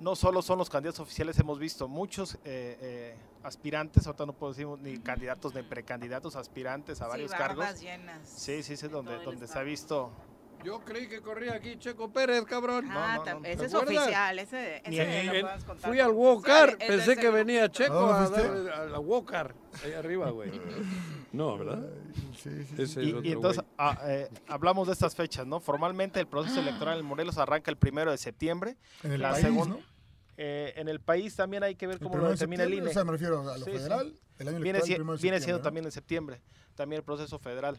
[0.00, 4.52] no solo son los candidatos oficiales, hemos visto muchos eh, eh, aspirantes, ahorita no puedo
[4.52, 7.80] decir ni candidatos ni precandidatos, aspirantes a varios sí, cargos.
[7.80, 8.28] llenas.
[8.28, 10.10] Sí, sí, sí, en donde, donde se ha visto
[10.64, 12.86] Yo creí que corría aquí Checo Pérez, cabrón.
[12.90, 14.02] Ah, tam- ese ¿Te es acuerdas?
[14.04, 15.90] oficial, ese, Ni ese en- lo en- puedes contar.
[15.90, 16.10] Fui al
[16.78, 18.48] ese pensé es que venía Checo ¿A a, fuiste?
[18.64, 19.54] dar- a la Walker,
[19.84, 20.50] ahí arriba, güey.
[21.32, 21.88] No, ¿verdad?
[22.34, 25.60] Ese es Y, entonces ah, eh, hablamos de estas fechas, ¿no?
[25.60, 28.76] Formalmente el proceso electoral en Morelos arranca el primero de septiembre.
[29.04, 29.80] En el La país, segun- ¿no?
[30.42, 32.88] Eh, en el país también hay que ver cómo lo de determina el INE.
[32.88, 33.76] o sea, me refiero a lo Sí, sí.
[33.76, 35.62] federal, el año viene, electoral, si- el primero de viene septiembre, siendo ¿no?
[35.62, 36.40] también en septiembre,
[36.74, 37.78] también el proceso federal.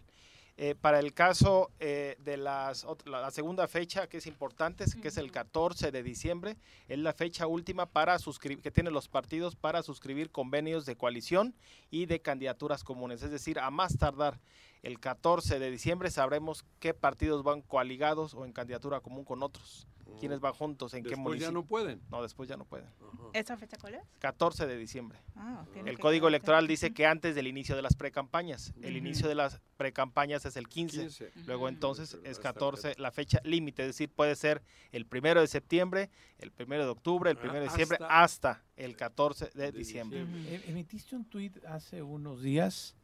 [0.58, 5.08] Eh, para el caso eh, de las, la, segunda fecha que es importante, es- que
[5.08, 6.58] es el 14 de diciembre,
[6.88, 11.56] es la fecha última para suscribir, que tienen los partidos para suscribir convenios de coalición
[11.90, 13.24] y de candidaturas comunes.
[13.24, 14.40] Es decir, a más tardar
[14.84, 19.88] el 14 de diciembre sabremos qué partidos van coaligados o en candidatura común con otros.
[20.20, 20.94] ¿Quiénes van juntos?
[20.94, 21.52] ¿En qué Después ya municipio?
[21.54, 22.02] no pueden.
[22.12, 22.86] No, después ya no pueden.
[23.32, 24.02] ¿Esa fecha cuál es?
[24.20, 25.18] 14 de diciembre.
[25.38, 28.74] Ah, El código electoral dice que antes del inicio de las precampañas.
[28.82, 31.04] El inicio de las precampañas es el 15.
[31.04, 31.32] 15.
[31.46, 33.84] Luego entonces es hasta el 14 la fecha límite.
[33.84, 36.10] Es decir, puede ser el primero de septiembre,
[36.40, 40.20] el primero de octubre, el Ah, primero de diciembre, hasta- hasta el 14 de diciembre.
[40.20, 42.96] Em- Emitiste un tuit hace unos días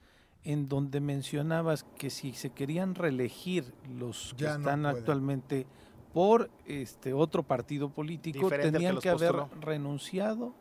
[0.43, 5.67] en donde mencionabas que si se querían reelegir los que Ya están actualmente
[6.13, 10.53] por este otro partido político, Diferente al que tenían que haber renunciado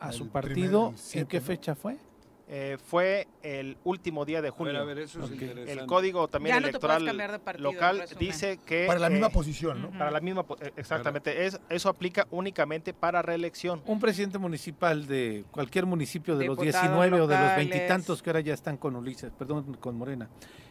[0.00, 0.94] a su partido.
[1.12, 1.46] ¿En qué ¿no?
[1.46, 1.98] fecha fue?
[2.48, 4.78] Eh, fue el último día de A ver, junio.
[4.80, 5.32] a ver, eso es Ok.
[5.32, 5.72] interesante.
[5.72, 9.82] El código también Ya electoral de partido, local dice que Para la misma eh, posición,
[9.82, 9.90] ¿no?
[9.90, 13.82] para la misma eh, exactamente es eso aplica únicamente para reelección.
[13.86, 18.30] Un presidente municipal de cualquier municipio de los Diputados 19 o de los veintitantos que
[18.30, 20.28] ahora ya están con Ulises, perdón, con Morena,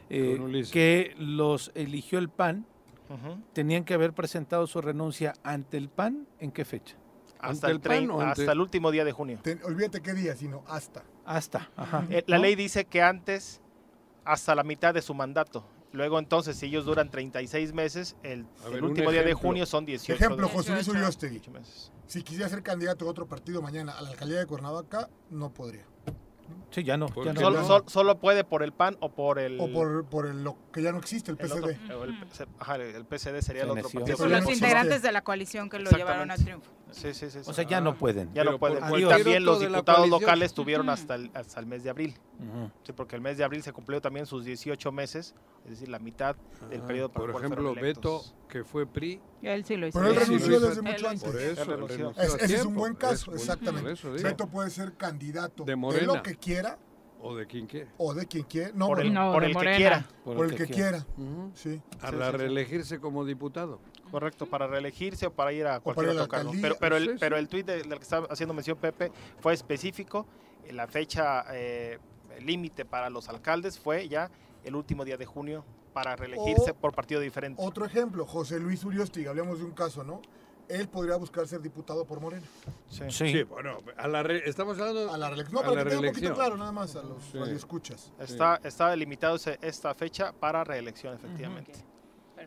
[0.09, 0.71] eh, Con Ulises.
[0.71, 2.65] que los eligió el PAN,
[3.51, 6.95] tenían que haber presentado su renuncia ante el PAN, ¿en qué fecha?
[7.37, 9.39] Hasta ¿Ante el, el PAN 30 o ante- hasta el último día de junio.
[9.43, 11.03] Te- olvídate qué día, sino hasta.
[11.25, 12.05] Hasta, ajá.
[12.09, 12.43] Eh, la ¿no?
[12.43, 13.61] ley dice que antes,
[14.23, 15.65] hasta la mitad de su mandato.
[15.91, 19.65] Luego entonces, si ellos duran 36 meses, el, el ver, un último día de junio
[19.65, 20.13] son 18.
[20.13, 20.91] Ejemplo, José Luis 18.
[20.91, 21.39] Uriostegui.
[21.39, 21.91] 18 meses.
[22.05, 25.85] Si quisiera ser candidato a otro partido mañana a la alcaldía de Cuernavaca, no podría.
[26.69, 27.07] Sí, ya no.
[27.07, 27.65] ¿Por ya qué no.
[27.65, 29.59] Solo, solo puede por el PAN o por el...
[29.59, 32.13] O por, por el, lo que ya no existe, el el otro- o el,
[32.59, 34.27] ajá, el PSD sería el otro partido.
[34.27, 36.71] Los integrantes de la coalición que lo llevaron a triunfo.
[36.95, 37.43] Sí, sí, sí.
[37.43, 37.49] sí.
[37.49, 38.33] O sea, ya no pueden.
[38.33, 38.77] Ya no pueden.
[38.97, 42.15] Y también los diputados locales tuvieron hasta el, hasta el mes de abril.
[42.83, 45.35] Sí, porque el mes de abril se cumplió también sus 18 meses,
[45.65, 46.35] es decir, la mitad
[46.69, 49.19] del Ah, periodo para Por ejemplo, Beto, que fue PRI.
[49.41, 49.99] Él sí lo hizo.
[49.99, 50.67] Pero él Sí, renunció lo hizo.
[50.67, 51.23] desde Él mucho antes.
[51.23, 51.97] Por eso, Él renunció.
[51.97, 53.91] renunció Es- a ese es un buen caso, Es- exactamente.
[53.91, 54.11] eso.
[54.11, 56.77] Beto puede ser candidato De lo que quiera
[57.21, 57.87] O de quien quiere.
[57.97, 58.71] o de quien quiera.
[58.75, 60.07] No, por el, bueno, No, por de el que quiera.
[60.23, 61.05] por el que quiera.
[61.17, 61.51] Ujú.
[61.55, 61.81] Sí.
[62.01, 62.37] A Sí, la sí, sí.
[62.37, 63.79] reelegirse como diputado.
[64.11, 66.51] Correcto, para reelegirse o para ir a cualquier otro cargo.
[66.61, 67.15] Pero, pero, el, sí.
[67.19, 70.25] pero el tuit de- del que estaba haciendo mención Pepe fue específico.
[70.65, 71.99] eh, La fecha eh,
[72.41, 74.29] límite para los alcaldes fue ya
[74.63, 75.63] el último día de junio
[75.93, 77.61] para reelegirse O- por partido diferente.
[77.63, 80.21] Otro ejemplo, José Luis Uriostegui, hablamos de un caso, ¿no?
[80.67, 82.45] Él podría buscar ser diputado por Morena.
[82.89, 83.03] Sí.
[83.09, 83.31] Sí.
[83.31, 85.53] Sí, bueno, a la re- estamos hablando A la reelección.
[85.63, 87.37] No, para que un poquito claro, nada más a los Sí.
[87.37, 88.11] radioescuchas.
[88.19, 91.73] Está, está delimitado esta fecha para reelección, efectivamente.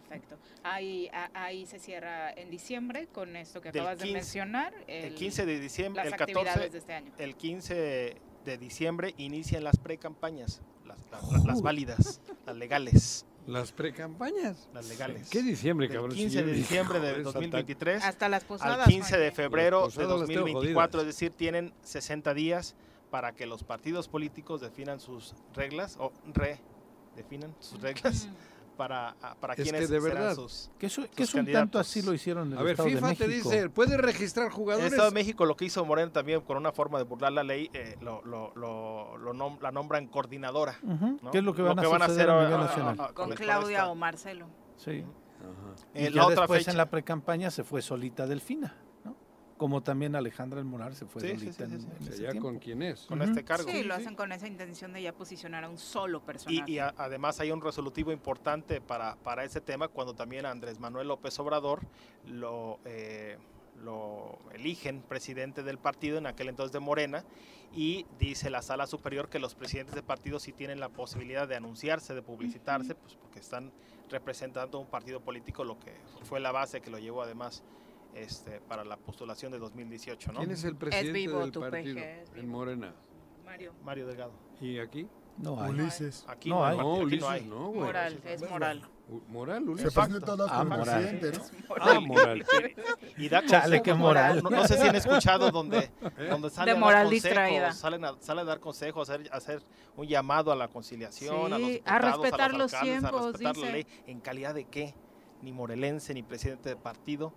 [0.01, 0.37] Perfecto.
[0.63, 4.75] Ahí, a- ahí se cierra en diciembre con esto que Del acabas de 15 mencionar.
[4.87, 7.13] El 15 de diciembre, las el actividades 14, de este año.
[7.19, 14.69] el 15 de diciembre inician las precampañas, las, las- las válidas, las legales, las precampañas.
[14.75, 15.29] las legales.
[15.31, 16.13] ¿Qué diciembre, cabrón?
[16.13, 18.87] Si 15 yo de diciembre de esa 2023 Hasta las al posadas.
[18.89, 21.15] 15 de febrero de posadas las tengo 2024, jodidas.
[21.15, 22.75] es decir, tienen 60 días
[23.11, 28.29] para que los partidos políticos definan sus reglas o redefinan sus reglas
[28.79, 31.41] para, ah, para Es quienes que de serán verdad, sus, Que eso, que sus es
[31.47, 33.97] un tanto así lo hicieron en el A ver, Estado de FIFA te dice, ¿puede
[33.99, 34.93] registrar En el jugadores?
[34.93, 37.69] Estado de México lo que hizo Moreno también con una forma de burlar la ley,
[37.75, 40.79] eh, lo, lo, lo, lo nom- la nombran coordinadora.
[40.83, 41.19] Ujú.
[41.23, 41.31] ¿no?
[41.33, 43.13] ¿Qué es lo que van, a, suceder a, nivel nacional?
[43.13, 44.47] Con la- Claudia o Marcelo.
[44.77, 45.05] Sí.
[45.95, 46.71] Y Eh, ya la otra después fecha.
[46.71, 48.75] en la precampaña se fue solita Delfina.
[49.59, 51.97] Como también Alejandra El Morar se fue Sí, sí, solita sí, en- sí, sí.
[52.07, 52.49] en ese ya tiempo.
[52.49, 53.07] con quién es.
[53.07, 53.69] con este cargo.
[53.71, 56.63] Sí, lo hacen con esa intención de ya posicionar a un solo personaje.
[56.71, 60.79] Y, y a- además hay un resolutivo importante para, para ese tema cuando también Andrés
[60.79, 61.81] Manuel López Obrador
[62.27, 63.37] lo, eh,
[63.83, 67.25] lo eligen presidente del partido, en aquel entonces de Morena,
[67.75, 71.57] y dice la sala superior que los presidentes de partidos sí tienen la posibilidad de
[71.57, 73.73] anunciarse, de publicitarse, pues porque están
[74.09, 77.63] representando un partido político, lo que fue la base que lo llevó además
[78.15, 80.33] este, para la postulación de 2018.
[80.33, 80.39] ¿no?
[80.41, 81.99] ¿Quién es el presidente vivo del partido
[82.37, 82.49] en.
[82.49, 82.95] Morena?
[83.45, 83.73] Mario.
[83.85, 84.33] Mario Delgado.
[84.61, 85.09] ¿Y aquí?
[85.39, 85.71] No hay.
[85.71, 86.25] Ulises.
[86.29, 86.77] Aquí No no, hay.
[86.79, 87.45] No, aquí Ulises no hay.
[87.45, 87.81] no, güey.
[87.81, 88.83] Moral, es moral.
[89.29, 89.95] Moral, Se Ulises.
[89.95, 90.85] presenta todas Ah, moral.
[90.85, 91.75] presidente, ¿no?
[91.81, 92.45] Ah, moral.
[93.17, 94.43] Y da Chale, qué consejos, moral.
[94.43, 95.91] No, no sé si han escuchado donde,
[96.29, 97.73] donde sale De a moral consejos, distraída.
[97.73, 99.63] Salen a, sale a dar consejos, hacer, hacer
[99.97, 103.27] un llamado a la conciliación, a los Sí, a respetar los los alcaldes, tiempos, a
[103.29, 103.73] respetar la dice.
[103.73, 103.87] ley.
[104.09, 104.95] ¿En calidad de qué?
[105.41, 107.33] Ni morelense, ni presidente de partido,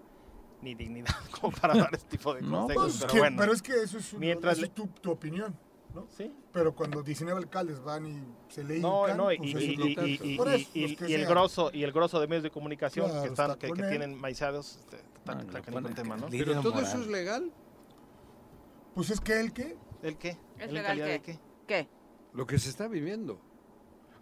[0.61, 2.83] ni dignidad como para dar este tipo de No, consejos.
[2.85, 4.87] Pues, pero que- bueno, pero es que eso es, un- Mientras eso le- es tu,
[4.87, 5.57] tu opinión,
[5.93, 6.07] ¿no?
[6.09, 6.31] Sí.
[6.53, 9.63] Pero cuando 19 alcaldes van y se le No, no, y, pues
[10.73, 13.73] y- el grosso y el grosso de medios de comunicación Claro, que están está que,
[13.73, 16.27] que tienen maizados este, está, Ah, está lo canijo el tema, ¿no?
[16.29, 16.87] Pero todo moral.
[16.89, 17.51] eso es legal.
[18.95, 20.29] Pues es que él que ¿El qué?
[20.57, 21.03] ¿Es ¿El legal qué?
[21.03, 21.39] de qué?
[21.67, 21.87] ¿Qué?
[22.33, 23.39] Lo que se está viviendo.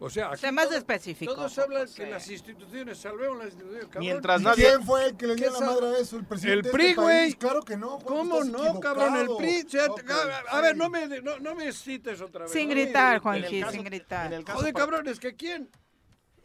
[0.02, 1.36] O sea, aquí Sé más todo- específico.
[1.36, 2.04] Todos hablan José.
[2.06, 3.86] que las instituciones, salvemos las instituciones.
[3.88, 4.00] cabrón.
[4.06, 6.16] Mientras ¿Y nadie- ¿Quién fue el que le dio ¿Qué la madre a eso?
[6.18, 7.18] El presidente El PRI, este güey.
[7.24, 7.36] país?
[7.36, 7.90] Claro que no.
[8.00, 9.18] Juan, ¿Cómo no, cabrón?
[9.18, 9.28] El.
[9.38, 9.62] PRI.
[9.70, 10.78] se ha- Ok, a, a ver, sí.
[10.80, 12.52] no me, no, no me cites otra vez.
[12.54, 13.22] Sin gritar, el
[13.60, 14.44] caso- sin gritar.
[14.46, 15.70] Joder, por- cabrones, que quién.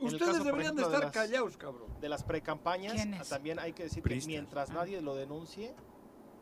[0.00, 2.00] Ustedes caso, deberían de ejemplo, de estar las- callados, cabrón.
[2.00, 3.28] de las precampañas, ¿Quién es?
[3.28, 4.26] también hay que decir Priistas.
[4.26, 5.72] que mientras nadie lo denuncie,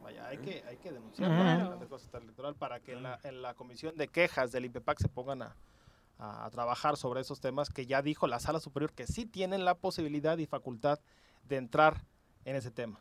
[0.02, 0.94] vaya, hay que, hay que Ujú.
[0.94, 4.64] denunciarlo ante la Cosa electoral para que en la, en la comisión de quejas del
[4.64, 5.56] IPEPAC se pongan a,
[6.18, 9.64] a- a trabajar sobre esos temas que ya dijo la sala superior que sí tienen
[9.64, 11.00] la posibilidad y facultad
[11.48, 12.04] de entrar
[12.44, 13.00] en ese tema.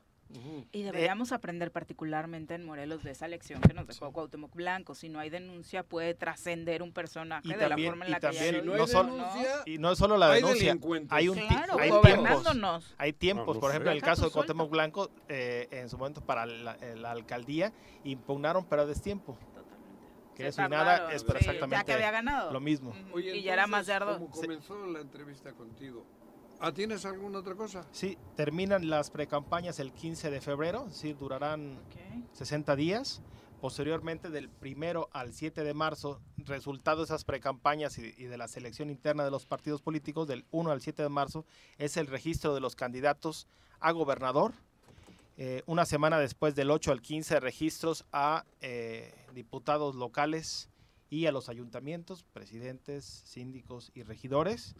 [0.71, 4.95] Y deberíamos aprender particularmente en Morelos de esa lección que nos dejó Cuauhtémoc Blanco.
[4.95, 8.13] Si no hay denuncia, puede trascender un personaje Y de la también, forma en y
[8.13, 9.27] la que ya también no, hizo, solo, ¿no?
[9.65, 10.77] y no es solo la Hay denuncia,
[11.09, 12.47] hay un Claro, hay tiempos,
[12.97, 15.97] hay tiempos, No, no por ejemplo, en el caso de Cuauhtémoc Blanco, eh, en su
[15.97, 17.73] momento para la, eh, la alcaldía,
[18.05, 19.37] impugnaron pero a destiempo.
[20.35, 22.51] Que Se eso y tardaron, nada es sí, pero ya exactamente que había ganado.
[22.51, 22.91] lo mismo.
[23.09, 23.19] Ujú.
[23.19, 24.13] y ya era más de ardo.
[24.17, 26.05] Como comenzó la entrevista contigo.
[26.59, 27.85] ¿Ah, tienes alguna otra cosa?
[27.91, 31.79] Sí, terminan las precampañas el 15 de febrero, sí, durarán
[32.33, 33.21] 60 días.
[33.59, 38.47] Posteriormente, del primero al 7 de marzo, resultado de esas precampañas y, y de la
[38.47, 41.45] selección interna de los partidos políticos, del 1 al 7 de marzo,
[41.77, 43.47] es el registro de los candidatos
[43.79, 44.53] a gobernador.
[45.43, 50.69] Eh, una semana después, del 8 al 15, registros a eh, diputados locales
[51.09, 54.75] y a los ayuntamientos, presidentes, síndicos y regidores.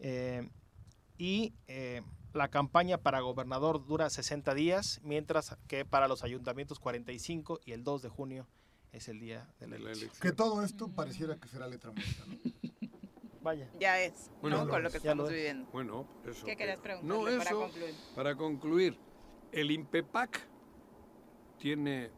[0.00, 0.50] Eh,
[1.16, 2.02] y eh,
[2.32, 7.84] la campaña para gobernador dura 60 días, mientras que para los ayuntamientos 45 y el
[7.84, 8.48] 2 de junio
[8.90, 10.10] es el día de la elección.
[10.20, 12.36] Que todo esto pareciera que será letra muerta, ¿no?
[13.42, 13.70] Vaya.
[13.78, 14.68] Ya es, Bueno, ¿no?
[14.70, 15.36] Con lo que ya lo estamos es.
[15.36, 15.70] viviendo.
[15.70, 16.46] Bueno, eso.
[16.46, 17.94] ¿Qué querías que- preguntarle No, para eso, concluir?
[18.16, 18.98] para concluir,
[19.54, 20.40] el INPEPAC
[21.58, 22.10] tiene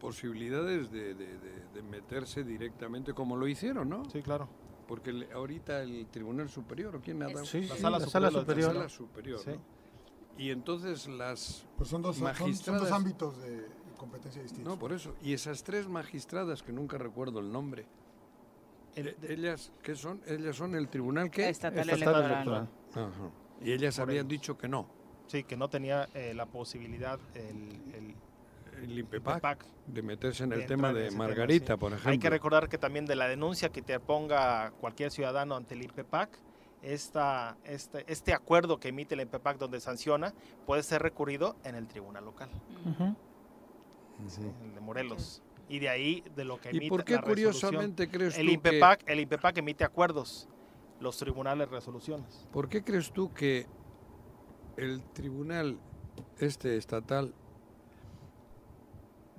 [0.00, 4.04] posibilidades de, de- de- de meterse directamente como lo hicieron, ¿no?
[4.10, 4.48] Sí, claro.
[4.86, 7.44] Porque le- ahorita el Tribunal Superior, ¿o quién ha dado?
[7.44, 8.68] Sí, La sí, sala la superior sala lo superior.
[8.68, 9.50] La sala superior, Sí.
[9.50, 9.76] ¿no?
[10.38, 12.82] Y entonces las Pues son dos, son- son, magistradas...
[12.82, 13.66] dos ámbitos de
[13.96, 14.72] competencia distintos.
[14.74, 15.14] No, por eso.
[15.22, 17.86] Y esas tres magistradas, que nunca recuerdo el nombre,
[18.94, 20.20] El- eh, ellas, ¿qué son?
[20.26, 21.48] Ellas son el tribunal que...
[21.48, 22.68] Estatal Estatal electoral.
[22.94, 23.32] electoral.
[23.62, 24.86] Y ellas Por habían dicho que no.
[25.26, 28.14] Sí, que no tenía eh, la posibilidad el,
[28.82, 31.78] el INPEPAC de meterse en de el tema de tema, Margarita, sí.
[31.78, 32.10] por ejemplo.
[32.10, 35.82] Hay que recordar que también de la denuncia que te ponga cualquier ciudadano ante el
[35.82, 36.38] INPEPAC,
[36.82, 40.34] esta, este, este acuerdo que emite el INPEPAC donde sanciona
[40.66, 42.50] puede ser recurrido en el tribunal local,
[42.84, 43.14] Ujú.
[44.64, 45.42] el de Morelos.
[45.68, 48.46] Y de ahí, de lo que ¿Y emite por qué la resolución, curiosamente crees el
[48.46, 50.48] tú INPEPAC, el INPEPAC emite acuerdos,
[51.00, 52.46] los tribunales resoluciones.
[52.46, 52.52] que...
[52.52, 53.66] ¿Por qué crees tú que
[54.76, 55.78] el tribunal
[56.38, 57.34] este estatal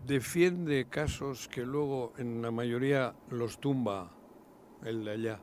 [0.06, 4.12] defiende casos que luego en la mayoría los tumba
[4.84, 5.40] el de allá?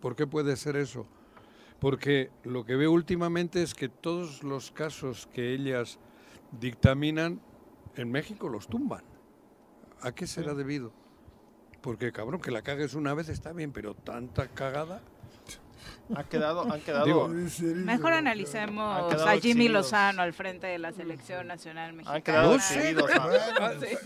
[0.00, 1.06] ¿Por qué puede ser eso?
[1.80, 5.98] Porque lo que veo últimamente es que todos los casos que ellas
[6.60, 7.40] dictaminan
[7.94, 9.04] en México los tumban.
[10.00, 10.92] ¿A qué será debido?
[11.80, 15.02] Porque cabrón, que la cagues una vez está bien, pero tanta cagada.
[16.14, 19.72] Han quedado, han quedado, Digo, Mejor analicemos Han quedado a Jimmy exhibidos.
[19.72, 22.16] Lozano al frente de la selección nacional mexicana.
[22.16, 22.78] han quedado No sé.
[22.90, 23.10] exhibidos.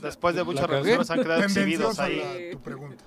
[0.03, 2.19] Después de muchas revisiones han quedado exhibidos ahí.
[2.19, 3.05] la- tu pregunta.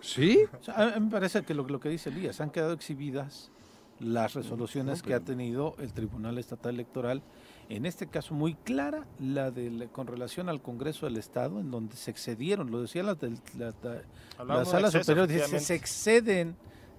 [0.00, 0.44] ¿Sí?
[0.60, 3.50] O sea, a mí me parece que lo, lo que dice Elías, han quedado exhibidas
[3.98, 7.22] las resoluciones que ha tenido el Tribunal Estatal Electoral,
[7.68, 11.96] en este caso muy clara, la del, con relación al Congreso del Estado, en donde
[11.96, 13.28] se excedieron, lo decía la, la,
[13.58, 14.02] la- la
[14.38, 16.56] Hablando de Sala exceso, Superior, dice, se exceden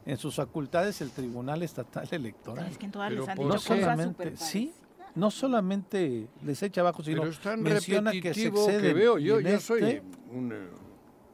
[0.07, 2.65] en sus facultades el Tribunal Estatal Electoral.
[2.67, 4.73] Es que en todas Pero les han ¿por dicho No solamente, sí,
[5.15, 9.17] no solamente les echa abajo, sino Pero es tan menciona que se que, veo.
[9.17, 10.53] Yo, yo soy este, un...
[10.53, 10.69] eh,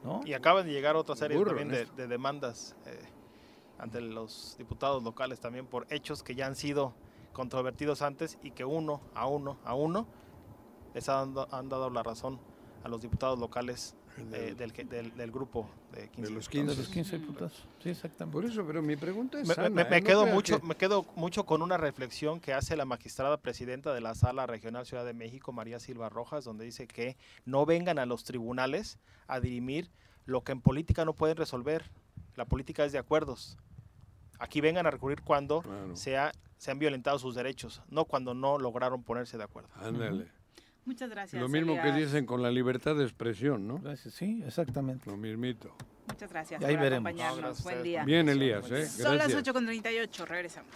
[0.02, 0.22] ¿no?
[0.26, 2.98] Y acaban de llegar otra serie Burro también de, demandas eh,
[3.78, 6.94] ante los diputados locales también por hechos que ya han sido
[7.32, 10.06] controvertidos antes y que uno a uno a uno
[10.94, 12.40] les han, dado- han dado la razón
[12.82, 13.94] a los diputados locales
[14.32, 16.76] eh, del, del, del grupo de 15 los diputados.
[16.76, 17.64] De los 15 diputados.
[17.82, 18.32] Sí, exactamente.
[18.32, 19.86] Por eso, pero mi pregunta es Me, sana, me- ¿eh?
[19.90, 23.36] me No quedo mucho, que- me quedo mucho con una reflexión que hace la magistrada
[23.38, 27.66] presidenta de la Sala Regional Ciudad de México, María Silva Rojas, donde dice que no
[27.66, 29.90] vengan a los tribunales a dirimir
[30.26, 31.90] lo que en política no pueden resolver.
[32.36, 33.56] La política es de acuerdos.
[34.38, 35.62] Aquí vengan a recurrir cuando
[35.94, 39.68] sea, se han violentado sus derechos, no cuando no lograron ponerse de acuerdo.
[39.76, 40.26] Ándale.
[40.84, 41.40] Muchas gracias.
[41.40, 43.78] Lo mismo que dicen con la libertad de expresión, ¿no?
[43.78, 45.08] Gracias, sí, exactamente.
[45.10, 45.74] Lo mismito.
[46.08, 47.08] Muchas gracias Y ahí por veremos.
[47.10, 47.58] acompañarnos.
[47.58, 48.04] No, Buen día.
[48.04, 48.86] Bien, Elías, ¿eh?
[48.86, 49.54] Son las Gracias.
[49.54, 50.70] 8.38, regresamos.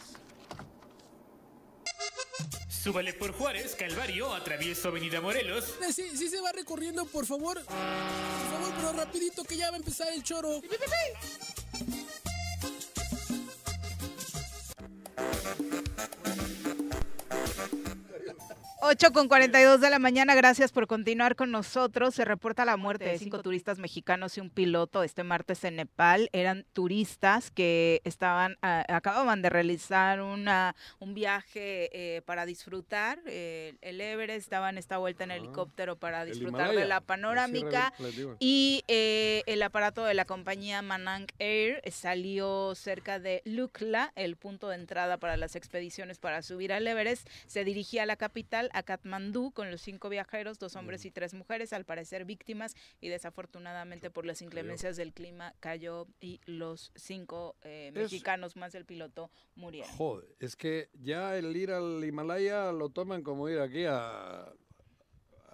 [2.68, 5.76] Súbale por Juárez, Calvario, atravieso Avenida Morelos.
[5.86, 7.56] Eh, Sí, sí se va recorriendo, por favor.
[7.56, 10.62] Por favor, pero rapidito que ya va a empezar el choro.
[18.80, 22.14] 8 con 42 de la mañana, gracias por continuar con nosotros.
[22.14, 26.30] Se reporta la muerte de cinco turistas mexicanos y un piloto este martes en Nepal.
[26.32, 33.74] Eran turistas que estaban, ah, acababan de realizar una, un viaje eh, para disfrutar eh,
[33.80, 37.92] el Everest, daban esta vuelta en helicóptero para disfrutar de Himalaya, la la panorámica.
[37.96, 44.36] Sierra Y eh, el aparato de la compañía Manang Air salió cerca de Lukla, el
[44.36, 47.28] punto de entrada para las expediciones para subir al Everest.
[47.48, 51.34] Se dirigía a la capital, a Katmandú, con los cinco viajeros, dos hombres y tres
[51.34, 57.56] mujeres, al parecer víctimas, y desafortunadamente por las inclemencias del clima cayó y los cinco
[57.62, 59.90] eh, mexicanos más el piloto murieron.
[59.92, 64.52] Joder, es que ya el ir al Himalaya lo toman como ir aquí a,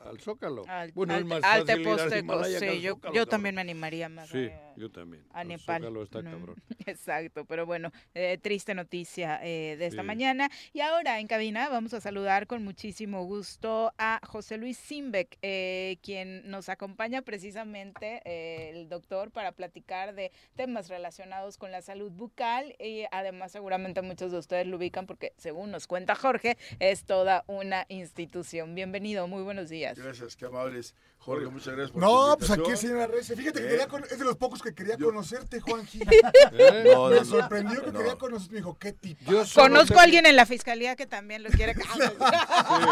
[0.05, 0.63] al Zócalo.
[0.69, 3.29] Al, bueno, al- es más al fácil ir sí, yo, Zócalo, yo cabrón.
[3.29, 5.25] también me animaría más Sí, a- yo también.
[5.33, 5.81] a Nepal.
[5.83, 6.31] Zócalo está ¿no?
[6.31, 6.57] cabrón.
[6.87, 10.07] Exacto, pero bueno, eh, triste noticia eh, de esta Sí.
[10.07, 10.51] mañana.
[10.73, 15.97] Y ahora en cabina vamos a saludar con muchísimo gusto a José Luis Simbeck, eh,
[16.03, 22.11] quien nos acompaña precisamente, eh, el doctor, para platicar de temas relacionados con la salud
[22.11, 27.05] bucal y además seguramente muchos de ustedes lo ubican porque según nos cuenta Jorge, es
[27.05, 28.75] toda una institución.
[28.75, 29.94] Bienvenido, muy buenos días.
[29.97, 30.95] Gracias, qué amables.
[31.25, 33.29] Jorge, muchas gracias por No, tu pues aquí señora Reyes.
[33.35, 36.01] Fíjate que Eh, quería con- es de los pocos que quería conocerte, Juanji.
[36.53, 36.91] ¿Eh?
[36.93, 37.25] No, Me no, no.
[37.25, 37.99] sorprendió que No.
[37.99, 38.53] quería conocerte.
[38.53, 39.33] Me dijo, qué tipo.
[39.55, 41.75] Conozco a alguien en la fiscalía que también lo quiere.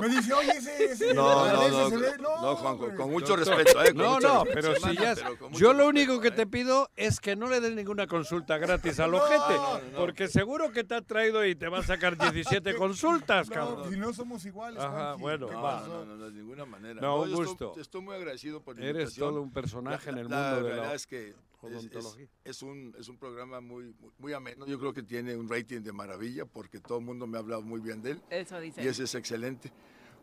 [0.00, 3.36] Me dice, oye, ese, ese No, no, no, se ve- no, Juan, con, con mucho
[3.36, 3.88] Doctor, respeto, ¿eh?
[3.88, 4.72] Con no, mucho no, respeto.
[4.76, 5.14] pero si ya.
[5.14, 6.32] Yo lo respeto, único que ¿eh?
[6.32, 9.60] te pido es que no le des ninguna consulta gratis al ojete.
[9.96, 13.90] Porque seguro que te ha traído y te va a sacar 17 consultas, cabrón.
[13.90, 15.84] si no somos iguales, Ajá, bueno, ¿Qué No, va.
[15.86, 17.00] no, no, no, de ninguna manera.
[17.00, 17.80] No, un yo estoy- gusto.
[17.80, 19.30] Estoy, muy agradecido por la Eres invitación.
[19.30, 22.28] todo un personaje en el La- mundo de verdad la es que es- es, odontología.
[22.44, 24.66] es un, es un programa muy, muy, muy ameno.
[24.66, 27.62] Yo creo que tiene un rating de maravilla porque todo el mundo me ha hablado
[27.62, 28.22] muy bien de él.
[28.30, 28.82] Eso dice.
[28.82, 29.72] Y ese es excelente.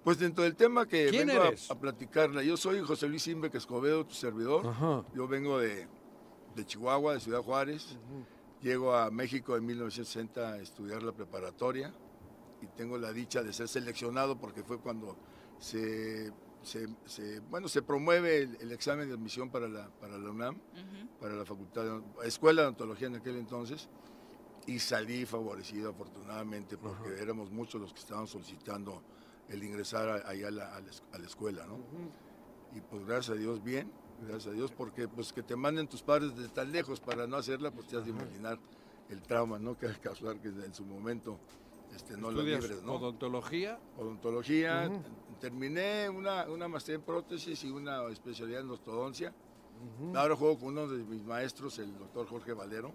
[0.04, 3.56] Pues dentro del tema que ¿Quién vengo a, a platicarle, yo soy José Luis Imbeck
[3.56, 4.68] Escobedo, tu servidor.
[4.68, 5.04] Ajá.
[5.16, 5.88] Yo vengo de,
[6.56, 7.98] de Chihuahua, de Ciudad Juárez.
[8.62, 11.94] Llego a México en 1960 a estudiar la preparatoria
[12.62, 15.18] y tengo la dicha de ser seleccionado porque fue cuando
[15.60, 16.32] se,
[16.64, 20.58] se- se- bueno, se promueve el, el examen de admisión para la, para la UNAM,
[21.20, 23.90] para la Facultad de Escuela de Odontología en aquel entonces
[24.68, 29.04] y salí favorecido afortunadamente porque éramos muchos los que estaban solicitando
[29.50, 31.78] el ingresar a- allá a la, a la es- a la escuela, ¿no?
[32.76, 33.92] Y pues gracias a Dios bien,
[34.22, 37.38] gracias a Dios, porque pues que te manden tus padres de tan lejos para no
[37.38, 38.60] hacerla, pues te has de imaginar
[39.10, 39.78] el trauma, ¿no?
[39.78, 41.40] Que causar que en su momento
[41.96, 42.94] este, no la ¿Estudias libres, ¿no?
[42.96, 43.80] odontología?
[43.98, 44.90] Odontología,
[45.40, 49.34] terminé una, una maestría en prótesis y una especialidad en ortodoncia.
[50.16, 52.94] Ahora juego con uno de mis maestros, el doctor Jorge Valero.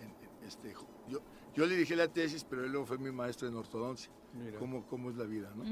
[0.00, 0.74] En- en- este,
[1.08, 1.20] yo,
[1.54, 4.10] yo le dije la tesis, pero él luego fue mi maestro en ortodoncia.
[4.32, 4.58] Mira.
[4.58, 5.52] ¿Cómo, ¿Cómo es la vida?
[5.54, 5.64] ¿no?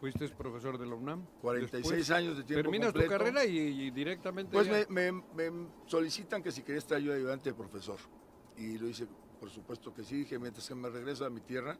[0.00, 1.24] ¿Fuiste profesor de la UNAM?
[1.42, 3.12] 46 Después, años de tiempo Terminas completo.
[3.12, 4.52] tu carrera y, y directamente.
[4.52, 7.98] Pues ya- me, me- me solicitan que si quería estar yo de ayudante de profesor.
[8.56, 9.06] Y lo hice,
[9.38, 10.16] por supuesto que sí.
[10.16, 11.78] Dije, mientras que me regreso a mi tierra,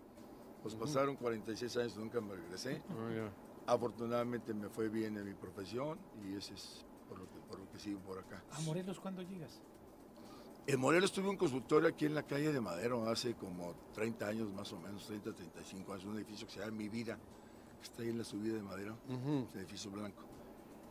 [0.62, 2.82] pues pasaron 46 años y nunca me regresé.
[2.90, 3.30] Ah.
[3.66, 7.70] Afortunadamente me fue bien en mi profesión y ese es por lo que, por lo
[7.70, 8.42] que sigo por acá.
[8.52, 9.60] ¿A Morelos cuándo llegas?
[10.66, 14.52] En Morelos tuve un consultorio aquí en la calle de Madero hace como 30 años
[14.52, 17.18] más o menos, 30, 35 años, un edificio que se llama Mi Vida,
[17.78, 18.96] que está ahí en la subida de Madero,
[19.48, 20.22] ese edificio blanco.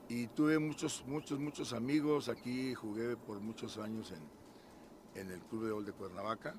[0.10, 5.66] Y tuve muchos, muchos, muchos amigos, aquí jugué por muchos años en, en el Club
[5.66, 6.56] de Gol de Cuernavaca,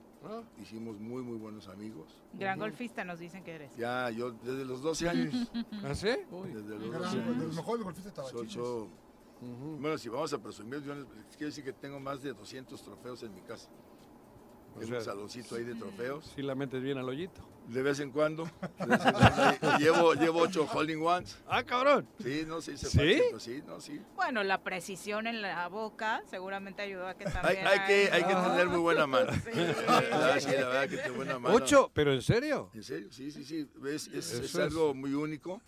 [0.60, 2.22] Hicimos muy, muy buenos amigos.
[2.34, 3.74] Gran golfista nos dicen que eres.
[3.76, 5.50] Ya, yo desde los 12 años.
[5.84, 6.08] ¿Ah, sí?
[6.30, 6.50] Uy.
[6.52, 7.56] Desde los Gran- 12 de los años.
[7.56, 8.32] mejores golfistas
[9.80, 11.06] Bueno, si vamos a presumir, yo les
[11.36, 13.70] quiero decir que tengo más de 200 trofeos en mi casa.
[14.76, 16.32] O sea, un saloncito ahí de trofeos.
[16.34, 17.40] Sí la metes bien al hoyito.
[17.70, 18.44] De vez en cuando.
[18.44, 21.36] de vez en cuando ahí- llevo, llevo ocho holding ones.
[21.48, 22.08] Ah, cabrón.
[22.22, 23.22] Sí, no, sí, se ¿Sí?
[23.30, 24.00] pues sí, no, sí.
[24.16, 27.66] Bueno, la precisión en la boca seguramente ayudó a que Hay, también...
[27.66, 28.48] hay que, hay que Ah.
[28.50, 29.32] tener muy buena mano.
[29.32, 29.50] Sí.
[29.88, 31.54] Ah, sí, la verdad que tiene buena mano.
[31.54, 31.90] ¿Ocho?
[31.94, 32.70] ¿Pero en serio?
[32.74, 33.70] En serio, sí, sí, sí.
[33.86, 35.60] Es, es, es es- algo muy único.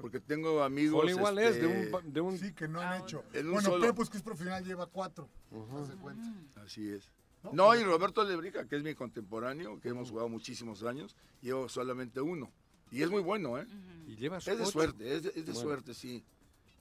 [0.00, 1.02] Porque tengo amigos.
[1.02, 3.24] Holding one es de un este, de un- Sí, que no han hecho.
[3.32, 3.86] En un Bueno, solo.
[3.86, 5.28] Pepos, que es profesional, lleva cuatro.
[5.50, 6.28] De cuenta.
[6.64, 7.08] Así es.
[7.50, 12.20] No, y Roberto Lebrica, que es mi contemporáneo, que hemos jugado muchísimos años, llevo solamente
[12.20, 12.50] uno.
[12.90, 13.66] Y es muy bueno, ¿eh?
[14.06, 14.72] Y llevas Es de ocho.
[14.72, 15.60] suerte, es de, es de Bueno.
[15.60, 16.24] suerte, sí.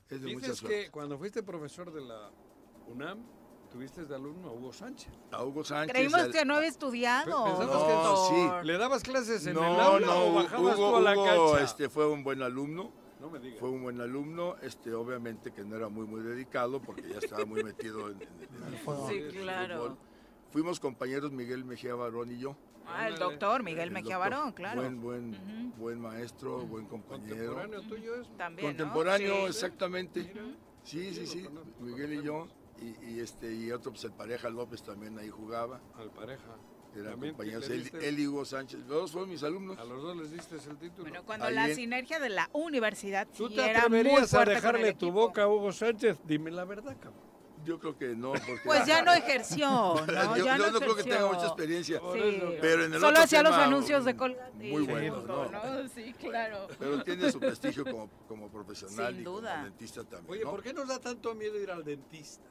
[0.09, 0.83] Es de mucha Dices suerte.
[0.85, 2.29] que cuando fuiste profesor de la
[2.87, 3.23] UNAM,
[3.71, 5.11] tuviste de alumno a Hugo Sánchez.
[5.31, 5.93] A Hugo Sánchez.
[5.93, 7.45] Creímos al- que no había estudiado.
[7.45, 8.67] Pensamos que No, sí.
[8.67, 11.25] ¿Le dabas clases en el No, aula no, o bajabas Hugo, tú a la Hugo,
[11.53, 11.63] cancha?
[11.63, 12.91] este, fue un buen alumno.
[13.21, 13.59] No me digas.
[13.59, 17.45] Fue un buen alumno, este, obviamente que no era muy, muy dedicado porque ya estaba
[17.45, 18.27] muy metido en, en-
[18.67, 19.09] en el fútbol.
[19.09, 19.97] Sí, claro.
[20.51, 22.55] Fuimos compañeros Miguel Mejía Barón y yo.
[22.85, 24.31] Ah, el doctor Miguel El Mejía doctor.
[24.31, 24.81] Barón, claro.
[24.81, 27.35] Buen, buen, buen maestro, buen compañero.
[27.55, 28.37] ¿Contemporáneo tuyo es?
[28.37, 28.77] También, ¿no?
[28.77, 29.45] Contemporáneo, Sí.
[29.47, 30.33] exactamente.
[30.83, 31.47] Sí, sí, sí.
[31.79, 32.47] Miguel y yo.
[32.81, 35.79] Y, y este, y otro, pues el pareja López también ahí jugaba.
[35.95, 36.57] Al pareja.
[36.95, 37.69] Eran compañeros.
[37.69, 38.79] Él, y Hugo Sánchez.
[38.81, 39.77] Los dos fueron mis alumnos.
[39.77, 41.03] A los dos les diste el título.
[41.03, 44.33] Bueno, cuando Ahí la en- sinergia de la universidad ¿Tú sí te era muy atreverías
[44.33, 46.17] a fuerte con el dejarle tu boca a Hugo Sánchez?
[46.25, 47.30] Dime la verdad, cabrón.
[47.63, 48.61] Yo creo que no, porque...
[48.65, 50.05] Pues ya no ejerció, ¿no?
[50.07, 51.33] yo ya yo no, no creo que tenga ejerció.
[51.33, 51.99] mucha experiencia.
[52.13, 52.57] Sí.
[52.59, 54.69] Pero en el Solo hacía los anuncios de mm, Colgate.
[54.71, 55.89] Muy bueno, ¿no?
[55.93, 56.67] Sí, claro.
[56.79, 59.51] Pero tiene su prestigio como, como profesional Sin y duda.
[59.53, 60.31] como dentista también.
[60.31, 60.51] Oye, ¿no?
[60.51, 62.49] ¿por qué nos da tanto miedo ir al dentista?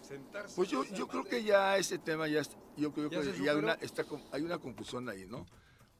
[0.00, 0.54] Sentarse.
[0.56, 2.42] Pues yo, yo creo que ya ese tema ya,
[2.76, 5.46] yo creo ¿Ya que ya una, está, hay una confusión ahí, ¿no?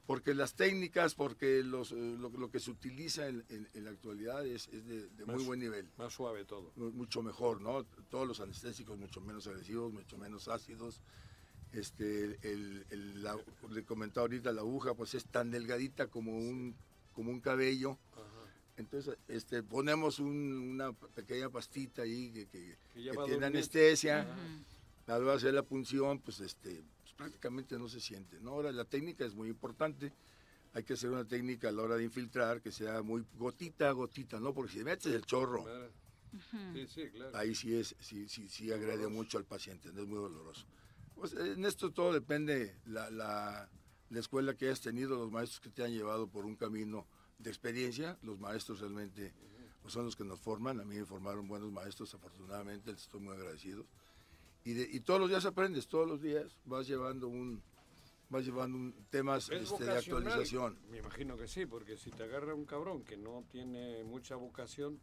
[0.08, 3.90] Porque las técnicas, porque los, eh, lo, lo que se utiliza en, en- en la
[3.90, 5.86] actualidad es, es de, de muy buen nivel.
[5.98, 6.72] Más suave todo.
[6.76, 7.84] mu- mucho mejor, ¿no?
[8.08, 11.02] Todos los anestésicos mucho menos agresivos, mucho menos ácidos.
[11.74, 13.38] Este, el, el- la-
[13.70, 16.74] le comentaba ahorita, la aguja pues es tan delgadita como un,
[17.12, 17.98] como un cabello.
[18.78, 23.26] Entonces, este, ponemos un- una pequeña pastita ahí que, que- Que ya que va a
[23.26, 24.26] tiene anestesia.
[25.06, 26.82] A la hora de hacer la punción, pues, este,
[27.18, 28.52] prácticamente no se siente, ¿no?
[28.52, 30.12] Ahora, la técnica es muy importante.
[30.72, 33.92] Hay que hacer una técnica a la hora de infiltrar que sea muy gotita a
[33.92, 34.54] gotita, ¿no?
[34.54, 35.90] Porque si metes el chorro, Claro.
[36.72, 37.36] Sí, sí, claro.
[37.36, 40.66] ahí sí es, sí, sí, sí agrede mucho al paciente, no es muy doloroso.
[41.14, 43.68] Pues en esto todo depende la, la,
[44.10, 47.06] la escuela que hayas tenido, los maestros que te han llevado por un camino
[47.38, 49.32] de experiencia, los maestros realmente
[49.80, 53.20] pues, son los que nos forman, a mí me formaron buenos maestros, afortunadamente, les estoy
[53.20, 53.86] muy agradecido.
[54.68, 57.62] Y, de- y todos los días aprendes, todos los días vas llevando un
[58.28, 60.78] vas llevando un, temas ¿Es este, de actualización.
[60.90, 65.00] Me imagino que sí, porque si te agarra un cabrón que no tiene mucha vocación.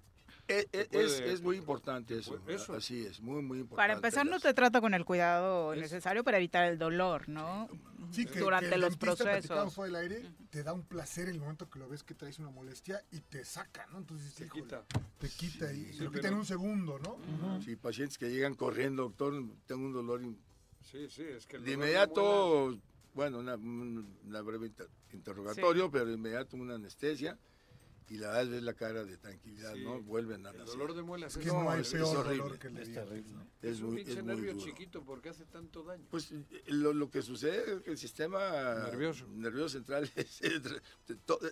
[0.48, 2.76] Eh, eh, te es, es muy importante eso, eso.
[2.76, 3.76] así es, muy, muy importante.
[3.78, 7.68] Para empezar, no te trata con el cuidado necesario para evitar el dolor, ¿no?
[8.12, 9.74] Sí, que, Durante que el los procesos.
[9.74, 12.38] fuera del aire, te da un placer en el momento que lo ves que traes
[12.38, 13.98] una molestia y te saca, ¿no?
[13.98, 14.86] Entonces, Te híjole, quita.
[15.18, 17.60] Te quita y Sí, lo quita pero- en un segundo, ¿no?
[17.64, 19.34] Sí, pacientes que llegan corriendo, doctor,
[19.66, 20.38] tengo un dolor in-
[20.84, 22.78] Sí, sí, es que el de inmediato,
[23.16, 25.90] bueno, una, un- una breve inter- interrogatorio, Sí.
[25.92, 27.36] pero de inmediato una anestesia
[28.08, 29.84] y la verdad es la cara de tranquilidad, Sí.
[29.84, 30.02] ¿no?
[30.02, 30.78] Vuelven a El nacer.
[30.78, 31.82] dolor de muelas Es que no, horrible.
[31.82, 32.60] es, peor es dolor horrible.
[32.60, 33.32] que el de es terrible.
[33.34, 33.48] ¿no?
[33.62, 34.66] Es, muy, pinche es muy nervio duro.
[34.66, 36.06] chiquito porque hace tanto daño.
[36.12, 36.32] Pues
[36.68, 39.28] lo, lo que sucede es que el sistema Nervioso.
[39.30, 40.62] nervioso central es, es-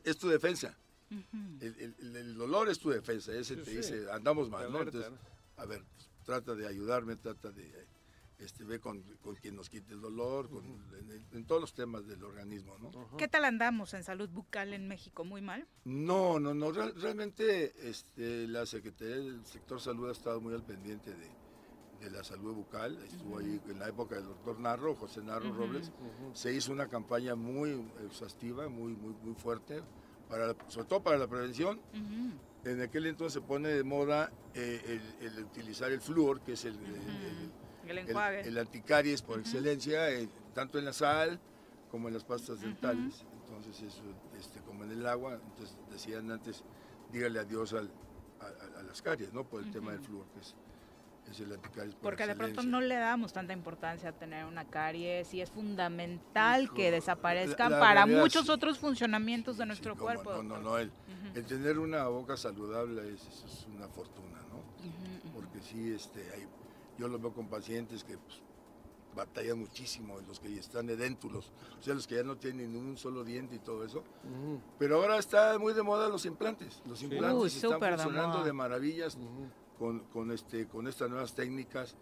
[0.03, 0.77] es tu defensa.
[1.09, 3.77] el, el- el- el dolor es tu defensa, ese Sí, te sí.
[3.77, 4.81] dice, andamos mal, ¿no?
[4.81, 5.11] Entonces,
[5.57, 7.87] a ver, pues, trata de ayudarme, trata de
[8.39, 12.05] este, ver con, con quien nos quite el dolor, con- en, en todos los temas
[12.07, 12.91] del organismo, ¿no?
[13.17, 15.23] ¿Qué tal andamos en salud bucal en México?
[15.23, 15.67] ¿Muy mal?
[15.85, 20.63] No, no, no, real- realmente este, la Secretaría del Sector Salud ha estado muy al
[20.63, 21.29] pendiente de,
[22.01, 25.91] de la salud bucal, estuvo ahí en la época del doctor Narro, José Narro Robles,
[26.33, 29.81] se hizo una campaña muy exhaustiva, muy, muy, muy fuerte,
[30.27, 31.79] para, sobre todo para la prevención.
[32.65, 36.63] En aquel entonces se pone de moda eh, el, el utilizar el flúor, que es
[36.65, 37.51] el, el-
[37.87, 38.41] El enjuague.
[38.41, 41.39] el anticaries por excelencia, eh, tanto en la sal
[41.91, 43.25] como en las pastas dentales.
[43.45, 44.01] Entonces, eso,
[44.39, 46.63] este, como en el agua, entonces decían antes,
[47.11, 47.91] dígale adiós al,
[48.41, 49.43] a, a- las caries, ¿no?
[49.43, 50.55] Por el tema del flúor, que es,
[51.31, 52.79] es el anticaries por Porque de pronto excelencia.
[52.79, 57.79] no le damos tanta importancia a tener una caries y es fundamental que desaparezcan la
[57.79, 58.51] para realidad muchos sí.
[58.51, 60.33] otros funcionamientos de nuestro Cómo cuerpo.
[60.33, 60.91] No, no, no, el,
[61.35, 65.31] el tener una boca saludable es, es una fortuna, ¿no?
[65.33, 66.47] Porque sí, este, hay,
[66.97, 68.41] yo lo veo con pacientes que pues,
[69.15, 72.97] batallan muchísimo, los que están edéntulos, o sea, los que ya no tienen ni un
[72.97, 74.03] solo diente y todo eso.
[74.79, 76.81] Pero ahora está muy de moda los implantes.
[76.85, 77.05] Los Sí.
[77.05, 79.17] implantes Uy, están de funcionando de maravillas
[79.77, 81.95] con, con, este, con estas nuevas técnicas,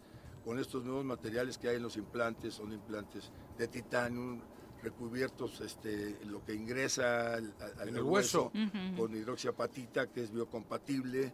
[0.46, 4.40] con estos nuevos materiales que hay en los implantes, son implantes de titanio,
[4.82, 8.52] recubiertos este, lo que ingresa al, al- En al el hueso.
[8.54, 11.32] hueso, con hidroxiapatita que es biocompatible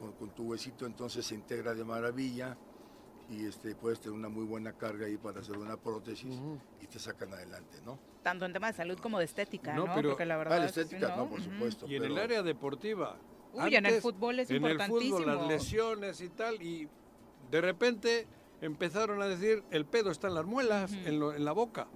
[0.00, 2.56] con, con tu huesito, entonces se integra de maravilla
[3.30, 6.34] y este, puedes tener una muy buena carga ahí para hacer una prótesis
[6.80, 7.98] y te sacan adelante, ¿no?
[8.22, 9.86] Tanto en tema de salud como de estética, ¿no?
[9.86, 11.86] No, pero- Porque la Ah, verdad la es que estética, sí, no, por supuesto.
[11.86, 13.18] Y en el pero- área deportiva.
[13.52, 15.20] Uy, en el fútbol es En el fútbol, importantísimo.
[15.20, 16.88] las lesiones y tal, y
[17.50, 18.26] de repente
[18.60, 21.86] empezaron a decir, el pedo está en las muelas, en, lo- en la boca.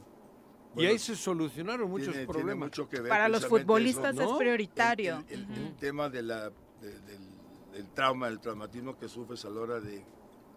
[0.73, 2.69] y Bueno, ahí se solucionaron muchos tiene- tiene problemas.
[2.69, 4.39] mucho que ver Para los futbolistas eso, es ¿no?
[4.39, 5.23] prioritario.
[5.29, 6.49] El, el- el tema de la,
[6.81, 7.29] de- del,
[7.73, 10.03] del trauma, el traumatismo que sufres a la hora de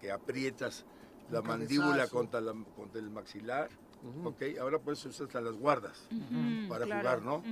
[0.05, 0.85] que aprietas
[1.31, 3.69] la Un mandíbula contra, la, contra el maxilar.
[4.23, 4.43] ¿ok?
[4.61, 6.07] Ahora pues usas hasta las guardas
[6.69, 7.01] para claro.
[7.01, 7.43] jugar, ¿no?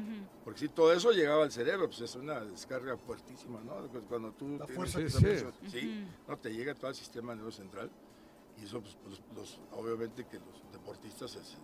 [0.44, 3.88] Porque si todo eso llegaba al cerebro, pues es una descarga fuertísima, ¿no?
[3.88, 5.48] Pues, Cuando tú La fuerza que siente.
[5.68, 7.90] sí, no te llega todo el sistema nervioso central
[8.62, 11.58] y eso pues, pues, los- obviamente que los deportistas se, se-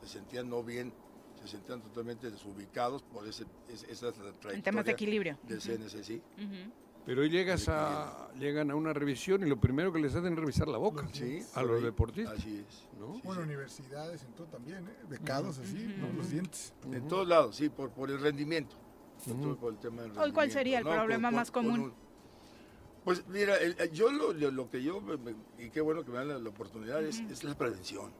[0.00, 0.92] se sentían no bien,
[1.40, 4.12] se sentían totalmente desubicados por ese, es- esa
[4.50, 5.38] En temas de equilibrio.
[5.44, 6.20] del CNC, sí.
[7.08, 10.38] Pero hoy llegas a, llegan a una revisión y lo primero que les hacen es
[10.38, 12.38] revisar la boca Sí, a los deportistas.
[12.38, 12.86] Así es.
[13.00, 13.14] ¿no?
[13.14, 13.46] Sí, Bueno, sí.
[13.46, 14.96] universidades, en todo también, ¿eh?
[15.08, 16.12] Becados así, ¿no?
[16.12, 16.74] Los dientes.
[16.92, 18.76] En todos lados, sí, por, por el rendimiento.
[19.26, 21.80] Por todo- por el tema del Hoy, ¿cuál sería el problema con- más común?
[21.80, 21.94] un-
[23.04, 26.04] pues mira, el- el- yo lo, lo- lo que yo, me- me- y qué bueno
[26.04, 28.12] que me dan la, la oportunidad, es, es la prevención.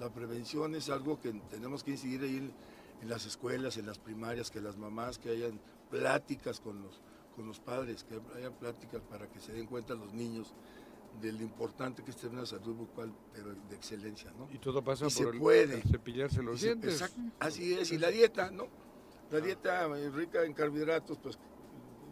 [0.00, 2.52] La prevención es algo que tenemos que incidir ahí en,
[3.02, 5.60] en las escuelas, en las primarias, que las mamás, que hayan
[5.90, 6.98] pláticas con los,
[7.32, 10.54] con los padres, que haya pláticas para que se den cuenta los niños
[11.20, 14.48] de lo importante que es tener una salud bucal, pero de excelencia, ¿no?
[14.52, 15.74] Y todo pasa Y se por el, puede.
[15.76, 16.94] el cepillarse los se- dientes.
[16.94, 18.66] exacto, así es, y la dieta, ¿no?
[19.30, 21.38] La dieta eh, rica en carbohidratos, pues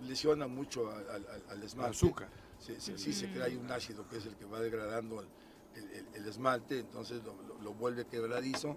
[0.02, 1.97] lesiona mucho al, al- al esmalte.
[1.97, 2.28] Azúcar.
[2.59, 5.28] Sí, sí, sí se crea ahí un ácido que es el que va degradando el,
[5.76, 8.76] el- el- el esmalte, entonces lo, lo- lo vuelve quebradizo.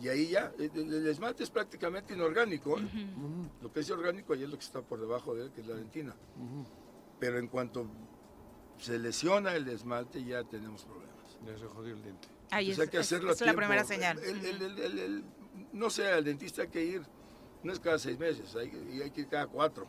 [0.00, 2.78] Y ahí ya, el, el- esmalte es prácticamente inorgánico.
[2.78, 2.82] ¿eh?
[3.60, 5.66] Lo que es orgánico ahí es lo que está por debajo de él, que es
[5.66, 6.14] la dentina.
[7.18, 7.86] Pero en cuanto
[8.78, 11.38] se lesiona el esmalte, ya tenemos problemas.
[11.44, 12.28] Ya se jodió el diente.
[12.50, 13.58] Ahí Pues es, hay que es- hacerlo a es la tiempo.
[13.58, 14.18] primera señal.
[14.20, 15.24] El- el- el- el- el-
[15.72, 17.02] no sé, al dentista hay que ir,
[17.64, 19.86] no es cada seis meses, hay, y hay que ir cada cuatro.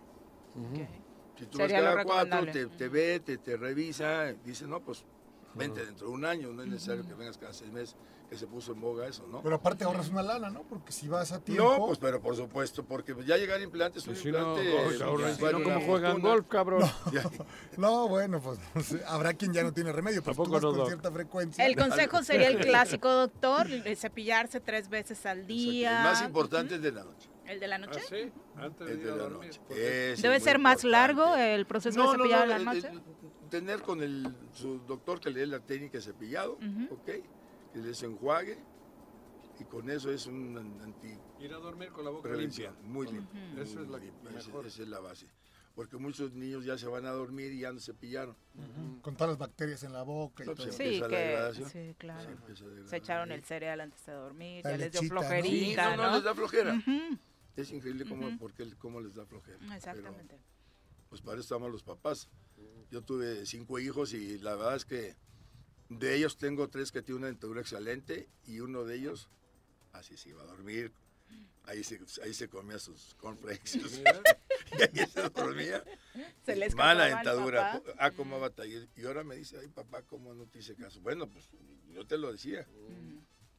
[1.37, 5.05] Si tú Sería vas cada cuatro, te, te ve, te, te revisa, dice, no, pues
[5.53, 7.95] vente dentro de un año, no es necesario que vengas cada seis meses,
[8.29, 9.41] que se puso en boga eso, ¿no?
[9.41, 10.61] Pero aparte ahorras una lana, ¿no?
[10.63, 11.63] Porque si vas a tiempo...
[11.79, 14.61] No, pues pero por supuesto, porque pues, ya llegar implantes, un Pues si implante...
[14.71, 16.83] pues, pues, si no, ¿cómo juegan golf, cabrón?
[17.77, 20.61] No, bueno, pues no sé, habrá quien ya no tiene remedio, pero tú Tampoco vas
[20.63, 20.87] no, con Doc.
[20.89, 21.65] cierta frecuencia.
[21.65, 26.03] El consejo sería el clásico, doctor, el cepillarse tres veces al El día.
[26.03, 27.29] más importante es de la noche.
[27.47, 27.99] ¿El de la noche?
[27.99, 28.31] ¿Ah, sí?
[28.57, 29.47] Antes de El ir de a la dormir.
[29.47, 29.61] noche.
[29.67, 30.87] porque- ¿Debe ser más importante.
[30.87, 32.91] largo el proceso No, de cepillar no, la noche?
[33.49, 36.59] tener con el, su doctor que le dé la técnica de cepillado.
[36.91, 37.09] ¿ok?
[37.73, 38.57] Que les enjuague
[39.59, 42.73] y con eso es un anti Ir a dormir con la boca limpia.
[42.83, 43.41] muy limpia.
[43.41, 43.53] Ujú.
[43.55, 44.65] muy Eso es la limpia, ese- mejor.
[44.67, 45.27] Esa es la base.
[45.75, 48.35] Porque muchos niños ya se van a dormir y ya no cepillaron.
[49.01, 50.65] Con todas las bacterias en la boca y No, todo.
[50.65, 51.69] pues, Sí, empieza la que, degradación.
[51.69, 52.23] sí, claro.
[52.23, 55.21] Se empieza Se echaron el cereal antes de dormir, La ya les dio lechita, ¿no?
[55.21, 56.09] Sí, flojerita, no, ¿no?
[56.09, 56.83] no, les da flojera.
[57.55, 59.57] Es increíble cómo, porque, cómo les da flojera.
[59.59, 60.39] Pero, Exactamente.
[61.09, 62.29] pues para eso estamos los papás.
[62.91, 65.15] Yo tuve cinco hijos y la verdad es que
[65.89, 69.29] de ellos tengo tres que tienen una dentadura excelente y uno de ellos
[69.91, 70.91] así se iba a dormir.
[71.65, 73.77] Ahí se, ahí se comía sus cornflakes.
[73.77, 75.83] y ahí se dormía.
[76.43, 77.81] Se les Mala dentadura.
[77.99, 78.87] Ah, cómo batallé.
[78.95, 80.99] Y ahora me dice, ay papá, ¿cómo no te hice caso?
[81.01, 81.49] Bueno, pues
[81.93, 82.65] yo te lo decía.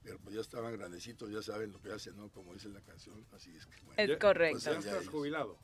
[0.02, 2.30] Pero pues ya estaban grandecitos, ya saben lo que hacen, ¿no?
[2.30, 3.24] Como dice la canción.
[3.32, 4.02] Así es que bueno.
[4.02, 4.54] Es Ya- correcto.
[4.54, 5.58] pues, ya- Ya estás ellos- jubilado.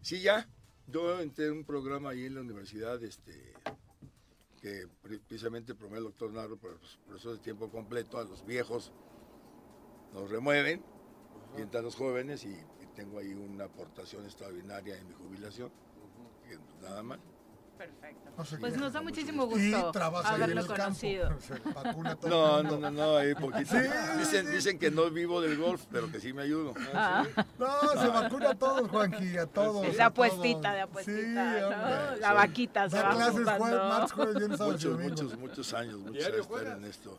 [0.00, 0.48] Sí, ya.
[0.88, 3.52] Yo entré en un programa ahí en la universidad, este,
[4.66, 6.76] que pre- precisamente el doctor Narro, por
[7.06, 8.90] profesores de tiempo completo, a los viejos
[10.12, 10.82] nos remueven,
[11.56, 15.70] y entran los jóvenes y, y tengo ahí una aportación extraordinaria en mi jubilación,
[16.42, 17.20] que nada más.
[17.76, 18.30] Perfecto.
[18.36, 21.40] No sé Pues nos da muchísimo Y gusto trabaja ahí en haberlo conocido.
[21.40, 23.74] Se vacuna todo No, no, no, no, ahí poquito.
[24.18, 26.74] Dicen, dicen que no vivo del golf, pero que sí me ayudo.
[26.94, 27.24] Ah.
[27.58, 29.86] No, se vacuna a todos, Juanqui, a todos.
[29.86, 30.74] Es de a apuestita, todos.
[30.74, 32.16] de apuestita, Sí, ¿no?
[32.20, 36.42] La vaquita se va clases jueves, martes, jueves, y Muchos, muchos, muchos años, muchos ¿Diario
[36.42, 37.18] años estar en esto.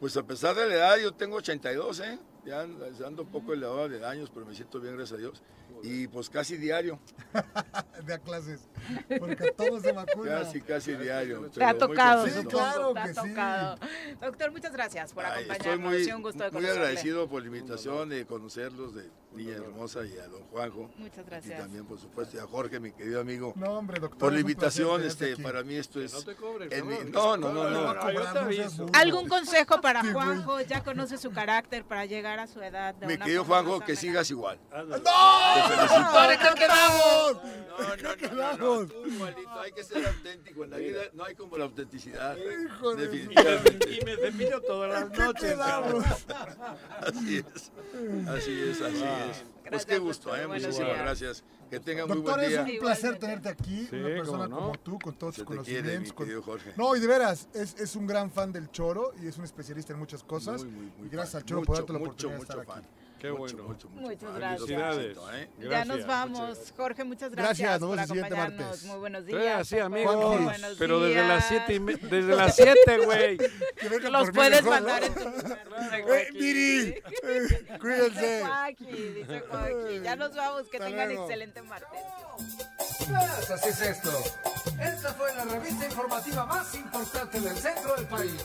[0.00, 2.18] Pues a pesar de la edad, yo tengo 82, ¿eh?
[2.44, 2.62] ya
[3.06, 5.42] ando un poco elevado de daños, pero me siento bien, gracias a Dios.
[5.82, 6.98] Y pues casi diario,
[8.04, 8.60] de a clases.
[9.18, 10.38] Porque a todos se vacuna.
[10.40, 11.42] casi, casi diario.
[11.50, 12.26] Te ha tocado.
[12.26, 14.16] Sí, claro te ha que sí.
[14.20, 15.66] Doctor, muchas gracias por Ay, acompañarnos.
[15.66, 16.80] estoy muy, Ha sido un gusto de muy conocerle.
[16.86, 20.90] agradecido por la invitación de conocerlos, de Niña Hermosa y a don Juanjo.
[20.96, 21.60] Muchas Y gracias.
[21.60, 23.52] también, por supuesto, y a Jorge, mi querido amigo.
[23.56, 24.18] No, hombre, doctor.
[24.18, 25.42] por la invitación, este, aquí.
[25.42, 26.12] para mí esto es...
[26.14, 27.10] no te cobren, en mi- cabrón.
[27.12, 28.86] no, no, no, No, no.
[28.94, 30.60] ¿Algún consejo para Juanjo?
[30.62, 32.94] Ya conoce su carácter para llegar a su edad.
[32.94, 34.58] De Mi querido Juanjo, que sigas igual.
[34.72, 35.67] ¡No!
[35.68, 36.12] Te felicito.
[36.12, 37.36] ¡Para qué quedamos!
[37.78, 40.64] No, no, no, no, no, tú igualito, hay que ser auténtico.
[40.64, 42.36] En la vida no hay como la autenticidad.
[42.36, 43.90] Hijo de Definitivamente.
[43.92, 45.56] Y me cepillo todas las noches.
[47.00, 47.72] Así es,
[48.28, 49.44] así es, así es.
[49.68, 50.44] Pues qué gusto, doctor.
[50.44, 50.48] ¿eh?
[50.60, 51.44] Muchísimas gracias.
[51.70, 52.74] Que tengan muy Doctor, buen es día.
[52.74, 54.56] un placer tenerte aquí, Sí, una persona no.
[54.56, 55.62] como tú, con todos tus quiere,
[56.02, 56.12] conocimientos.
[56.14, 56.60] con-.
[56.76, 59.92] No, y de veras, es, es un gran fan del choro y es un especialista
[59.92, 60.64] en muchas cosas.
[60.64, 61.40] Muy, muy, muy y gracias fan.
[61.42, 62.84] al choro Mucho, por darte la mucho, oportunidad de mucho estar fan.
[63.18, 63.62] Qué Mucho, bueno.
[63.64, 64.60] mucho, mucho Muchas gracias.
[64.68, 65.16] Felicidades.
[65.34, 65.50] ¿eh?
[65.58, 66.48] Ya Gracias, nos vamos.
[66.50, 68.66] muchas Jorge, muchas Gracias, gracias, nos por vemos el siguiente acompañarnos.
[68.68, 68.84] martes.
[68.84, 69.68] Muy buenos días.
[69.68, 69.82] Pepe.
[69.82, 70.16] amigos.
[70.36, 71.46] Muy buenos Pero desde las días.
[71.48, 73.36] siete y me- desde las siete, güey.
[73.36, 75.06] Que venga Los puedes mejor, mandar ¿no?
[75.06, 76.94] en tu ¡Eh, Miri!
[77.24, 78.20] Eh, Cuídense.
[78.20, 80.02] Dice Joaquín, dice Joaquín.
[80.04, 81.22] Ya nos vamos, que Hasta tengan luego.
[81.24, 81.88] excelente martes.
[83.08, 84.10] Pues así es esto.
[84.80, 88.44] Esta fue la revista informativa más importante del centro del país.